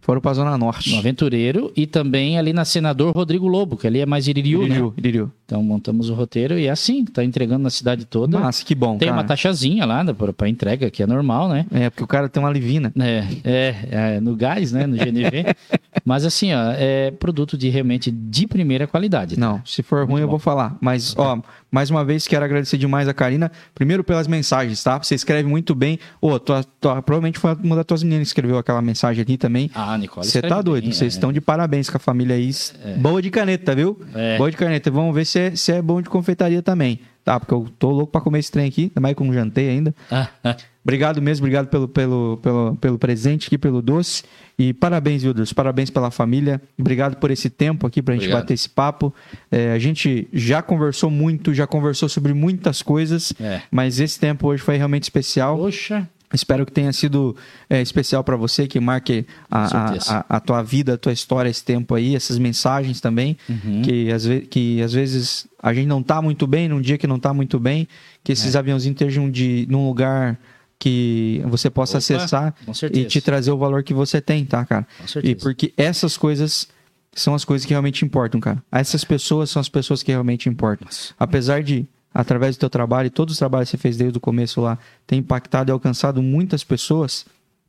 [0.00, 0.90] Foram pra Zona Norte.
[0.90, 4.66] no Aventureiro e também ali na Senador Rodrigo Lobo, que ali é mais Iririu, né?
[4.66, 5.32] Iririu, Iririu.
[5.44, 8.38] Então montamos o roteiro e é assim, tá entregando na cidade toda.
[8.38, 9.20] Nossa, que bom, Tem cara.
[9.20, 10.04] uma taxazinha lá
[10.36, 11.66] para entrega, que é normal, né?
[11.72, 12.92] É, porque o cara tem uma livina.
[12.98, 14.86] É, é, é, no gás, né?
[14.86, 15.54] No GNV.
[16.04, 19.34] Mas assim, ó, é produto de realmente de primeira qualidade.
[19.34, 19.40] tá?
[19.40, 20.32] Não, se for ruim eu bom.
[20.32, 20.76] vou falar.
[20.80, 21.40] Mas, ó,
[21.70, 23.50] mais uma vez quero agradecer demais a Karina.
[23.74, 24.98] Primeiro pelas mensagens, tá?
[24.98, 25.98] Você escreve muito bem.
[26.20, 29.70] Ô, tua- tua- provavelmente foi uma das tuas meninas que escreveu aquela mensagem ali também.
[29.74, 30.26] Ah, Nicole.
[30.26, 31.16] Você tá doido, bem, vocês é.
[31.16, 32.50] estão de parabéns com a família aí.
[32.98, 34.00] Boa de caneta, viu?
[34.14, 34.36] É.
[34.38, 34.90] Boa de caneta.
[34.90, 37.00] Vamos ver se é, se é bom de confeitaria também.
[37.24, 39.34] Tá, porque eu tô louco pra comer esse trem aqui, ainda mais que eu não
[39.34, 39.94] jantei ainda.
[40.82, 44.22] Obrigado mesmo, obrigado pelo, pelo, pelo, pelo presente aqui, pelo doce.
[44.58, 46.60] E parabéns, Wilders, parabéns pela família.
[46.78, 48.40] Obrigado por esse tempo aqui pra gente Obrigado.
[48.42, 49.14] bater esse papo.
[49.50, 53.60] É, a gente já conversou muito, já conversou sobre muitas coisas, É.
[53.70, 55.58] mas esse tempo hoje foi realmente especial.
[55.58, 57.34] Poxa, Espero que tenha sido
[57.68, 61.64] é, especial para você, que marque a, a, a, tua vida, a tua história esse
[61.64, 63.82] tempo aí, essas mensagens também, Uhum.
[63.82, 67.18] que, às que às vezes a gente não tá muito bem, num dia que não
[67.18, 67.88] tá muito bem,
[68.22, 68.34] que É.
[68.34, 70.38] esses aviãozinhos estejam de, num lugar
[70.78, 72.54] que você possa Opa, acessar
[72.92, 74.86] e te trazer o valor que você tem, tá, cara?
[74.98, 75.32] com certeza.
[75.32, 76.68] E porque essas coisas
[77.12, 78.62] são as coisas que realmente importam, cara.
[78.72, 80.88] Essas pessoas são as pessoas que realmente importam.
[81.18, 84.20] Apesar de, através do teu trabalho e todos os trabalhos que você fez desde o
[84.20, 87.24] começo lá, ter impactado e alcançado muitas pessoas,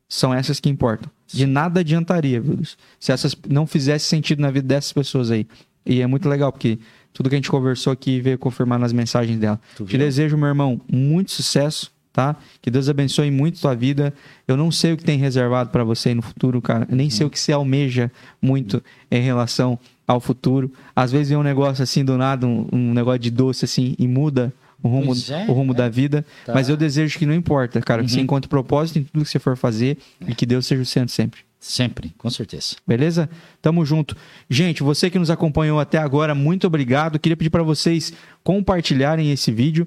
[0.08, 1.10] são essas que importam.
[1.26, 2.60] De nada adiantaria, viu?
[3.00, 5.46] Se essas não fizesse sentido na vida dessas pessoas aí.
[5.86, 6.78] E é muito legal, porque
[7.12, 9.60] tudo que a gente conversou aqui veio confirmar nas mensagens dela.
[9.74, 12.36] Te desejo, meu irmão, muito sucesso, tá?
[12.60, 14.12] Que Deus abençoe muito tua vida.
[14.46, 16.86] Eu não sei o que tem reservado para você aí no futuro, cara.
[16.90, 18.10] Eu nem sei o que você almeja
[18.40, 20.72] muito em relação ao futuro.
[20.94, 24.06] Às vezes vem um negócio assim do nada, um, um negócio de doce assim e
[24.06, 24.52] muda
[24.82, 25.76] o rumo, é, o rumo é.
[25.76, 26.24] da vida.
[26.44, 26.52] Tá.
[26.54, 29.38] Mas eu desejo que não importa, cara, que você encontre propósito em tudo que você
[29.38, 29.96] for fazer
[30.26, 31.40] e que Deus seja o centro sempre.
[31.60, 32.74] Sempre, com certeza.
[32.84, 33.30] Beleza?
[33.60, 34.16] Tamo junto.
[34.50, 37.20] Gente, você que nos acompanhou até agora, muito obrigado.
[37.20, 38.12] Queria pedir para vocês
[38.42, 39.86] compartilharem esse vídeo.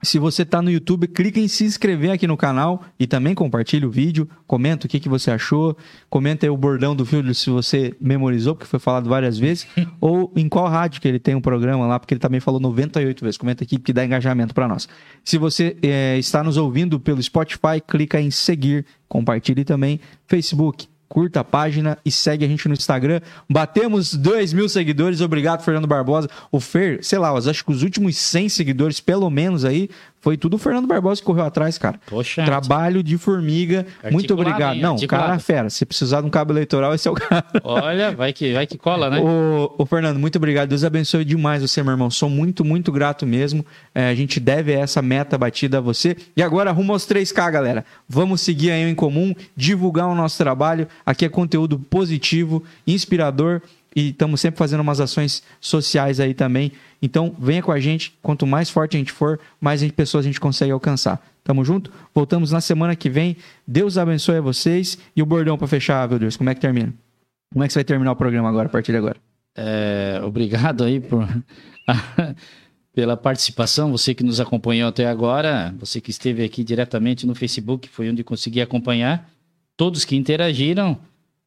[0.00, 3.86] Se você está no YouTube, clica em se inscrever aqui no canal e também compartilha
[3.86, 4.28] o vídeo.
[4.46, 5.76] Comenta o que, que você achou.
[6.08, 9.66] Comenta aí o bordão do filho se você memorizou, porque foi falado várias vezes.
[10.00, 13.24] ou em qual rádio que ele tem um programa lá, porque ele também falou 98
[13.24, 13.36] vezes.
[13.36, 14.88] Comenta aqui que dá engajamento para nós.
[15.24, 18.86] Se você eh, está nos ouvindo pelo Spotify, clica em seguir.
[19.08, 19.98] Compartilhe também.
[20.28, 23.20] Facebook, curta a página e segue a gente no Instagram.
[23.48, 26.28] Batemos 2 mil seguidores, obrigado, Fernando Barbosa.
[26.52, 29.88] O Fer, sei lá, acho que os últimos 100 seguidores, pelo menos aí,
[30.20, 32.00] foi tudo o Fernando Barbosa que correu atrás, cara.
[32.06, 32.44] Poxa.
[32.44, 34.74] Trabalho de formiga, muito Articulado, obrigado.
[34.76, 34.82] hein?
[34.82, 35.26] Não, Articulado.
[35.28, 37.44] cara fera, se precisar de um cabo eleitoral, esse é o cara.
[37.62, 39.20] Olha, vai que, vai que cola, né?
[39.20, 40.68] Ô, ô, Fernando, muito obrigado.
[40.68, 42.10] Deus abençoe demais você, meu irmão.
[42.10, 43.64] Sou muito, muito grato mesmo.
[43.94, 46.16] É, a gente deve essa meta batida a você.
[46.36, 47.84] E agora rumo aos 3K, galera.
[48.08, 50.88] Vamos seguir aí em comum, divulgar o nosso trabalho.
[51.06, 53.62] Aqui é conteúdo positivo, inspirador
[53.94, 56.72] e estamos sempre fazendo umas ações sociais aí também.
[57.00, 58.16] Então, venha com a gente.
[58.22, 61.24] Quanto mais forte a gente for, mais pessoas a gente consegue alcançar.
[61.42, 61.90] Tamo junto?
[62.14, 63.36] Voltamos na semana que vem.
[63.66, 64.98] Deus abençoe a vocês.
[65.16, 66.92] E o bordão para fechar, meu Deus, como é que termina?
[67.52, 69.16] Como é que você vai terminar o programa agora, a partir de agora?
[69.56, 71.26] É, obrigado aí por,
[72.94, 77.88] pela participação, você que nos acompanhou até agora, você que esteve aqui diretamente no Facebook,
[77.88, 79.28] foi onde consegui acompanhar,
[79.76, 80.98] todos que interagiram,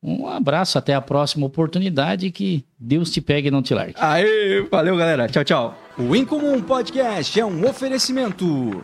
[0.03, 3.93] um abraço, até a próxima oportunidade, e que Deus te pegue e não te largue.
[3.97, 5.27] Aê, valeu, galera.
[5.27, 5.77] Tchau, tchau.
[5.97, 8.83] O Incomum Podcast é um oferecimento.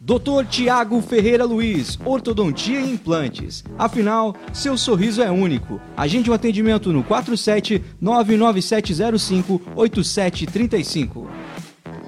[0.00, 0.44] Dr.
[0.50, 3.62] Tiago Ferreira Luiz, Ortodontia e Implantes.
[3.78, 5.80] Afinal, seu sorriso é único.
[5.96, 11.30] Agende um atendimento no 47 99705 8735.